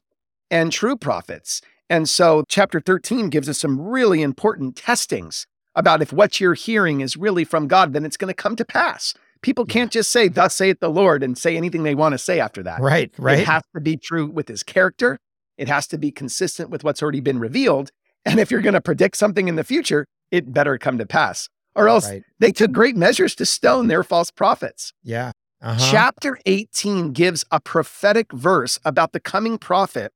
and 0.51 0.71
true 0.71 0.95
prophets. 0.95 1.61
And 1.89 2.07
so 2.07 2.43
chapter 2.47 2.79
13 2.79 3.29
gives 3.29 3.49
us 3.49 3.57
some 3.59 3.81
really 3.81 4.21
important 4.21 4.75
testings 4.75 5.47
about 5.75 6.01
if 6.01 6.13
what 6.13 6.39
you're 6.39 6.53
hearing 6.53 7.01
is 7.01 7.17
really 7.17 7.43
from 7.43 7.67
God, 7.67 7.93
then 7.93 8.05
it's 8.05 8.17
going 8.17 8.29
to 8.29 8.33
come 8.33 8.55
to 8.55 8.65
pass. 8.65 9.13
People 9.41 9.65
can't 9.65 9.91
just 9.91 10.11
say, 10.11 10.27
Thus 10.27 10.55
saith 10.55 10.79
the 10.79 10.89
Lord, 10.89 11.23
and 11.23 11.37
say 11.37 11.55
anything 11.55 11.83
they 11.83 11.95
want 11.95 12.13
to 12.13 12.17
say 12.17 12.39
after 12.39 12.61
that. 12.63 12.81
Right, 12.81 13.11
right. 13.17 13.39
It 13.39 13.47
has 13.47 13.63
to 13.73 13.81
be 13.81 13.97
true 13.97 14.27
with 14.27 14.47
his 14.47 14.63
character. 14.63 15.17
It 15.57 15.67
has 15.67 15.87
to 15.87 15.97
be 15.97 16.11
consistent 16.11 16.69
with 16.69 16.83
what's 16.83 17.01
already 17.01 17.21
been 17.21 17.39
revealed. 17.39 17.91
And 18.25 18.39
if 18.39 18.51
you're 18.51 18.61
going 18.61 18.73
to 18.73 18.81
predict 18.81 19.17
something 19.17 19.47
in 19.47 19.55
the 19.55 19.63
future, 19.63 20.05
it 20.31 20.53
better 20.53 20.77
come 20.77 20.97
to 20.97 21.05
pass. 21.05 21.49
Or 21.75 21.87
else 21.87 22.09
right. 22.09 22.23
they 22.39 22.51
took 22.51 22.71
great 22.71 22.95
measures 22.95 23.35
to 23.35 23.45
stone 23.45 23.87
their 23.87 24.03
false 24.03 24.31
prophets. 24.31 24.93
Yeah. 25.03 25.31
Uh-huh. 25.61 25.91
Chapter 25.91 26.39
18 26.45 27.11
gives 27.11 27.45
a 27.51 27.59
prophetic 27.59 28.31
verse 28.31 28.79
about 28.85 29.11
the 29.11 29.19
coming 29.19 29.57
prophet. 29.57 30.11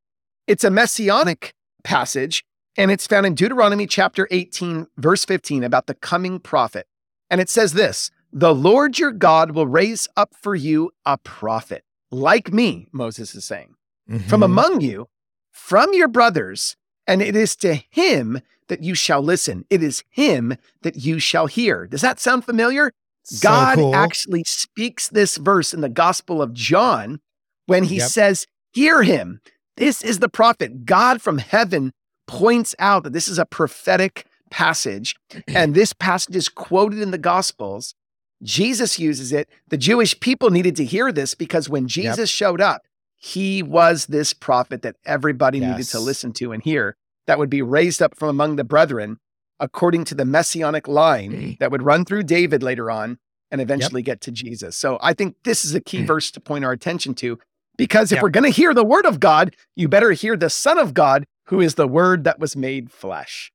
It's 0.47 0.63
a 0.63 0.69
messianic 0.69 1.53
passage, 1.83 2.43
and 2.77 2.91
it's 2.91 3.07
found 3.07 3.25
in 3.25 3.35
Deuteronomy 3.35 3.87
chapter 3.87 4.27
18, 4.31 4.87
verse 4.97 5.25
15, 5.25 5.63
about 5.63 5.87
the 5.87 5.95
coming 5.95 6.39
prophet. 6.39 6.87
And 7.29 7.41
it 7.41 7.49
says 7.49 7.73
this 7.73 8.09
The 8.33 8.53
Lord 8.53 8.97
your 8.97 9.11
God 9.11 9.51
will 9.51 9.67
raise 9.67 10.07
up 10.17 10.33
for 10.35 10.55
you 10.55 10.91
a 11.05 11.17
prophet 11.19 11.83
like 12.13 12.53
me, 12.53 12.87
Moses 12.91 13.35
is 13.35 13.45
saying. 13.45 13.75
mm-hmm. 14.09 14.27
from 14.27 14.43
among 14.43 14.81
you, 14.81 15.07
from 15.51 15.93
your 15.93 16.07
brothers, 16.07 16.75
and 17.07 17.21
it 17.21 17.35
is 17.35 17.55
to 17.57 17.75
him 17.89 18.41
that 18.67 18.83
you 18.83 18.95
shall 18.95 19.21
listen. 19.21 19.65
It 19.69 19.83
is 19.83 20.03
him 20.09 20.55
that 20.83 20.97
you 20.97 21.19
shall 21.19 21.47
hear. 21.47 21.87
Does 21.87 22.01
that 22.01 22.19
sound 22.19 22.45
familiar? 22.45 22.91
So 23.23 23.47
God 23.47 23.75
cool. 23.75 23.95
actually 23.95 24.43
speaks 24.45 25.09
this 25.09 25.37
verse 25.37 25.73
in 25.73 25.81
the 25.81 25.89
Gospel 25.89 26.41
of 26.41 26.53
John 26.53 27.19
when 27.65 27.83
he 27.83 27.97
yep. 27.97 28.09
says, 28.09 28.47
Hear 28.73 29.03
him. 29.03 29.41
This 29.77 30.03
is 30.03 30.19
the 30.19 30.29
prophet. 30.29 30.85
God 30.85 31.21
from 31.21 31.37
heaven 31.37 31.93
points 32.27 32.75
out 32.79 33.03
that 33.03 33.13
this 33.13 33.27
is 33.27 33.39
a 33.39 33.45
prophetic 33.45 34.25
passage, 34.49 35.15
and 35.47 35.73
this 35.73 35.93
passage 35.93 36.35
is 36.35 36.49
quoted 36.49 36.99
in 36.99 37.11
the 37.11 37.17
Gospels. 37.17 37.95
Jesus 38.43 38.99
uses 38.99 39.31
it. 39.31 39.49
The 39.69 39.77
Jewish 39.77 40.19
people 40.19 40.49
needed 40.49 40.75
to 40.77 40.85
hear 40.85 41.11
this 41.11 41.33
because 41.33 41.69
when 41.69 41.87
Jesus 41.87 42.31
yep. 42.31 42.35
showed 42.35 42.61
up, 42.61 42.83
he 43.15 43.63
was 43.63 44.07
this 44.07 44.33
prophet 44.33 44.81
that 44.81 44.97
everybody 45.05 45.59
yes. 45.59 45.71
needed 45.71 45.89
to 45.91 45.99
listen 45.99 46.33
to 46.33 46.51
and 46.51 46.61
hear 46.61 46.97
that 47.25 47.39
would 47.39 47.49
be 47.49 47.61
raised 47.61 48.01
up 48.01 48.17
from 48.17 48.27
among 48.27 48.57
the 48.57 48.63
brethren 48.63 49.17
according 49.59 50.03
to 50.03 50.15
the 50.15 50.25
messianic 50.25 50.87
line 50.89 51.55
that 51.59 51.71
would 51.71 51.83
run 51.83 52.03
through 52.03 52.23
David 52.23 52.61
later 52.61 52.91
on 52.91 53.17
and 53.49 53.61
eventually 53.61 54.01
yep. 54.01 54.05
get 54.05 54.21
to 54.21 54.31
Jesus. 54.31 54.75
So 54.75 54.97
I 55.01 55.13
think 55.13 55.35
this 55.43 55.63
is 55.63 55.73
a 55.73 55.79
key 55.79 55.99
hmm. 55.99 56.05
verse 56.05 56.31
to 56.31 56.41
point 56.41 56.65
our 56.65 56.73
attention 56.73 57.13
to 57.15 57.39
because 57.77 58.11
if 58.11 58.17
yep. 58.17 58.23
we're 58.23 58.29
going 58.29 58.43
to 58.43 58.49
hear 58.49 58.73
the 58.73 58.83
word 58.83 59.05
of 59.05 59.19
God, 59.19 59.55
you 59.75 59.87
better 59.87 60.11
hear 60.11 60.35
the 60.35 60.49
Son 60.49 60.77
of 60.77 60.93
God, 60.93 61.25
who 61.45 61.61
is 61.61 61.75
the 61.75 61.87
word 61.87 62.23
that 62.25 62.39
was 62.39 62.55
made 62.55 62.91
flesh 62.91 63.51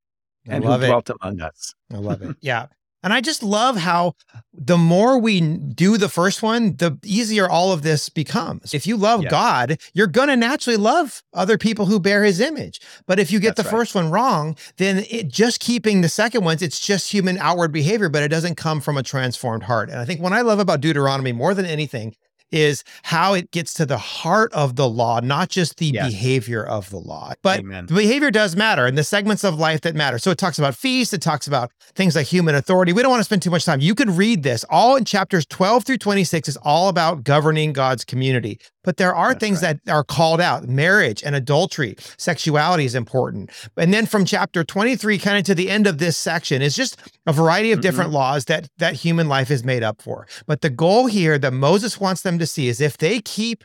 and 0.47 0.65
who 0.65 0.77
dwelt 0.79 1.11
among 1.11 1.41
us. 1.41 1.75
I 1.93 1.99
love 1.99 2.23
it. 2.23 2.37
Yeah. 2.41 2.67
And 3.03 3.13
I 3.13 3.21
just 3.21 3.43
love 3.43 3.77
how 3.77 4.15
the 4.53 4.79
more 4.79 5.19
we 5.19 5.41
do 5.41 5.97
the 5.97 6.09
first 6.09 6.43
one, 6.43 6.77
the 6.77 6.99
easier 7.05 7.49
all 7.49 7.73
of 7.73 7.83
this 7.83 8.09
becomes. 8.09 8.75
If 8.75 8.87
you 8.87 8.97
love 8.97 9.23
yeah. 9.23 9.31
God, 9.31 9.81
you're 9.95 10.09
going 10.09 10.29
to 10.29 10.37
naturally 10.37 10.77
love 10.77 11.23
other 11.33 11.57
people 11.59 11.87
who 11.87 12.01
bear 12.01 12.25
his 12.25 12.41
image. 12.41 12.81
But 13.07 13.21
if 13.21 13.31
you 13.31 13.39
get 13.39 13.55
That's 13.55 13.69
the 13.69 13.77
right. 13.77 13.81
first 13.81 13.95
one 13.95 14.11
wrong, 14.11 14.57
then 14.79 15.05
it, 15.11 15.29
just 15.29 15.61
keeping 15.61 16.01
the 16.01 16.09
second 16.09 16.45
ones, 16.45 16.61
it's 16.61 16.81
just 16.81 17.13
human 17.13 17.39
outward 17.39 17.73
behavior, 17.73 18.09
but 18.09 18.23
it 18.23 18.29
doesn't 18.29 18.57
come 18.57 18.81
from 18.81 18.97
a 18.97 19.03
transformed 19.03 19.63
heart. 19.63 19.91
And 19.91 20.01
I 20.01 20.05
think 20.05 20.21
what 20.21 20.33
I 20.33 20.41
love 20.41 20.59
about 20.59 20.81
Deuteronomy 20.81 21.33
more 21.33 21.55
than 21.55 21.67
anything 21.67 22.17
is 22.51 22.85
how 23.03 23.35
it 23.35 23.51
gets 23.51 23.75
to 23.75 23.87
the 23.87 23.99
heart 23.99 24.53
of 24.53 24.77
the 24.77 24.89
law, 24.89 25.21
not 25.21 25.49
just 25.49 25.79
the 25.79 25.87
yes. 25.87 26.11
behavior 26.11 26.65
of 26.65 26.91
the 26.91 26.99
law. 26.99 27.33
But 27.43 27.61
Amen. 27.61 27.87
the 27.87 27.95
behavior 27.95 28.31
does 28.31 28.57
matter 28.57 28.87
and 28.87 28.97
the 28.97 29.05
segments 29.05 29.45
of 29.45 29.59
life 29.59 29.83
that 29.83 29.95
matter. 29.95 30.19
So 30.19 30.31
it 30.31 30.39
talks 30.39 30.59
about 30.59 30.75
feasts, 30.75 31.13
it 31.13 31.23
talks 31.23 31.47
about 31.47 31.71
things 31.95 32.17
like 32.17 32.27
human 32.27 32.55
authority. 32.55 32.93
We 32.93 33.03
don't 33.03 33.11
want 33.11 33.21
to 33.21 33.25
spend 33.25 33.43
too 33.43 33.51
much 33.51 33.65
time. 33.65 33.81
You 33.81 33.95
could 33.95 34.11
read 34.11 34.43
this 34.43 34.65
all 34.71 34.97
in 34.97 35.05
chapters 35.05 35.47
12 35.47 35.85
through 35.85 35.99
26 35.99 36.49
is 36.49 36.57
all 36.59 36.89
about 36.89 37.25
governing 37.25 37.73
God's 37.73 38.05
community. 38.05 38.59
But 38.89 38.97
there 38.97 39.15
are 39.15 39.35
That's 39.35 39.41
things 39.41 39.63
right. 39.63 39.79
that 39.85 39.93
are 39.93 40.03
called 40.03 40.41
out 40.41 40.67
marriage 40.67 41.23
and 41.23 41.35
adultery, 41.35 41.95
sexuality 42.17 42.87
is 42.87 42.95
important. 42.95 43.51
And 43.77 43.93
then 43.93 44.07
from 44.07 44.25
chapter 44.25 44.65
23 44.65 45.19
kind 45.19 45.37
of 45.37 45.45
to 45.45 45.55
the 45.55 45.69
end 45.69 45.87
of 45.87 45.99
this 45.99 46.17
section 46.17 46.63
is 46.63 46.75
just 46.75 46.99
a 47.27 47.35
variety 47.35 47.71
of 47.71 47.81
mm-hmm. 47.81 47.83
different 47.83 48.13
laws 48.13 48.47
that 48.47 48.71
that 48.79 48.95
human 48.95 49.29
life 49.29 49.51
is 49.51 49.63
made 49.63 49.83
up 49.83 50.01
for. 50.01 50.27
But 50.47 50.63
the 50.63 50.71
goal 50.71 51.05
here 51.05 51.39
that 51.39 51.53
Moses 51.53 52.01
wants 52.01 52.23
them 52.23 52.39
to 52.39 52.47
see 52.47 52.69
is 52.69 52.81
if 52.81 52.97
they 52.97 53.21
keep 53.21 53.63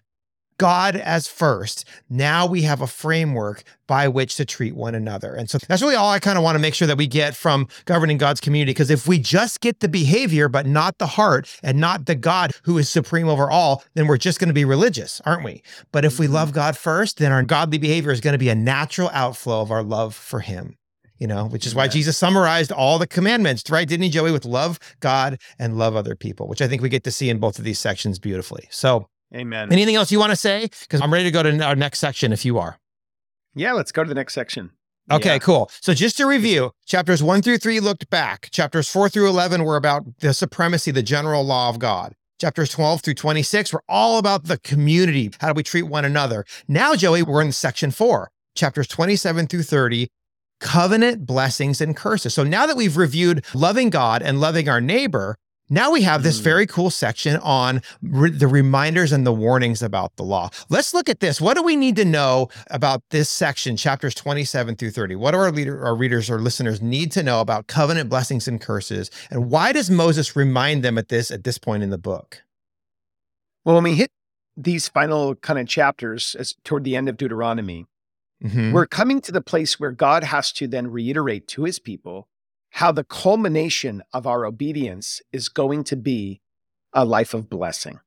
God 0.58 0.96
as 0.96 1.28
first, 1.28 1.86
now 2.10 2.46
we 2.46 2.62
have 2.64 2.82
a 2.82 2.88
framework 2.88 3.64
by 3.88 4.08
which 4.08 4.36
to 4.36 4.46
treat 4.46 4.76
one 4.76 4.96
another. 4.96 5.36
And 5.36 5.50
so 5.50 5.58
that's 5.68 5.82
really 5.82 5.96
all 5.96 6.12
I 6.12 6.20
kind 6.20 6.38
of 6.38 6.44
want 6.44 6.56
to 6.56 6.62
make 6.62 6.74
sure 6.74 6.88
that 6.88 6.98
we 6.98 7.08
get 7.08 7.36
from 7.36 7.68
governing 7.86 8.18
God's 8.18 8.40
community. 8.40 8.72
Because 8.72 8.90
if 8.90 9.08
we 9.08 9.20
just 9.20 9.62
get 9.62 9.82
the 9.82 9.90
behavior, 9.90 10.48
but 10.48 10.66
not 10.66 10.98
the 10.98 11.08
heart 11.08 11.50
and 11.64 11.80
not 11.80 12.06
the 12.06 12.16
God 12.16 12.52
who 12.64 12.78
is 12.78 12.90
supreme 12.90 13.28
over 13.28 13.52
all, 13.52 13.84
then 13.94 14.08
we're 14.08 14.18
just 14.18 14.40
going 14.40 14.48
to 14.48 14.54
be 14.54 14.66
religious, 14.66 15.22
aren't 15.26 15.44
we? 15.44 15.62
But 15.92 16.06
if 16.06 16.20
we 16.20 16.28
love 16.28 16.50
mm-hmm. 16.50 16.56
God 16.56 16.78
first, 16.78 17.18
then 17.18 17.32
our 17.32 17.44
godly 17.44 17.78
behavior 17.78 18.12
is 18.12 18.22
going 18.22 18.34
to 18.34 18.40
be 18.40 18.50
a 18.50 18.56
natural 18.56 19.10
outflow 19.14 19.62
of 19.62 19.72
our 19.72 19.84
love 19.84 20.16
for 20.16 20.40
Him. 20.40 20.78
You 21.20 21.28
know, 21.28 21.46
which 21.46 21.66
is 21.66 21.74
why 21.74 21.88
Jesus 21.88 22.18
summarized 22.18 22.72
all 22.72 23.00
the 23.00 23.08
commandments, 23.08 23.70
right? 23.70 23.88
Didn't 23.88 24.04
he, 24.04 24.10
Joey, 24.10 24.32
with 24.32 24.44
love 24.44 24.78
God 25.00 25.40
and 25.58 25.78
love 25.78 25.96
other 25.96 26.16
people, 26.16 26.50
which 26.50 26.62
I 26.62 26.68
think 26.68 26.82
we 26.82 26.90
get 26.90 27.06
to 27.06 27.12
see 27.12 27.30
in 27.30 27.40
both 27.40 27.58
of 27.58 27.64
these 27.64 27.80
sections 27.80 28.20
beautifully. 28.20 28.68
So, 28.72 29.08
Amen. 29.36 29.72
Anything 29.72 29.96
else 29.96 30.12
you 30.12 30.20
want 30.20 30.32
to 30.32 30.36
say? 30.36 30.70
Because 30.82 31.02
I'm 31.02 31.12
ready 31.12 31.26
to 31.26 31.32
go 31.32 31.44
to 31.44 31.64
our 31.64 31.76
next 31.76 32.00
section 32.00 32.32
if 32.32 32.46
you 32.46 32.60
are. 32.60 32.78
Yeah, 33.56 33.74
let's 33.74 33.92
go 33.92 34.04
to 34.04 34.10
the 34.10 34.16
next 34.16 34.34
section. 34.34 34.72
Okay, 35.12 35.34
yeah. 35.34 35.40
cool. 35.40 35.70
So 35.82 35.94
just 35.94 36.18
to 36.18 36.26
review, 36.26 36.72
chapters 36.86 37.22
one 37.22 37.42
through 37.42 37.58
three 37.58 37.80
looked 37.80 38.10
back. 38.10 38.50
Chapters 38.52 38.90
four 38.90 39.10
through 39.10 39.28
11 39.28 39.64
were 39.64 39.76
about 39.76 40.20
the 40.20 40.34
supremacy, 40.34 40.92
the 40.92 41.04
general 41.04 41.44
law 41.44 41.70
of 41.70 41.80
God. 41.80 42.16
Chapters 42.40 42.70
12 42.72 43.02
through 43.02 43.14
26 43.14 43.74
were 43.74 43.84
all 43.88 44.18
about 44.18 44.46
the 44.46 44.58
community. 44.60 45.32
How 45.40 45.48
do 45.48 45.54
we 45.54 45.64
treat 45.64 45.84
one 45.84 46.04
another? 46.04 46.46
Now, 46.68 46.96
Joey, 46.96 47.24
we're 47.24 47.42
in 47.42 47.52
section 47.52 47.92
four, 47.92 48.32
chapters 48.56 48.88
27 48.88 49.48
through 49.48 49.64
30, 49.64 50.10
covenant 50.60 51.26
blessings 51.26 51.80
and 51.80 51.96
curses. 51.96 52.34
So 52.34 52.44
now 52.44 52.66
that 52.66 52.76
we've 52.76 52.98
reviewed 52.98 53.46
loving 53.54 53.90
God 53.90 54.22
and 54.22 54.42
loving 54.42 54.68
our 54.68 54.82
neighbor, 54.82 55.38
now 55.70 55.92
we 55.92 56.02
have 56.02 56.24
this 56.24 56.40
mm. 56.40 56.44
very 56.44 56.68
cool 56.68 56.90
section 56.90 57.38
on 57.38 57.82
re- 58.02 58.30
the 58.30 58.48
reminders 58.48 59.12
and 59.12 59.26
the 59.26 59.32
warnings 59.32 59.82
about 59.82 60.16
the 60.18 60.24
law. 60.24 60.50
Let's 60.70 60.94
look 60.94 61.10
at 61.10 61.20
this. 61.20 61.40
What 61.40 61.56
do 61.56 61.64
we 61.64 61.76
need 61.76 61.96
to 61.96 62.06
know 62.06 62.50
about 62.70 63.02
this 63.12 63.30
section, 63.30 63.78
chapters 63.78 64.14
27 64.14 64.76
through 64.76 64.92
30? 64.92 65.16
What 65.16 65.32
do 65.32 65.38
our, 65.38 65.52
leader, 65.52 65.84
our 65.86 65.96
readers 65.96 66.30
or 66.30 66.40
listeners 66.40 66.82
need 66.82 67.12
to 67.14 67.24
know 67.24 67.40
about 67.40 67.68
covenant 67.68 68.10
blessings 68.10 68.48
and 68.48 68.60
curses? 68.60 69.10
And 69.30 69.50
why 69.50 69.72
does 69.72 69.90
Moses 69.90 70.36
remind 70.36 70.84
them 70.84 70.98
at 70.98 71.10
this 71.10 71.32
at 71.32 71.44
this 71.44 71.58
point 71.58 71.82
in 71.82 71.90
the 71.90 71.98
book? 71.98 72.44
Well, 73.64 73.76
when 73.76 73.86
we 73.86 73.96
hit 73.96 74.12
these 74.58 74.88
final 74.88 75.36
kind 75.36 75.58
of 75.58 75.68
chapters 75.68 76.36
as 76.38 76.56
toward 76.64 76.84
the 76.84 76.96
end 76.96 77.08
of 77.08 77.18
Deuteronomy, 77.18 77.86
mm-hmm. 78.44 78.74
we're 78.74 78.86
coming 78.86 79.22
to 79.22 79.32
the 79.32 79.42
place 79.42 79.80
where 79.80 79.92
God 79.92 80.26
has 80.26 80.52
to 80.54 80.68
then 80.68 80.92
reiterate 80.92 81.48
to 81.50 81.64
his 81.64 81.80
people 81.80 82.28
how 82.74 82.92
the 82.92 83.04
culmination 83.04 84.02
of 84.14 84.26
our 84.26 84.46
obedience 84.46 85.22
is 85.32 85.48
going 85.48 85.84
to 85.84 85.96
be 85.96 86.42
a 86.92 87.06
life 87.06 87.36
of 87.36 87.48
blessing. 87.48 88.00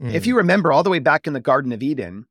Mm. 0.00 0.12
If 0.12 0.26
you 0.26 0.36
remember 0.36 0.70
all 0.70 0.82
the 0.82 0.90
way 0.90 0.98
back 0.98 1.26
in 1.26 1.32
the 1.32 1.40
Garden 1.40 1.72
of 1.72 1.82
Eden, 1.82 2.26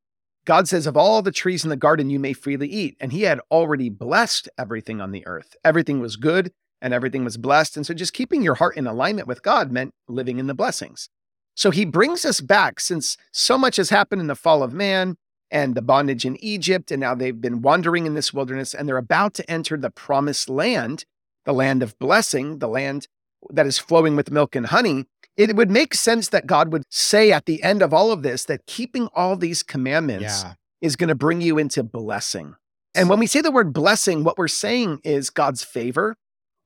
God 0.46 0.68
says, 0.68 0.86
Of 0.86 0.96
all 0.96 1.24
the 1.24 1.32
trees 1.32 1.64
in 1.64 1.72
the 1.72 1.76
garden, 1.76 2.12
you 2.12 2.20
may 2.20 2.34
freely 2.34 2.68
eat. 2.68 2.96
And 3.00 3.12
he 3.12 3.24
had 3.24 3.40
already 3.50 3.90
blessed 3.90 4.50
everything 4.56 5.02
on 5.02 5.12
the 5.12 5.26
earth. 5.26 5.56
Everything 5.66 6.00
was 6.00 6.16
good 6.16 6.52
and 6.80 6.94
everything 6.94 7.24
was 7.24 7.38
blessed. 7.38 7.76
And 7.76 7.88
so 7.88 7.96
just 7.96 8.14
keeping 8.14 8.44
your 8.44 8.56
heart 8.56 8.78
in 8.78 8.86
alignment 8.86 9.28
with 9.28 9.42
God 9.42 9.72
meant 9.72 9.96
living 10.08 10.38
in 10.38 10.46
the 10.46 10.54
blessings. 10.54 11.10
So 11.56 11.72
he 11.72 11.86
brings 11.86 12.24
us 12.24 12.40
back 12.40 12.80
since 12.80 13.18
so 13.32 13.58
much 13.58 13.78
has 13.78 13.90
happened 13.90 14.22
in 14.22 14.28
the 14.28 14.36
fall 14.36 14.62
of 14.62 14.74
man 14.74 15.18
and 15.50 15.74
the 15.74 15.82
bondage 15.82 16.24
in 16.24 16.38
Egypt. 16.44 16.92
And 16.92 17.02
now 17.02 17.16
they've 17.16 17.42
been 17.42 17.64
wandering 17.64 18.06
in 18.06 18.14
this 18.14 18.32
wilderness 18.32 18.76
and 18.76 18.88
they're 18.88 18.98
about 18.98 19.34
to 19.36 19.50
enter 19.50 19.76
the 19.76 19.90
promised 19.90 20.50
land 20.50 21.06
the 21.46 21.54
land 21.54 21.84
of 21.84 21.98
blessing, 22.00 22.60
the 22.60 22.68
land 22.68 23.08
that 23.50 23.66
is 23.66 23.78
flowing 23.78 24.16
with 24.16 24.32
milk 24.32 24.56
and 24.56 24.68
honey, 24.68 25.06
it 25.36 25.56
would 25.56 25.72
make 25.72 25.94
sense 25.94 26.30
that 26.30 26.48
God 26.48 26.72
would 26.72 26.84
say 26.90 27.32
at 27.32 27.46
the 27.46 27.64
end 27.64 27.82
of 27.82 27.94
all 27.94 28.12
of 28.12 28.24
this 28.24 28.46
that 28.46 28.66
keeping 28.66 29.08
all 29.16 29.36
these 29.36 29.64
commandments 29.64 30.44
yeah. 30.44 30.54
is 30.82 30.96
going 30.96 31.08
to 31.08 31.16
bring 31.16 31.42
you 31.42 31.58
into 31.58 31.84
blessing. 31.84 32.56
And 32.96 33.10
when 33.10 33.20
we 33.20 33.28
say 33.28 33.42
the 33.42 33.52
word 33.52 33.74
blessing, 33.74 34.24
what 34.24 34.38
we're 34.38 34.48
saying 34.48 35.02
is 35.04 35.30
God's 35.30 35.64
favor. 35.64 36.16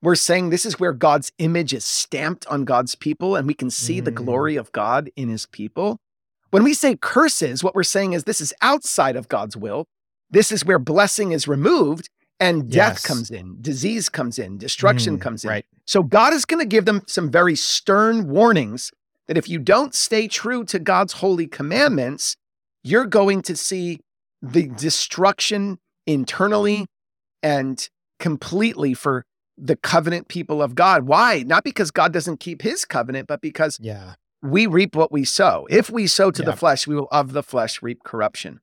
We're 0.02 0.14
saying 0.14 0.50
this 0.50 0.66
is 0.66 0.78
where 0.78 0.92
God's 0.92 1.32
image 1.38 1.72
is 1.72 1.84
stamped 1.84 2.46
on 2.46 2.64
God's 2.64 2.94
people 2.94 3.34
and 3.34 3.46
we 3.46 3.54
can 3.54 3.70
see 3.70 4.00
mm. 4.00 4.04
the 4.04 4.10
glory 4.10 4.56
of 4.56 4.70
God 4.72 5.10
in 5.16 5.28
his 5.28 5.46
people. 5.46 5.98
When 6.50 6.62
we 6.62 6.74
say 6.74 6.96
curses, 6.96 7.64
what 7.64 7.74
we're 7.74 7.82
saying 7.82 8.12
is 8.12 8.24
this 8.24 8.40
is 8.40 8.54
outside 8.62 9.16
of 9.16 9.28
God's 9.28 9.56
will. 9.56 9.86
This 10.30 10.52
is 10.52 10.64
where 10.64 10.78
blessing 10.78 11.32
is 11.32 11.48
removed 11.48 12.10
and 12.40 12.70
death 12.70 12.94
yes. 12.94 13.06
comes 13.06 13.30
in, 13.30 13.56
disease 13.60 14.08
comes 14.08 14.38
in, 14.38 14.58
destruction 14.58 15.18
mm, 15.18 15.20
comes 15.20 15.44
in. 15.44 15.50
Right. 15.50 15.66
So 15.86 16.02
God 16.02 16.32
is 16.32 16.44
going 16.44 16.60
to 16.60 16.68
give 16.68 16.84
them 16.84 17.02
some 17.06 17.30
very 17.30 17.56
stern 17.56 18.28
warnings 18.28 18.92
that 19.26 19.36
if 19.36 19.48
you 19.48 19.58
don't 19.58 19.94
stay 19.94 20.28
true 20.28 20.64
to 20.64 20.78
God's 20.78 21.14
holy 21.14 21.46
commandments, 21.46 22.36
you're 22.82 23.06
going 23.06 23.42
to 23.42 23.56
see 23.56 24.00
the 24.40 24.68
destruction 24.68 25.78
internally 26.06 26.86
and 27.42 27.88
completely 28.18 28.94
for 28.94 29.24
the 29.56 29.76
covenant 29.76 30.28
people 30.28 30.62
of 30.62 30.74
God. 30.74 31.02
Why? 31.04 31.42
Not 31.46 31.64
because 31.64 31.90
God 31.90 32.12
doesn't 32.12 32.38
keep 32.38 32.62
his 32.62 32.84
covenant, 32.84 33.26
but 33.26 33.40
because 33.40 33.78
yeah. 33.80 34.14
we 34.42 34.66
reap 34.66 34.94
what 34.94 35.10
we 35.10 35.24
sow. 35.24 35.66
If 35.68 35.90
we 35.90 36.06
sow 36.06 36.30
to 36.30 36.42
yeah. 36.42 36.50
the 36.50 36.56
flesh, 36.56 36.86
we 36.86 36.94
will 36.94 37.08
of 37.10 37.32
the 37.32 37.42
flesh 37.42 37.82
reap 37.82 38.04
corruption. 38.04 38.60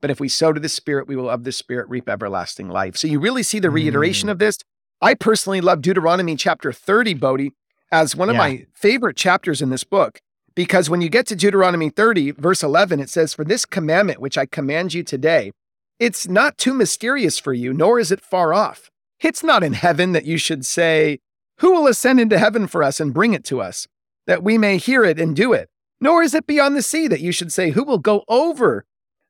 But 0.00 0.10
if 0.10 0.20
we 0.20 0.28
sow 0.28 0.52
to 0.52 0.60
the 0.60 0.68
Spirit, 0.68 1.08
we 1.08 1.16
will 1.16 1.28
of 1.28 1.44
the 1.44 1.52
Spirit 1.52 1.88
reap 1.88 2.08
everlasting 2.08 2.68
life. 2.68 2.96
So 2.96 3.08
you 3.08 3.18
really 3.18 3.42
see 3.42 3.58
the 3.58 3.70
reiteration 3.70 4.28
mm. 4.28 4.32
of 4.32 4.38
this. 4.38 4.58
I 5.00 5.14
personally 5.14 5.60
love 5.60 5.82
Deuteronomy 5.82 6.36
chapter 6.36 6.72
30, 6.72 7.14
Bodie, 7.14 7.52
as 7.90 8.16
one 8.16 8.28
of 8.28 8.34
yeah. 8.34 8.40
my 8.40 8.66
favorite 8.74 9.16
chapters 9.16 9.62
in 9.62 9.70
this 9.70 9.84
book. 9.84 10.20
Because 10.54 10.90
when 10.90 11.00
you 11.00 11.08
get 11.08 11.26
to 11.28 11.36
Deuteronomy 11.36 11.88
30, 11.88 12.32
verse 12.32 12.62
11, 12.62 12.98
it 12.98 13.08
says, 13.08 13.32
For 13.32 13.44
this 13.44 13.64
commandment 13.64 14.20
which 14.20 14.36
I 14.36 14.46
command 14.46 14.92
you 14.92 15.04
today, 15.04 15.52
it's 15.98 16.28
not 16.28 16.58
too 16.58 16.74
mysterious 16.74 17.38
for 17.38 17.52
you, 17.52 17.72
nor 17.72 17.98
is 17.98 18.10
it 18.10 18.20
far 18.20 18.52
off. 18.52 18.90
It's 19.20 19.42
not 19.42 19.62
in 19.62 19.72
heaven 19.72 20.12
that 20.12 20.24
you 20.24 20.36
should 20.36 20.66
say, 20.66 21.20
Who 21.58 21.72
will 21.72 21.86
ascend 21.86 22.20
into 22.20 22.38
heaven 22.38 22.66
for 22.66 22.82
us 22.82 22.98
and 22.98 23.14
bring 23.14 23.34
it 23.34 23.44
to 23.44 23.60
us, 23.60 23.86
that 24.26 24.42
we 24.42 24.58
may 24.58 24.78
hear 24.78 25.04
it 25.04 25.20
and 25.20 25.34
do 25.34 25.52
it? 25.52 25.70
Nor 26.00 26.22
is 26.22 26.34
it 26.34 26.46
beyond 26.46 26.76
the 26.76 26.82
sea 26.82 27.08
that 27.08 27.20
you 27.20 27.32
should 27.32 27.52
say, 27.52 27.70
Who 27.70 27.84
will 27.84 27.98
go 27.98 28.24
over 28.28 28.84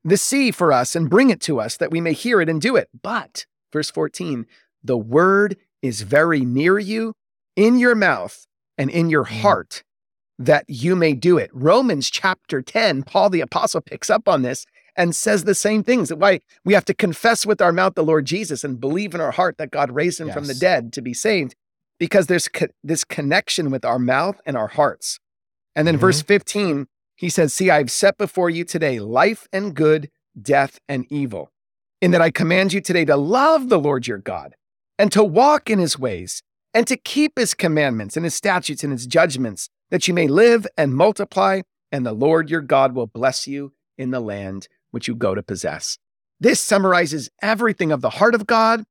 the 0.09 0.17
sea 0.17 0.51
for 0.51 0.73
us 0.73 0.95
and 0.97 1.11
bring 1.11 1.31
it 1.31 1.41
to 1.43 1.61
us 1.61 1.77
that 1.77 1.91
we 1.91 2.01
may 2.01 2.13
hear 2.13 2.41
it 2.41 2.49
and 2.49 2.61
do 2.61 2.77
it. 2.77 2.89
But, 3.03 3.47
verse 3.73 3.91
14, 3.91 4.47
the 4.83 4.97
word 4.97 5.57
is 5.83 6.03
very 6.03 6.41
near 6.41 6.79
you, 6.79 7.15
in 7.57 7.79
your 7.79 7.95
mouth 7.95 8.47
and 8.77 8.91
in 8.91 9.11
your 9.11 9.25
Mm. 9.25 9.41
heart, 9.43 9.83
that 10.39 10.65
you 10.69 10.95
may 10.95 11.15
do 11.15 11.37
it. 11.39 11.51
Romans 11.53 12.11
chapter 12.11 12.63
10, 12.63 13.03
Paul 13.03 13.31
the 13.31 13.41
apostle 13.41 13.81
picks 13.81 14.09
up 14.09 14.29
on 14.29 14.43
this 14.43 14.65
and 14.97 15.15
says 15.15 15.45
the 15.45 15.55
same 15.55 15.83
things. 15.83 16.09
That 16.09 16.17
why 16.19 16.41
we 16.65 16.75
have 16.75 16.85
to 16.87 16.95
confess 16.95 17.45
with 17.45 17.61
our 17.61 17.73
mouth 17.73 17.95
the 17.95 18.05
Lord 18.05 18.25
Jesus 18.25 18.63
and 18.65 18.81
believe 18.81 19.15
in 19.15 19.21
our 19.21 19.33
heart 19.33 19.59
that 19.59 19.71
God 19.71 19.91
raised 19.91 20.21
him 20.21 20.31
from 20.31 20.47
the 20.47 20.55
dead 20.55 20.93
to 20.93 21.03
be 21.03 21.15
saved, 21.15 21.55
because 21.99 22.27
there's 22.29 22.49
co- 22.49 22.69
this 22.85 23.05
connection 23.05 23.71
with 23.71 23.85
our 23.85 23.99
mouth 23.99 24.41
and 24.47 24.57
our 24.57 24.69
hearts. 24.69 25.19
And 25.75 25.87
then 25.87 25.97
Mhm. 25.97 26.01
verse 26.01 26.23
15, 26.23 26.87
he 27.19 27.29
says, 27.29 27.53
See, 27.53 27.69
I've 27.69 27.91
set 27.91 28.17
before 28.17 28.49
you 28.49 28.65
today 28.65 29.01
life 29.01 29.49
and 29.53 29.75
good, 29.75 30.09
death 30.41 30.79
and 30.89 31.05
evil, 31.11 31.51
in 32.01 32.13
that 32.13 32.23
I 32.23 32.31
command 32.31 32.73
you 32.73 32.81
today 32.81 33.05
to 33.07 33.17
love 33.17 33.69
the 33.69 33.79
Lord 33.79 34.07
your 34.07 34.19
God 34.19 34.55
and 35.01 35.11
to 35.11 35.25
walk 35.25 35.69
in 35.69 35.81
his 35.81 35.99
ways 35.99 36.45
and 36.73 36.87
to 36.87 36.97
keep 36.97 37.37
his 37.37 37.55
commandments 37.55 38.17
and 38.17 38.23
his 38.23 38.37
statutes 38.37 38.85
and 38.85 38.93
his 38.93 39.05
judgments, 39.05 39.69
that 39.91 40.07
you 40.07 40.15
may 40.15 40.29
live 40.29 40.65
and 40.77 40.95
multiply, 40.95 41.63
and 41.91 42.07
the 42.07 42.13
Lord 42.13 42.51
your 42.51 42.61
God 42.61 42.95
will 42.95 43.09
bless 43.09 43.49
you 43.49 43.73
in 43.97 44.13
the 44.13 44.21
land 44.21 44.69
which 44.93 45.09
you 45.09 45.17
go 45.17 45.35
to 45.35 45.43
possess. 45.43 45.99
This 46.39 46.61
summarizes 46.61 47.31
everything 47.43 47.91
of 47.91 48.01
the 48.01 48.11
heart 48.11 48.37
of 48.37 48.47
God 48.47 48.85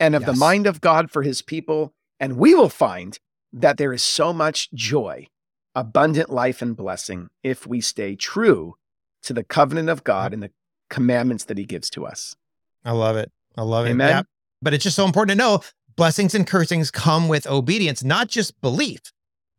and 0.00 0.14
of 0.14 0.24
the 0.24 0.32
mind 0.32 0.66
of 0.66 0.80
God 0.80 1.10
for 1.10 1.22
his 1.22 1.42
people. 1.42 1.92
And 2.18 2.38
we 2.38 2.54
will 2.54 2.70
find 2.70 3.18
that 3.52 3.76
there 3.76 3.92
is 3.92 4.02
so 4.02 4.32
much 4.32 4.72
joy, 4.72 5.28
abundant 5.74 6.30
life, 6.30 6.62
and 6.62 6.76
blessing 6.76 7.28
if 7.42 7.66
we 7.66 7.80
stay 7.80 8.14
true 8.14 8.76
to 9.22 9.32
the 9.32 9.44
covenant 9.44 9.88
of 9.88 10.04
God 10.04 10.26
mm-hmm. 10.26 10.34
and 10.34 10.42
the 10.44 10.50
commandments 10.90 11.44
that 11.44 11.58
he 11.58 11.64
gives 11.64 11.90
to 11.90 12.06
us. 12.06 12.36
I 12.84 12.92
love 12.92 13.16
it. 13.16 13.32
I 13.56 13.62
love 13.62 13.86
it. 13.86 13.90
Amen. 13.90 14.08
Yeah. 14.08 14.22
But 14.62 14.74
it's 14.74 14.84
just 14.84 14.96
so 14.96 15.04
important 15.04 15.38
to 15.38 15.42
know 15.42 15.60
blessings 15.96 16.34
and 16.34 16.46
cursings 16.46 16.90
come 16.90 17.28
with 17.28 17.46
obedience, 17.46 18.04
not 18.04 18.28
just 18.28 18.60
belief. 18.60 19.00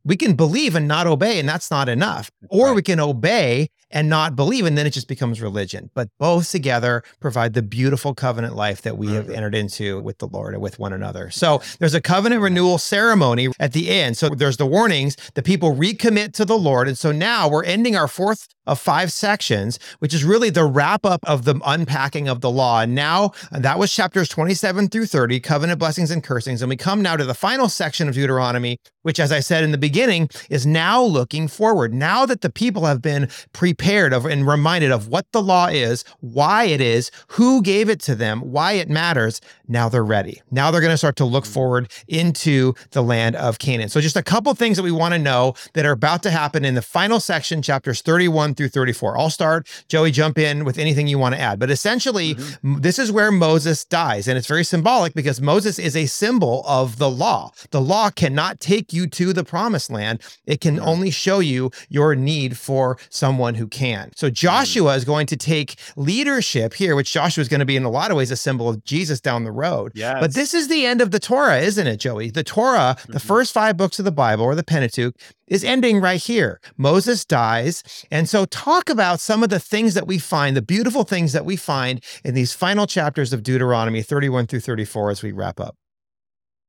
We 0.06 0.16
can 0.16 0.36
believe 0.36 0.76
and 0.76 0.88
not 0.88 1.08
obey, 1.08 1.40
and 1.40 1.50
that's 1.50 1.72
not 1.72 1.90
enough. 1.90 2.30
Or 2.50 2.68
right. 2.68 2.76
we 2.76 2.84
can 2.84 3.00
obey 3.00 3.70
and 3.92 4.08
not 4.10 4.36
believe, 4.36 4.66
and 4.66 4.78
then 4.78 4.86
it 4.86 4.92
just 4.92 5.08
becomes 5.08 5.42
religion. 5.42 5.90
But 5.96 6.10
both 6.20 6.52
together 6.52 7.04
provide 7.20 7.54
the 7.54 7.62
beautiful 7.64 8.14
covenant 8.14 8.56
life 8.56 8.82
that 8.84 8.98
we 8.98 9.14
have 9.14 9.28
Mhm. 9.28 9.36
entered 9.38 9.56
into 9.56 10.00
with 10.02 10.20
the 10.20 10.28
Lord 10.28 10.54
and 10.54 10.62
with 10.62 10.78
one 10.80 10.94
another. 10.94 11.32
So 11.32 11.62
there's 11.80 11.94
a 11.94 12.02
covenant 12.02 12.42
renewal 12.42 12.78
ceremony 12.78 13.50
at 13.60 13.74
the 13.74 13.90
end. 13.90 14.18
So 14.18 14.30
there's 14.30 14.58
the 14.58 14.66
warnings, 14.66 15.18
the 15.34 15.42
people 15.44 15.76
recommit 15.76 16.34
to 16.34 16.46
the 16.46 16.58
Lord. 16.58 16.88
And 16.88 16.98
so 16.98 17.12
now 17.12 17.48
we're 17.48 17.64
ending 17.64 17.96
our 17.96 18.08
fourth 18.08 18.48
of 18.68 18.80
five 18.80 19.12
sections, 19.12 19.80
which 20.00 20.14
is 20.14 20.24
really 20.24 20.50
the 20.50 20.66
wrap 20.66 21.06
up 21.06 21.22
of 21.26 21.46
the 21.46 21.60
unpacking 21.66 22.28
of 22.28 22.42
the 22.42 22.52
law. 22.52 22.82
And 22.82 22.96
now 22.96 23.32
and 23.52 23.64
that 23.64 23.80
was 23.80 23.94
chapters 23.94 24.30
27 24.30 24.90
through 24.90 25.06
30, 25.06 25.40
covenant 25.40 25.80
blessings 25.80 26.12
and 26.12 26.24
cursings. 26.24 26.62
And 26.62 26.70
we 26.70 26.78
come 26.78 27.02
now 27.02 27.16
to 27.16 27.26
the 27.26 27.34
final 27.34 27.70
section 27.70 28.08
of 28.08 28.16
Deuteronomy, 28.16 28.80
which, 29.04 29.20
as 29.20 29.32
I 29.32 29.40
said 29.40 29.64
in 29.64 29.72
the 29.72 29.78
beginning, 29.78 30.30
is 30.50 30.66
now 30.66 31.04
looking 31.04 31.48
forward. 31.48 31.94
Now 31.94 32.26
that 32.26 32.42
the 32.42 32.50
people 32.50 32.86
have 32.86 33.02
been 33.02 33.30
prepared 33.54 34.14
of 34.14 34.26
and 34.26 34.48
reminded 34.48 34.92
of 34.92 35.08
what 35.08 35.26
the 35.32 35.44
law 35.44 35.68
is, 35.68 36.04
why 36.22 36.64
it 36.64 36.82
is, 36.82 37.12
who 37.30 37.62
gave 37.62 37.88
it 37.90 38.00
to 38.02 38.16
them, 38.16 38.42
why 38.42 38.74
it 38.74 38.90
matters, 38.90 39.42
now 39.68 39.90
they're 39.90 40.04
ready. 40.04 40.42
Now 40.52 40.72
they're 40.72 40.82
going 40.82 40.92
to 40.92 40.98
start 40.98 41.16
to 41.18 41.26
look 41.26 41.44
mm. 41.44 41.54
forward 41.54 41.92
into 42.08 42.74
the 42.92 43.04
land 43.04 43.36
of 43.36 43.60
Canaan. 43.60 43.90
So, 43.90 44.02
just 44.02 44.16
a 44.16 44.24
couple 44.24 44.54
things 44.56 44.78
that 44.78 44.84
we 44.84 44.92
want 44.92 45.14
to 45.14 45.20
know 45.20 45.54
that 45.74 45.86
are 45.86 45.92
about 45.92 46.24
to 46.24 46.32
happen 46.32 46.66
in 46.66 46.76
the 46.76 46.82
final 46.82 47.20
section, 47.20 47.62
chapters 47.62 48.02
31 48.02 48.55
through 48.56 48.70
34. 48.70 49.18
I'll 49.18 49.30
start. 49.30 49.68
Joey, 49.90 50.12
jump 50.12 50.38
in 50.38 50.66
with 50.66 50.78
anything 50.78 51.08
you 51.08 51.20
want 51.20 51.36
to 51.36 51.42
add. 51.42 51.60
But 51.60 51.70
essentially, 51.72 52.36
mm-hmm. 52.36 52.76
m- 52.76 52.82
this 52.82 52.98
is 53.00 53.12
where 53.12 53.32
Moses 53.32 53.86
dies. 53.86 54.28
And 54.28 54.38
it's 54.38 54.48
very 54.48 54.64
symbolic 54.64 55.14
because 55.14 55.42
Moses 55.42 55.78
is 55.80 55.96
a 55.96 56.06
symbol 56.06 56.64
of 56.68 56.98
the 56.98 57.10
law. 57.10 57.52
The 57.72 57.82
law 57.82 58.10
cannot 58.10 58.60
take 58.60 58.94
you 58.94 59.08
to 59.08 59.34
the 59.34 59.44
promised 59.44 59.90
land, 59.90 60.22
it 60.46 60.62
can 60.62 60.78
Right. 60.78 60.88
only 60.88 61.12
show 61.12 61.40
you 61.40 61.72
your 61.90 62.16
need 62.16 62.58
for 62.58 62.98
someone 63.10 63.56
who 63.56 63.68
can. 63.68 64.12
So, 64.16 64.28
mm-hmm. 64.28 64.34
Joshua 64.34 64.96
is 64.96 65.06
going 65.06 65.28
to 65.28 65.38
take 65.38 65.76
leadership 65.96 66.74
here, 66.74 66.96
which 66.96 67.12
Joshua 67.12 67.42
is 67.42 67.48
going 67.50 67.60
to 67.60 67.66
be 67.66 67.76
in 67.76 67.84
a 67.84 67.90
lot 67.90 68.12
of 68.12 68.18
ways 68.18 68.32
a 68.32 68.36
symbol 68.36 68.70
of 68.70 68.84
Jesus 68.84 69.20
down 69.20 69.44
the 69.44 69.52
road. 69.52 69.92
Yes. 69.96 70.18
But 70.20 70.34
this 70.34 70.54
is 70.54 70.68
the 70.68 70.86
end 70.86 71.02
of 71.02 71.12
the 71.12 71.20
Torah, 71.20 71.60
isn't 71.60 71.88
it, 71.88 71.98
Joey? 71.98 72.30
The 72.30 72.44
Torah, 72.44 72.96
the 73.08 73.20
Mhm. 73.20 73.22
first 73.22 73.54
five 73.54 73.76
books 73.78 74.00
of 74.00 74.06
the 74.06 74.12
Bible 74.12 74.44
or 74.46 74.56
the 74.56 74.64
Pentateuch, 74.64 75.16
is 75.48 75.64
ending 75.64 76.00
right 76.00 76.22
here. 76.22 76.60
Moses 76.78 77.24
dies. 77.26 77.84
And 78.10 78.28
so, 78.28 78.45
talk 78.46 78.90
about 78.90 79.20
some 79.20 79.44
of 79.44 79.50
the 79.50 79.60
things 79.60 79.94
that 79.94 80.08
we 80.08 80.18
find, 80.20 80.56
the 80.56 80.62
beautiful 80.62 81.04
things 81.04 81.34
that 81.34 81.46
we 81.46 81.56
find 81.56 82.04
in 82.24 82.34
these 82.34 82.54
final 82.54 82.88
chapters 82.88 83.34
of 83.34 83.44
Deuteronomy 83.44 84.02
31 84.02 84.48
through 84.48 84.60
34 84.62 85.12
as 85.12 85.24
we 85.24 85.32
wrap 85.32 85.60
up. 85.60 85.76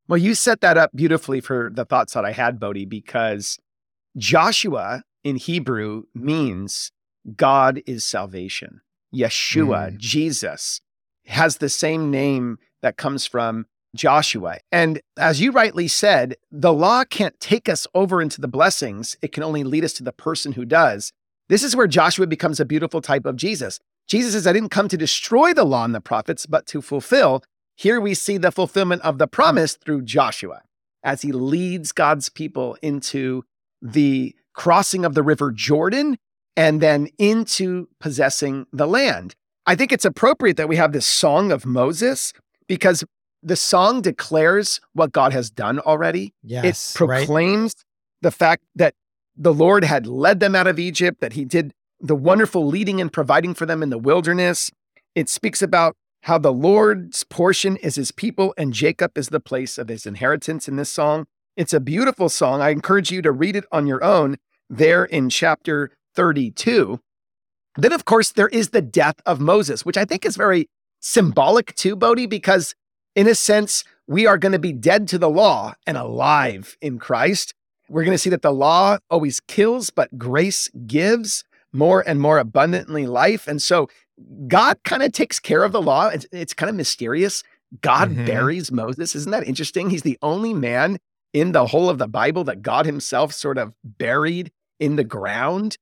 Well, 0.09 0.19
you 0.19 0.35
set 0.35 0.61
that 0.61 0.79
up 0.79 0.91
beautifully 0.95 1.41
for 1.41 1.71
the 1.73 1.85
thoughts 1.85 2.15
that 2.15 2.25
I 2.25 2.33
had, 2.33 2.61
Bodie, 2.61 2.85
because 2.87 3.59
Joshua 4.17 5.03
in 5.25 5.37
Hebrew 5.37 6.05
means 6.15 6.93
God 7.37 7.83
is 7.87 8.05
salvation. 8.05 8.81
Yeshua, 9.15 9.93
Mm. 9.93 9.97
Jesus, 9.99 10.81
has 11.27 11.57
the 11.57 11.69
same 11.69 12.11
name 12.11 12.59
that 12.83 12.97
comes 12.97 13.27
from 13.27 13.67
Joshua. 13.97 14.59
And 14.71 15.01
as 15.17 15.41
you 15.41 15.51
rightly 15.51 15.89
said, 15.89 16.37
the 16.53 16.73
law 16.73 17.05
can't 17.05 17.39
take 17.41 17.69
us 17.69 17.87
over 17.95 18.23
into 18.23 18.41
the 18.41 18.49
blessings, 18.49 19.17
it 19.23 19.33
can 19.33 19.43
only 19.43 19.65
lead 19.65 19.85
us 19.85 19.95
to 19.95 20.05
the 20.05 20.13
person 20.13 20.53
who 20.53 20.65
does. 20.65 21.13
This 21.49 21.63
is 21.63 21.77
where 21.77 21.87
Joshua 21.87 22.27
becomes 22.27 22.61
a 22.61 22.65
beautiful 22.65 23.01
type 23.01 23.27
of 23.27 23.37
Jesus. 23.37 23.79
Jesus 24.09 24.33
says, 24.33 24.47
I 24.47 24.53
didn't 24.53 24.71
come 24.71 24.89
to 24.89 24.97
destroy 24.97 25.53
the 25.53 25.65
law 25.65 25.85
and 25.85 25.95
the 25.95 26.01
prophets, 26.01 26.47
but 26.47 26.67
to 26.67 26.81
fulfill. 26.81 27.43
Here 27.77 28.01
we 28.01 28.15
see 28.15 28.39
the 28.39 28.53
fulfillment 28.53 29.03
of 29.03 29.19
the 29.19 29.27
promise 29.27 29.77
through 29.77 30.03
Joshua 30.03 30.63
as 31.03 31.23
he 31.23 31.33
leads 31.33 31.93
God's 31.93 32.29
people 32.29 32.77
into 32.83 33.45
the 33.83 34.35
crossing 34.55 35.05
of 35.05 35.15
the 35.15 35.23
river 35.23 35.53
Jordan 35.53 36.19
and 36.57 36.81
then 36.81 37.09
into 37.19 37.89
possessing 38.01 38.67
the 38.73 38.87
land. 38.87 39.35
I 39.67 39.75
think 39.75 39.93
it's 39.93 40.05
appropriate 40.05 40.57
that 40.57 40.69
we 40.69 40.77
have 40.77 40.93
this 40.93 41.07
song 41.07 41.53
of 41.53 41.67
Moses 41.67 42.33
because 42.67 43.05
the 43.43 43.57
song 43.57 44.01
declares 44.01 44.81
what 44.95 45.13
God 45.13 45.33
has 45.33 45.51
done 45.51 45.79
already. 45.81 46.33
Yes. 46.43 46.95
it 46.95 46.97
proclaims 46.97 47.75
the 48.23 48.31
fact 48.31 48.65
that 48.75 48.95
the 49.37 49.55
Lord 49.55 49.85
had 49.85 50.07
led 50.07 50.41
them 50.41 50.55
out 50.55 50.67
of 50.67 50.79
Egypt, 50.79 51.21
that 51.21 51.35
he 51.35 51.45
did 51.45 51.73
the 52.01 52.17
wonderful 52.17 52.67
leading 52.67 53.01
and 53.01 53.13
providing 53.13 53.55
for 53.55 53.67
them 53.67 53.83
in 53.83 53.91
the 53.91 53.99
wilderness. 53.99 54.71
It 55.15 55.29
speaks 55.29 55.63
about 55.63 55.95
how 56.23 56.39
the 56.39 56.53
Lord's 56.53 57.25
portion 57.25 57.77
is 57.77 57.95
his 57.95 58.11
people 58.11 58.53
and 58.57 58.73
Jacob 58.73 59.17
is 59.17 59.29
the 59.29 59.41
place 59.41 59.79
of 59.79 59.89
his 59.89 60.07
inheritance 60.07 60.69
in 60.69 60.77
this 60.77 60.91
song. 60.91 61.27
It's 61.57 61.73
a 61.73 61.81
beautiful 61.81 62.29
song. 62.29 62.61
I 62.61 62.71
encourage 62.71 63.11
you 63.11 63.23
to 63.23 63.33
read 63.33 63.57
it 63.57 63.65
on 63.73 63.87
your 63.87 64.03
own 64.03 64.37
there 64.69 65.05
in 65.05 65.31
chapter 65.31 65.93
32. 66.15 67.01
Then, 67.77 67.93
of 67.93 68.05
course, 68.05 68.33
there 68.33 68.49
is 68.49 68.71
the 68.71 68.83
death 68.83 69.17
of 69.25 69.41
Moses, 69.41 69.85
which 69.85 69.97
I 69.97 70.05
think 70.05 70.25
is 70.25 70.37
very 70.37 70.69
symbolic 71.01 71.75
too, 71.75 71.95
Bodie, 71.95 72.27
because 72.27 72.75
in 73.15 73.29
a 73.29 73.35
sense, 73.35 73.85
we 74.07 74.27
are 74.27 74.39
going 74.39 74.53
to 74.53 74.59
be 74.59 74.73
dead 74.73 75.09
to 75.09 75.19
the 75.19 75.31
law 75.31 75.75
and 75.87 75.97
alive 75.97 76.77
in 76.81 76.99
Christ. 76.99 77.55
We're 77.89 78.05
going 78.05 78.15
to 78.15 78.19
see 78.19 78.31
that 78.31 78.43
the 78.43 78.53
law 78.53 78.99
always 79.11 79.41
kills, 79.41 79.91
but 79.91 80.17
grace 80.19 80.69
gives 80.87 81.45
more 81.73 82.03
and 82.07 82.21
more 82.21 82.39
abundantly 82.39 83.07
life. 83.07 83.47
And 83.47 83.61
so 83.61 83.89
God 84.49 84.79
kind 84.85 85.03
of 85.03 85.13
takes 85.13 85.39
care 85.39 85.63
of 85.63 85.73
the 85.73 85.83
law. 85.83 86.09
It's, 86.09 86.27
it's 86.33 86.55
kind 86.55 86.71
of 86.71 86.77
mysterious. 86.77 87.43
God 87.83 88.11
Mhm. 88.11 88.27
buries 88.27 88.73
Moses. 88.73 89.15
Isn't 89.15 89.33
that 89.33 89.47
interesting? 89.47 89.91
He's 89.91 90.03
the 90.03 90.19
only 90.23 90.55
man 90.55 90.99
in 91.33 91.53
the 91.53 91.67
whole 91.67 91.91
of 91.91 91.99
the 91.99 92.09
Bible 92.09 92.45
that 92.45 92.63
God 92.63 92.87
himself 92.87 93.33
sort 93.33 93.59
of 93.59 93.73
buried 93.85 94.51
in 94.81 94.97
the 94.97 95.05
ground. 95.05 95.77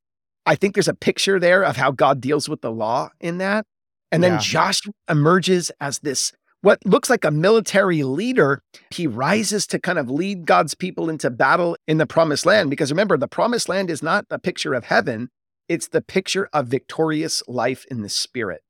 I 0.46 0.56
think 0.56 0.74
there's 0.74 0.88
a 0.88 0.94
picture 0.94 1.38
there 1.38 1.62
of 1.62 1.76
how 1.76 1.90
God 1.90 2.20
deals 2.20 2.48
with 2.48 2.60
the 2.60 2.72
law 2.72 3.10
in 3.20 3.38
that. 3.38 3.64
And 4.10 4.22
then 4.22 4.32
Yeah. 4.32 4.38
Joshua 4.40 4.92
emerges 5.08 5.70
as 5.80 6.00
this, 6.00 6.32
what 6.64 6.84
looks 6.86 7.10
like 7.10 7.24
a 7.26 7.30
military 7.30 8.02
leader. 8.02 8.62
He 8.90 9.06
rises 9.06 9.66
to 9.66 9.78
kind 9.78 9.98
of 9.98 10.10
lead 10.10 10.46
God's 10.46 10.74
people 10.74 11.10
into 11.10 11.28
battle 11.28 11.76
in 11.86 11.98
the 11.98 12.06
promised 12.06 12.46
land. 12.46 12.70
Because 12.70 12.90
remember, 12.90 13.18
the 13.18 13.28
promised 13.28 13.68
land 13.68 13.90
is 13.90 14.02
not 14.02 14.24
a 14.30 14.38
picture 14.38 14.72
of 14.72 14.84
heaven, 14.84 15.28
it's 15.68 15.88
the 15.88 16.00
picture 16.00 16.48
of 16.52 16.68
victorious 16.68 17.42
life 17.46 17.84
in 17.90 18.00
the 18.02 18.08
spirit. 18.08 18.62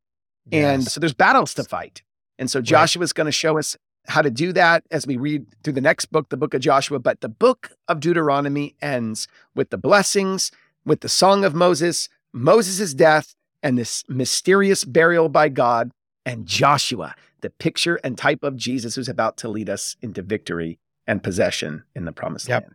And 0.53 0.85
so 0.85 1.01
there's 1.01 1.15
battles 1.15 1.55
to 1.55 1.65
fight. 1.65 2.03
And 2.39 2.51
so 2.51 2.61
Joshua's 2.61 3.13
going 3.13 3.27
to 3.27 3.33
show 3.33 3.59
us 3.59 3.77
how 4.07 4.23
to 4.23 4.31
do 4.31 4.53
that 4.53 4.83
as 4.91 5.07
we 5.07 5.17
read 5.17 5.47
through 5.63 5.73
the 5.73 5.81
next 5.81 6.07
book, 6.07 6.29
the 6.29 6.37
book 6.37 6.53
of 6.53 6.61
Joshua. 6.61 6.99
But 6.99 7.21
the 7.21 7.29
book 7.29 7.71
of 7.89 8.01
Deuteronomy 8.01 8.75
ends 8.83 9.29
with 9.55 9.71
the 9.71 9.79
blessings, 9.79 10.51
with 10.85 11.01
the 11.01 11.09
song 11.09 11.45
of 11.45 11.55
Moses, 11.55 12.09
Moses' 12.33 12.93
death, 12.93 13.35
and 13.63 13.79
this 13.79 14.05
mysterious 14.09 14.85
burial 14.85 15.29
by 15.29 15.49
God, 15.49 15.91
and 16.27 16.47
Joshua, 16.47 17.15
the 17.45 17.51
picture 17.51 17.97
and 18.03 18.17
type 18.17 18.43
of 18.43 18.57
Jesus 18.57 18.95
who's 18.95 19.09
about 19.09 19.37
to 19.37 19.49
lead 19.49 19.69
us 19.69 19.97
into 20.01 20.23
victory 20.23 20.79
and 21.07 21.23
possession 21.23 21.85
in 21.95 22.07
the 22.07 22.13
promised 22.13 22.49
Yep. 22.49 22.63
land. 22.63 22.75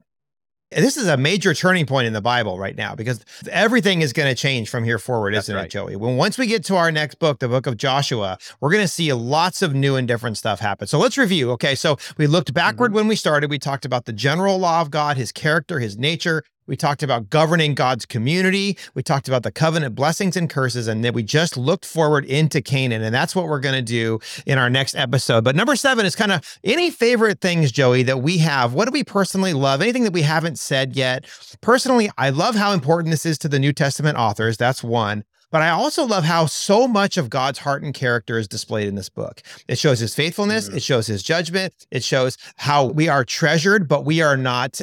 this 0.86 0.96
is 0.96 1.08
a 1.08 1.18
major 1.18 1.56
turning 1.56 1.88
point 1.88 2.06
in 2.06 2.14
the 2.14 2.22
Bible 2.22 2.60
right 2.60 2.76
now 2.76 2.94
because 2.94 3.26
everything 3.50 4.04
is 4.04 4.14
going 4.14 4.30
to 4.30 4.40
change 4.40 4.70
from 4.70 4.84
here 4.84 5.00
forward, 5.00 5.34
That's 5.34 5.46
isn't 5.46 5.56
right. 5.56 5.66
it, 5.66 5.72
Joey? 5.72 5.96
When 5.96 6.16
once 6.18 6.38
we 6.38 6.46
get 6.46 6.64
to 6.66 6.76
our 6.76 6.92
next 6.92 7.16
book, 7.16 7.40
the 7.40 7.48
book 7.48 7.66
of 7.66 7.78
Joshua, 7.78 8.38
we're 8.62 8.70
going 8.70 8.84
to 8.84 8.88
see 8.88 9.12
lots 9.12 9.64
of 9.64 9.74
new 9.74 9.96
and 9.96 10.08
different 10.08 10.38
stuff 10.38 10.60
happen. 10.60 10.86
So 10.86 11.00
let's 11.00 11.18
review. 11.18 11.50
Okay, 11.54 11.74
so 11.74 11.98
we 12.20 12.28
looked 12.28 12.54
backward 12.54 12.90
mm-hmm. 12.90 12.98
when 12.98 13.08
we 13.08 13.16
started. 13.16 13.50
We 13.50 13.58
talked 13.58 13.84
about 13.84 14.06
the 14.06 14.14
general 14.14 14.60
law 14.60 14.82
of 14.82 14.92
God, 14.92 15.18
his 15.18 15.32
character, 15.32 15.80
his 15.80 15.98
nature, 15.98 16.44
we 16.70 16.78
talked 16.78 17.02
about 17.02 17.32
governing 17.32 17.74
God's 17.74 18.06
community. 18.06 18.78
We 18.94 19.02
talked 19.02 19.28
about 19.28 19.42
the 19.42 19.52
covenant 19.52 19.96
blessings 19.96 20.38
and 20.38 20.48
curses, 20.48 20.88
and 20.88 21.04
then 21.04 21.14
we 21.14 21.24
just 21.24 21.58
looked 21.58 21.84
forward 21.84 22.26
into 22.26 22.62
Canaan. 22.62 23.02
And 23.02 23.14
that's 23.14 23.36
what 23.36 23.48
we're 23.48 23.60
going 23.60 23.74
to 23.74 23.82
do 23.82 24.20
in 24.46 24.60
our 24.60 24.70
next 24.70 24.94
episode. 24.96 25.44
But 25.44 25.56
number 25.56 25.76
seven 25.76 26.06
is 26.06 26.16
kind 26.16 26.32
of 26.32 26.60
any 26.64 26.92
favorite 26.92 27.42
things, 27.42 27.72
Joey, 27.72 28.04
that 28.04 28.22
we 28.22 28.38
have. 28.38 28.74
What 28.74 28.86
do 28.86 28.92
we 28.92 29.04
personally 29.04 29.54
love? 29.54 29.82
Anything 29.82 30.04
that 30.04 30.14
we 30.14 30.22
haven't 30.22 30.60
said 30.60 30.96
yet? 30.96 31.26
Personally, 31.62 32.12
I 32.20 32.30
love 32.30 32.54
how 32.54 32.72
important 32.72 33.12
this 33.12 33.26
is 33.26 33.40
to 33.40 33.50
the 33.50 33.60
New 33.60 33.74
Testament 33.74 34.18
authors. 34.18 34.56
That's 34.56 34.84
one. 34.84 35.24
But 35.52 35.64
I 35.64 35.70
also 35.70 36.06
love 36.06 36.26
how 36.26 36.46
so 36.46 36.88
much 36.88 37.18
of 37.18 37.32
God's 37.32 37.58
heart 37.58 37.82
and 37.82 37.96
character 37.96 38.38
is 38.38 38.48
displayed 38.48 38.88
in 38.88 38.94
this 38.94 39.10
book. 39.10 39.42
It 39.68 39.80
shows 39.80 40.00
his 40.00 40.14
faithfulness, 40.14 40.68
it 40.68 40.84
shows 40.84 41.08
his 41.08 41.24
judgment, 41.24 41.74
it 41.90 42.04
shows 42.04 42.38
how 42.58 42.86
we 42.86 43.10
are 43.10 43.26
treasured, 43.26 43.88
but 43.88 44.06
we 44.06 44.22
are 44.22 44.38
not 44.38 44.80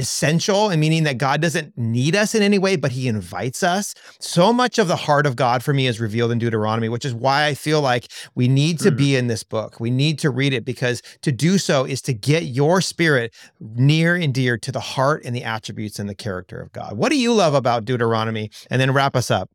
essential 0.00 0.70
and 0.70 0.80
meaning 0.80 1.04
that 1.04 1.18
God 1.18 1.40
doesn't 1.40 1.76
need 1.78 2.16
us 2.16 2.34
in 2.34 2.42
any 2.42 2.58
way, 2.58 2.76
but 2.76 2.92
he 2.92 3.06
invites 3.06 3.62
us. 3.62 3.94
So 4.18 4.52
much 4.52 4.78
of 4.78 4.88
the 4.88 4.96
heart 4.96 5.26
of 5.26 5.36
God 5.36 5.62
for 5.62 5.72
me 5.72 5.86
is 5.86 6.00
revealed 6.00 6.32
in 6.32 6.38
Deuteronomy, 6.38 6.88
which 6.88 7.04
is 7.04 7.14
why 7.14 7.46
I 7.46 7.54
feel 7.54 7.80
like 7.80 8.08
we 8.34 8.48
need 8.48 8.80
to 8.80 8.90
mm. 8.90 8.96
be 8.96 9.16
in 9.16 9.28
this 9.28 9.44
book. 9.44 9.78
We 9.78 9.90
need 9.90 10.18
to 10.20 10.30
read 10.30 10.52
it 10.52 10.64
because 10.64 11.02
to 11.22 11.30
do 11.30 11.58
so 11.58 11.84
is 11.84 12.02
to 12.02 12.12
get 12.12 12.44
your 12.44 12.80
spirit 12.80 13.34
near 13.60 14.16
and 14.16 14.34
dear 14.34 14.58
to 14.58 14.72
the 14.72 14.80
heart 14.80 15.22
and 15.24 15.36
the 15.36 15.44
attributes 15.44 15.98
and 15.98 16.08
the 16.08 16.14
character 16.14 16.60
of 16.60 16.72
God. 16.72 16.96
What 16.96 17.10
do 17.10 17.18
you 17.18 17.32
love 17.32 17.54
about 17.54 17.84
Deuteronomy? 17.84 18.50
And 18.70 18.80
then 18.80 18.92
wrap 18.92 19.14
us 19.14 19.30
up. 19.30 19.50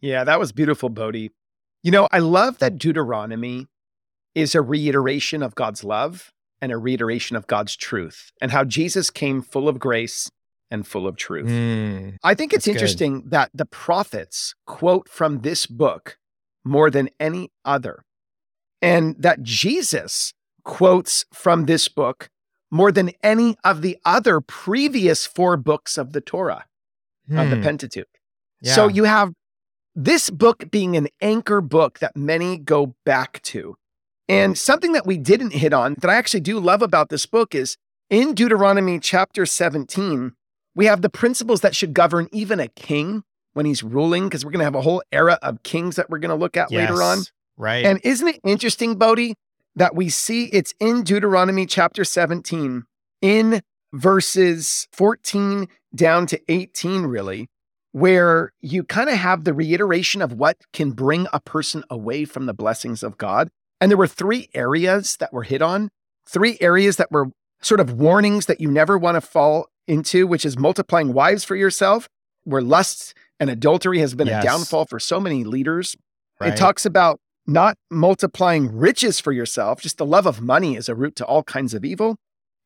Yeah, 0.00 0.24
that 0.24 0.38
was 0.38 0.52
beautiful, 0.52 0.90
Bodie. 0.90 1.32
You 1.82 1.90
know, 1.90 2.08
I 2.12 2.18
love 2.18 2.58
that 2.58 2.78
Deuteronomy 2.78 3.66
is 4.34 4.54
a 4.54 4.60
reiteration 4.60 5.42
of 5.42 5.54
God's 5.54 5.82
love 5.82 6.32
and 6.60 6.72
a 6.72 6.76
reiteration 6.76 7.36
of 7.36 7.46
God's 7.46 7.76
truth 7.76 8.30
and 8.40 8.50
how 8.50 8.64
Jesus 8.64 9.10
came 9.10 9.42
full 9.42 9.68
of 9.68 9.78
grace 9.78 10.30
and 10.70 10.86
full 10.86 11.06
of 11.06 11.16
truth. 11.16 11.48
Mm, 11.48 12.16
I 12.22 12.34
think 12.34 12.52
it's 12.52 12.66
interesting 12.66 13.22
good. 13.22 13.30
that 13.30 13.50
the 13.54 13.66
prophets 13.66 14.54
quote 14.66 15.08
from 15.08 15.40
this 15.40 15.66
book 15.66 16.18
more 16.64 16.90
than 16.90 17.08
any 17.20 17.50
other, 17.64 18.04
and 18.82 19.14
that 19.18 19.42
Jesus 19.42 20.32
quotes 20.64 21.24
from 21.32 21.66
this 21.66 21.88
book 21.88 22.28
more 22.70 22.90
than 22.90 23.12
any 23.22 23.56
of 23.62 23.82
the 23.82 23.96
other 24.04 24.40
previous 24.40 25.24
four 25.24 25.56
books 25.56 25.96
of 25.96 26.12
the 26.12 26.20
Torah, 26.20 26.64
hmm. 27.28 27.38
of 27.38 27.50
the 27.50 27.56
hmm. 27.56 27.62
Pentateuch. 27.62 28.08
Yeah. 28.60 28.74
So 28.74 28.88
you 28.88 29.04
have 29.04 29.32
this 29.94 30.28
book 30.30 30.70
being 30.70 30.96
an 30.96 31.08
anchor 31.20 31.60
book 31.60 32.00
that 32.00 32.16
many 32.16 32.58
go 32.58 32.96
back 33.04 33.40
to. 33.42 33.76
And 34.28 34.58
something 34.58 34.92
that 34.92 35.06
we 35.06 35.18
didn't 35.18 35.52
hit 35.52 35.72
on 35.72 35.94
that 36.00 36.10
I 36.10 36.14
actually 36.14 36.40
do 36.40 36.58
love 36.58 36.82
about 36.82 37.08
this 37.08 37.26
book 37.26 37.54
is 37.54 37.76
in 38.10 38.34
Deuteronomy 38.34 38.98
chapter 38.98 39.46
17, 39.46 40.32
we 40.74 40.86
have 40.86 41.02
the 41.02 41.08
principles 41.08 41.60
that 41.60 41.74
should 41.74 41.94
govern 41.94 42.28
even 42.32 42.60
a 42.60 42.68
king 42.68 43.22
when 43.54 43.64
he's 43.66 43.82
ruling, 43.82 44.24
because 44.24 44.44
we're 44.44 44.50
going 44.50 44.58
to 44.58 44.64
have 44.64 44.74
a 44.74 44.82
whole 44.82 45.02
era 45.10 45.38
of 45.40 45.62
kings 45.62 45.96
that 45.96 46.10
we're 46.10 46.18
going 46.18 46.28
to 46.28 46.34
look 46.34 46.58
at 46.58 46.70
yes, 46.70 46.90
later 46.90 47.02
on. 47.02 47.20
Right. 47.56 47.86
And 47.86 47.98
isn't 48.04 48.28
it 48.28 48.40
interesting, 48.44 48.96
Bodie, 48.96 49.34
that 49.76 49.94
we 49.94 50.10
see 50.10 50.46
it's 50.46 50.74
in 50.78 51.04
Deuteronomy 51.04 51.64
chapter 51.64 52.04
17, 52.04 52.84
in 53.22 53.62
verses 53.94 54.88
14 54.92 55.68
down 55.94 56.26
to 56.26 56.40
18, 56.48 57.04
really, 57.04 57.48
where 57.92 58.52
you 58.60 58.84
kind 58.84 59.08
of 59.08 59.16
have 59.16 59.44
the 59.44 59.54
reiteration 59.54 60.20
of 60.20 60.34
what 60.34 60.58
can 60.74 60.90
bring 60.90 61.26
a 61.32 61.40
person 61.40 61.82
away 61.88 62.26
from 62.26 62.44
the 62.44 62.52
blessings 62.52 63.02
of 63.02 63.16
God. 63.16 63.48
And 63.80 63.90
there 63.90 63.98
were 63.98 64.06
three 64.06 64.48
areas 64.54 65.16
that 65.18 65.32
were 65.32 65.42
hit 65.42 65.62
on, 65.62 65.90
three 66.26 66.56
areas 66.60 66.96
that 66.96 67.10
were 67.10 67.26
sort 67.60 67.80
of 67.80 67.92
warnings 67.92 68.46
that 68.46 68.60
you 68.60 68.70
never 68.70 68.96
want 68.96 69.16
to 69.16 69.20
fall 69.20 69.68
into, 69.86 70.26
which 70.26 70.44
is 70.44 70.58
multiplying 70.58 71.12
wives 71.12 71.44
for 71.44 71.56
yourself, 71.56 72.08
where 72.44 72.62
lust 72.62 73.14
and 73.38 73.50
adultery 73.50 73.98
has 73.98 74.14
been 74.14 74.26
yes. 74.28 74.42
a 74.42 74.46
downfall 74.46 74.86
for 74.86 74.98
so 74.98 75.20
many 75.20 75.44
leaders. 75.44 75.96
Right. 76.40 76.52
It 76.52 76.56
talks 76.56 76.84
about 76.84 77.18
not 77.46 77.76
multiplying 77.90 78.74
riches 78.76 79.20
for 79.20 79.32
yourself, 79.32 79.80
just 79.80 79.98
the 79.98 80.06
love 80.06 80.26
of 80.26 80.40
money 80.40 80.76
is 80.76 80.88
a 80.88 80.94
root 80.94 81.14
to 81.16 81.24
all 81.24 81.42
kinds 81.42 81.74
of 81.74 81.84
evil. 81.84 82.16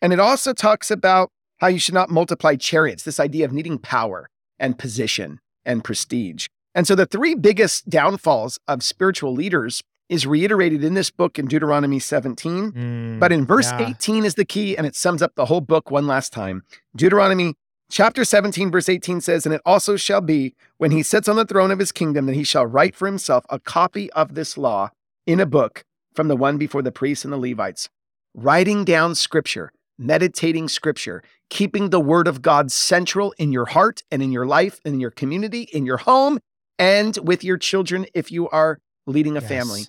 And 0.01 0.13
it 0.13 0.21
also 0.21 0.53
talks 0.53 0.91
about 0.91 1.31
how 1.59 1.67
you 1.67 1.79
should 1.79 1.95
not 1.95 2.09
multiply 2.09 2.57
chariots, 2.57 3.03
this 3.03 3.21
idea 3.21 3.45
of 3.45 3.53
needing 3.53 3.79
power 3.79 4.29
and 4.59 4.79
position 4.79 5.39
and 5.65 5.85
prestige. 5.85 6.47
And 6.75 6.87
so 6.87 6.95
the 6.95 7.05
three 7.05 7.35
biggest 7.35 7.91
downfalls 7.91 8.59
of 8.67 8.83
spiritual 8.83 9.35
leaders 9.35 9.83
is 10.11 10.27
reiterated 10.27 10.83
in 10.83 10.95
this 10.95 11.11
book 11.11 11.39
in 11.39 11.47
Deuteronomy 11.47 12.01
17. 12.01 12.73
Mm, 12.73 13.21
but 13.21 13.31
in 13.31 13.47
verse 13.47 13.71
yeah. 13.71 13.91
18 13.91 14.25
is 14.25 14.35
the 14.35 14.45
key, 14.45 14.77
and 14.77 14.87
it 14.87 14.97
sums 14.97 15.23
up 15.23 15.37
the 15.37 15.47
whole 15.47 15.61
book 15.61 15.91
one 15.91 16.07
last 16.07 16.33
time. 16.33 16.65
Deuteronomy 16.97 17.55
chapter 17.91 18.25
17, 18.25 18.73
verse 18.73 18.89
18 18.89 19.21
says, 19.21 19.47
And 19.47 19.55
it 19.55 19.63
also 19.65 19.97
shall 19.97 20.21
be 20.21 20.55
when 20.79 20.91
he 20.91 21.05
sits 21.05 21.29
on 21.29 21.37
the 21.37 21.47
throne 21.47 21.71
of 21.71 21.79
his 21.79 21.93
kingdom 21.93 22.27
that 22.27 22.35
he 22.35 22.43
shall 22.43 22.67
write 22.67 22.97
for 22.97 23.07
himself 23.07 23.47
a 23.49 23.61
copy 23.61 24.11
of 24.13 24.35
this 24.35 24.59
law 24.59 24.91
in 25.27 25.39
a 25.39 25.47
book 25.47 25.85
from 26.13 26.27
the 26.27 26.37
one 26.37 26.59
before 26.59 26.83
the 26.83 26.93
priests 26.93 27.25
and 27.25 27.33
the 27.33 27.39
Levites, 27.39 27.89
writing 28.35 28.85
down 28.85 29.15
scripture, 29.15 29.73
meditating 29.97 30.67
scripture, 30.67 31.23
keeping 31.51 31.91
the 31.91 32.01
word 32.01 32.27
of 32.27 32.43
God 32.43 32.73
central 32.73 33.33
in 33.39 33.53
your 33.53 33.67
heart 33.67 34.03
and 34.11 34.25
in 34.25 34.33
your 34.33 34.47
life 34.47 34.81
and 34.85 34.95
in 34.95 35.01
your 35.01 35.13
community, 35.13 35.69
in 35.73 35.87
your 35.87 35.99
home, 35.99 36.41
and 36.81 37.17
with 37.23 37.45
your 37.45 37.59
children 37.59 38.07
if 38.13 38.33
you 38.33 38.49
are 38.49 38.81
leading 39.07 39.37
a 39.37 39.41
yes. 39.41 39.49
family 39.49 39.83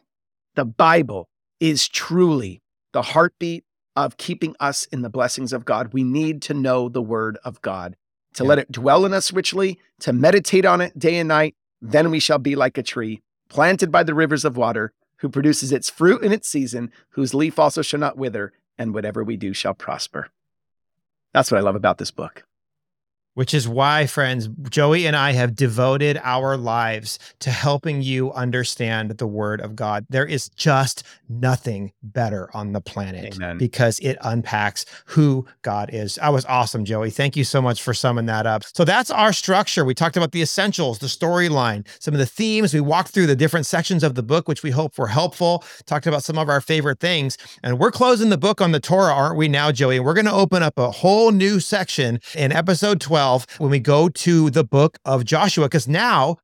the 0.56 0.66
Bible 0.66 1.30
is 1.60 1.88
truly 1.88 2.62
the 2.92 3.02
heartbeat 3.02 3.64
of 3.96 4.18
keeping 4.18 4.56
us 4.60 4.86
in 4.86 5.02
the 5.02 5.10
blessings 5.10 5.54
of 5.54 5.66
God. 5.66 5.94
We 5.94 6.04
need 6.04 6.42
to 6.44 6.54
know 6.54 6.90
the 6.90 7.02
word 7.02 7.38
of 7.44 7.62
God, 7.62 7.96
to 8.36 8.44
yeah. 8.44 8.50
let 8.50 8.60
it 8.60 8.72
dwell 8.72 9.06
in 9.06 9.14
us 9.14 9.34
richly, 9.34 9.80
to 10.00 10.14
meditate 10.14 10.66
on 10.66 10.82
it 10.82 10.98
day 10.98 11.18
and 11.18 11.28
night. 11.28 11.56
Then 11.82 12.12
we 12.12 12.20
shall 12.20 12.40
be 12.40 12.56
like 12.56 12.78
a 12.78 12.84
tree 12.84 13.22
planted 13.50 13.92
by 13.92 14.04
the 14.04 14.14
rivers 14.14 14.46
of 14.46 14.56
water, 14.56 14.94
who 15.18 15.30
produces 15.30 15.72
its 15.72 15.90
fruit 15.90 16.24
in 16.24 16.32
its 16.32 16.48
season, 16.48 16.92
whose 17.10 17.34
leaf 17.34 17.60
also 17.60 17.82
shall 17.82 18.00
not 18.00 18.18
wither, 18.18 18.54
and 18.78 18.94
whatever 18.94 19.24
we 19.24 19.38
do 19.38 19.54
shall 19.54 19.74
prosper. 19.74 20.30
That's 21.34 21.52
what 21.52 21.58
I 21.58 21.62
love 21.62 21.76
about 21.76 21.98
this 21.98 22.12
book 22.12 22.44
which 23.34 23.54
is 23.54 23.68
why, 23.68 24.06
friends, 24.06 24.50
Joey 24.70 25.06
and 25.06 25.16
I 25.16 25.32
have 25.32 25.56
devoted 25.56 26.20
our 26.24 26.58
lives 26.58 27.18
to 27.40 27.50
helping 27.50 28.02
you 28.02 28.32
understand 28.34 29.12
the 29.12 29.28
Word 29.28 29.62
of 29.62 29.76
God. 29.76 30.06
There 30.10 30.26
is 30.26 30.50
just 30.50 31.04
nothing 31.30 31.94
better 32.04 32.50
on 32.54 32.74
the 32.74 32.82
planet 32.82 33.36
Amen. 33.36 33.58
because 33.58 34.00
it 34.00 34.18
unpacks 34.22 34.86
who 35.06 35.46
God 35.62 35.90
is. 35.94 36.18
I 36.20 36.30
was 36.30 36.46
awesome, 36.46 36.84
Joey. 36.84 37.10
Thank 37.10 37.38
you 37.38 37.44
so 37.44 37.62
much 37.62 37.82
for 37.82 37.94
summing 37.94 38.26
that 38.26 38.46
up. 38.46 38.64
So 38.74 38.84
that's 38.84 39.10
our 39.10 39.32
structure. 39.32 39.86
We 39.86 39.94
talked 39.94 40.18
about 40.18 40.34
the 40.34 40.42
essentials, 40.42 41.00
the 41.00 41.08
storyline, 41.08 41.88
some 42.00 42.14
of 42.14 42.20
the 42.20 42.26
themes. 42.26 42.74
We 42.74 42.82
walked 42.82 43.10
through 43.10 43.28
the 43.28 43.36
different 43.36 43.66
sections 43.66 44.04
of 44.04 44.16
the 44.16 44.24
book, 44.24 44.48
which 44.48 44.64
we 44.64 44.72
hope 44.72 44.98
were 44.98 45.08
helpful. 45.08 45.64
Talked 45.86 46.08
about 46.08 46.24
some 46.24 46.38
of 46.38 46.50
our 46.50 46.60
favorite 46.60 47.00
things. 47.00 47.38
And 47.64 47.80
we're 47.80 47.92
closing 47.92 48.30
the 48.30 48.38
book 48.38 48.60
on 48.60 48.72
the 48.72 48.80
Torah, 48.80 49.14
aren't 49.14 49.38
we 49.38 49.48
now, 49.48 49.72
Joey? 49.72 50.00
We're 50.00 50.14
going 50.14 50.26
to 50.26 50.34
open 50.34 50.64
up 50.64 50.78
a 50.78 50.92
whole 50.92 51.32
new 51.32 51.60
section 51.60 52.20
in 52.36 52.52
episode 52.52 53.00
12 53.00 53.21
12 53.22 53.46
when 53.60 53.70
we 53.70 53.80
go 53.80 54.10
to 54.10 54.50
the 54.50 54.64
book 54.64 54.98
of 55.06 55.26
Joshua, 55.26 55.66
because 55.66 55.88
now 55.88 56.38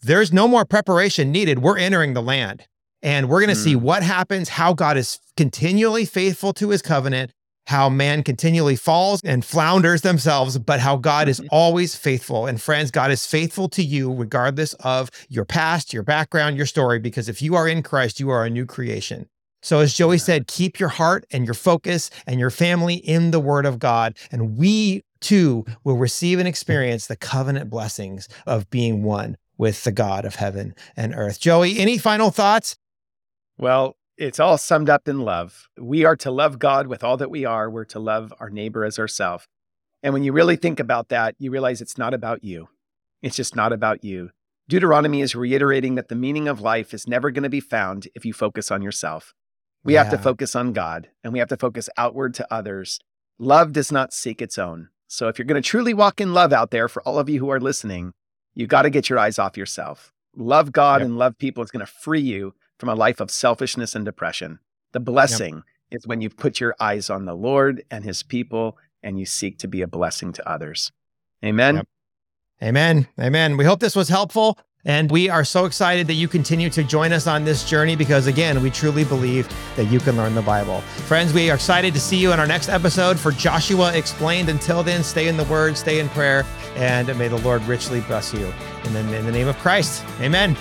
there's 0.00 0.32
no 0.32 0.48
more 0.48 0.64
preparation 0.64 1.30
needed. 1.30 1.58
We're 1.58 1.78
entering 1.78 2.14
the 2.14 2.22
land 2.22 2.66
and 3.02 3.28
we're 3.28 3.40
going 3.40 3.54
to 3.54 3.60
mm. 3.60 3.64
see 3.64 3.74
hmm. 3.74 3.82
what 3.82 4.02
happens, 4.02 4.48
how 4.48 4.72
God 4.72 4.96
is 4.96 5.18
continually 5.36 6.06
faithful 6.06 6.54
to 6.54 6.70
his 6.70 6.80
covenant, 6.80 7.32
how 7.66 7.90
man 7.90 8.22
continually 8.22 8.76
falls 8.76 9.20
and 9.24 9.44
flounders 9.44 10.00
themselves, 10.00 10.58
but 10.58 10.80
how 10.80 10.96
God 10.96 11.28
is 11.28 11.38
mm-hmm. 11.38 11.48
always 11.50 11.94
faithful. 11.94 12.46
And 12.46 12.60
friends, 12.60 12.90
God 12.90 13.10
is 13.10 13.26
faithful 13.26 13.68
to 13.70 13.82
you 13.82 14.12
regardless 14.12 14.72
of 14.80 15.10
your 15.28 15.44
past, 15.44 15.92
your 15.92 16.02
background, 16.02 16.56
your 16.56 16.66
story, 16.66 16.98
because 16.98 17.28
if 17.28 17.42
you 17.42 17.54
are 17.54 17.68
in 17.68 17.82
Christ, 17.82 18.18
you 18.18 18.30
are 18.30 18.44
a 18.44 18.50
new 18.50 18.64
creation. 18.64 19.26
So, 19.64 19.78
as 19.78 19.94
Joey 19.94 20.18
said, 20.18 20.48
keep 20.48 20.80
your 20.80 20.88
heart 20.88 21.24
and 21.30 21.44
your 21.44 21.54
focus 21.54 22.10
and 22.26 22.40
your 22.40 22.50
family 22.50 22.96
in 22.96 23.30
the 23.30 23.38
Word 23.38 23.64
of 23.64 23.78
God. 23.78 24.16
And 24.32 24.56
we 24.56 25.02
too 25.22 25.64
will 25.84 25.96
receive 25.96 26.38
and 26.38 26.48
experience 26.48 27.06
the 27.06 27.16
covenant 27.16 27.70
blessings 27.70 28.28
of 28.46 28.68
being 28.70 29.02
one 29.02 29.36
with 29.56 29.84
the 29.84 29.92
God 29.92 30.24
of 30.24 30.36
heaven 30.36 30.74
and 30.96 31.14
earth. 31.14 31.40
Joey, 31.40 31.78
any 31.78 31.98
final 31.98 32.30
thoughts? 32.30 32.76
Well, 33.58 33.96
it's 34.16 34.40
all 34.40 34.58
summed 34.58 34.90
up 34.90 35.08
in 35.08 35.20
love. 35.20 35.68
We 35.80 36.04
are 36.04 36.16
to 36.16 36.30
love 36.30 36.58
God 36.58 36.86
with 36.86 37.02
all 37.02 37.16
that 37.16 37.30
we 37.30 37.44
are. 37.44 37.70
We're 37.70 37.84
to 37.86 37.98
love 37.98 38.32
our 38.38 38.50
neighbor 38.50 38.84
as 38.84 38.98
ourselves. 38.98 39.46
And 40.02 40.12
when 40.12 40.24
you 40.24 40.32
really 40.32 40.56
think 40.56 40.80
about 40.80 41.08
that, 41.08 41.36
you 41.38 41.50
realize 41.50 41.80
it's 41.80 41.98
not 41.98 42.12
about 42.12 42.42
you. 42.42 42.68
It's 43.22 43.36
just 43.36 43.54
not 43.54 43.72
about 43.72 44.04
you. 44.04 44.30
Deuteronomy 44.68 45.20
is 45.20 45.34
reiterating 45.34 45.94
that 45.94 46.08
the 46.08 46.14
meaning 46.14 46.48
of 46.48 46.60
life 46.60 46.92
is 46.92 47.06
never 47.06 47.30
going 47.30 47.42
to 47.42 47.48
be 47.48 47.60
found 47.60 48.08
if 48.14 48.24
you 48.24 48.32
focus 48.32 48.70
on 48.70 48.82
yourself. 48.82 49.34
We 49.84 49.94
yeah. 49.94 50.04
have 50.04 50.12
to 50.12 50.18
focus 50.18 50.56
on 50.56 50.72
God 50.72 51.08
and 51.22 51.32
we 51.32 51.38
have 51.38 51.48
to 51.48 51.56
focus 51.56 51.88
outward 51.96 52.34
to 52.34 52.52
others. 52.52 52.98
Love 53.38 53.72
does 53.72 53.90
not 53.90 54.12
seek 54.12 54.40
its 54.40 54.58
own. 54.58 54.88
So 55.12 55.28
if 55.28 55.38
you're 55.38 55.44
going 55.44 55.62
to 55.62 55.68
truly 55.68 55.92
walk 55.92 56.22
in 56.22 56.32
love 56.32 56.54
out 56.54 56.70
there 56.70 56.88
for 56.88 57.02
all 57.02 57.18
of 57.18 57.28
you 57.28 57.38
who 57.38 57.50
are 57.50 57.60
listening, 57.60 58.14
you 58.54 58.66
got 58.66 58.82
to 58.82 58.90
get 58.90 59.10
your 59.10 59.18
eyes 59.18 59.38
off 59.38 59.58
yourself. 59.58 60.10
Love 60.34 60.72
God 60.72 61.02
yep. 61.02 61.06
and 61.06 61.18
love 61.18 61.36
people 61.36 61.62
is 61.62 61.70
going 61.70 61.84
to 61.84 61.92
free 61.92 62.22
you 62.22 62.54
from 62.78 62.88
a 62.88 62.94
life 62.94 63.20
of 63.20 63.30
selfishness 63.30 63.94
and 63.94 64.06
depression. 64.06 64.58
The 64.92 65.00
blessing 65.00 65.56
yep. 65.90 66.00
is 66.00 66.06
when 66.06 66.22
you 66.22 66.30
put 66.30 66.60
your 66.60 66.74
eyes 66.80 67.10
on 67.10 67.26
the 67.26 67.34
Lord 67.34 67.84
and 67.90 68.06
his 68.06 68.22
people 68.22 68.78
and 69.02 69.18
you 69.18 69.26
seek 69.26 69.58
to 69.58 69.68
be 69.68 69.82
a 69.82 69.86
blessing 69.86 70.32
to 70.32 70.50
others. 70.50 70.90
Amen. 71.44 71.76
Yep. 71.76 71.88
Amen. 72.62 73.06
Amen. 73.20 73.58
We 73.58 73.66
hope 73.66 73.80
this 73.80 73.94
was 73.94 74.08
helpful. 74.08 74.58
And 74.84 75.10
we 75.12 75.28
are 75.28 75.44
so 75.44 75.64
excited 75.64 76.08
that 76.08 76.14
you 76.14 76.26
continue 76.26 76.68
to 76.70 76.82
join 76.82 77.12
us 77.12 77.26
on 77.28 77.44
this 77.44 77.68
journey 77.68 77.94
because, 77.94 78.26
again, 78.26 78.60
we 78.62 78.70
truly 78.70 79.04
believe 79.04 79.48
that 79.76 79.84
you 79.84 80.00
can 80.00 80.16
learn 80.16 80.34
the 80.34 80.42
Bible. 80.42 80.80
Friends, 81.06 81.32
we 81.32 81.50
are 81.50 81.54
excited 81.54 81.94
to 81.94 82.00
see 82.00 82.16
you 82.16 82.32
in 82.32 82.40
our 82.40 82.46
next 82.48 82.68
episode 82.68 83.18
for 83.18 83.30
Joshua 83.30 83.96
Explained. 83.96 84.48
Until 84.48 84.82
then, 84.82 85.04
stay 85.04 85.28
in 85.28 85.36
the 85.36 85.44
Word, 85.44 85.76
stay 85.76 86.00
in 86.00 86.08
prayer, 86.08 86.44
and 86.74 87.06
may 87.16 87.28
the 87.28 87.38
Lord 87.38 87.62
richly 87.64 88.00
bless 88.02 88.34
you. 88.34 88.52
And 88.84 88.96
in, 88.96 89.14
in 89.14 89.24
the 89.24 89.32
name 89.32 89.46
of 89.46 89.56
Christ, 89.58 90.04
amen. 90.20 90.56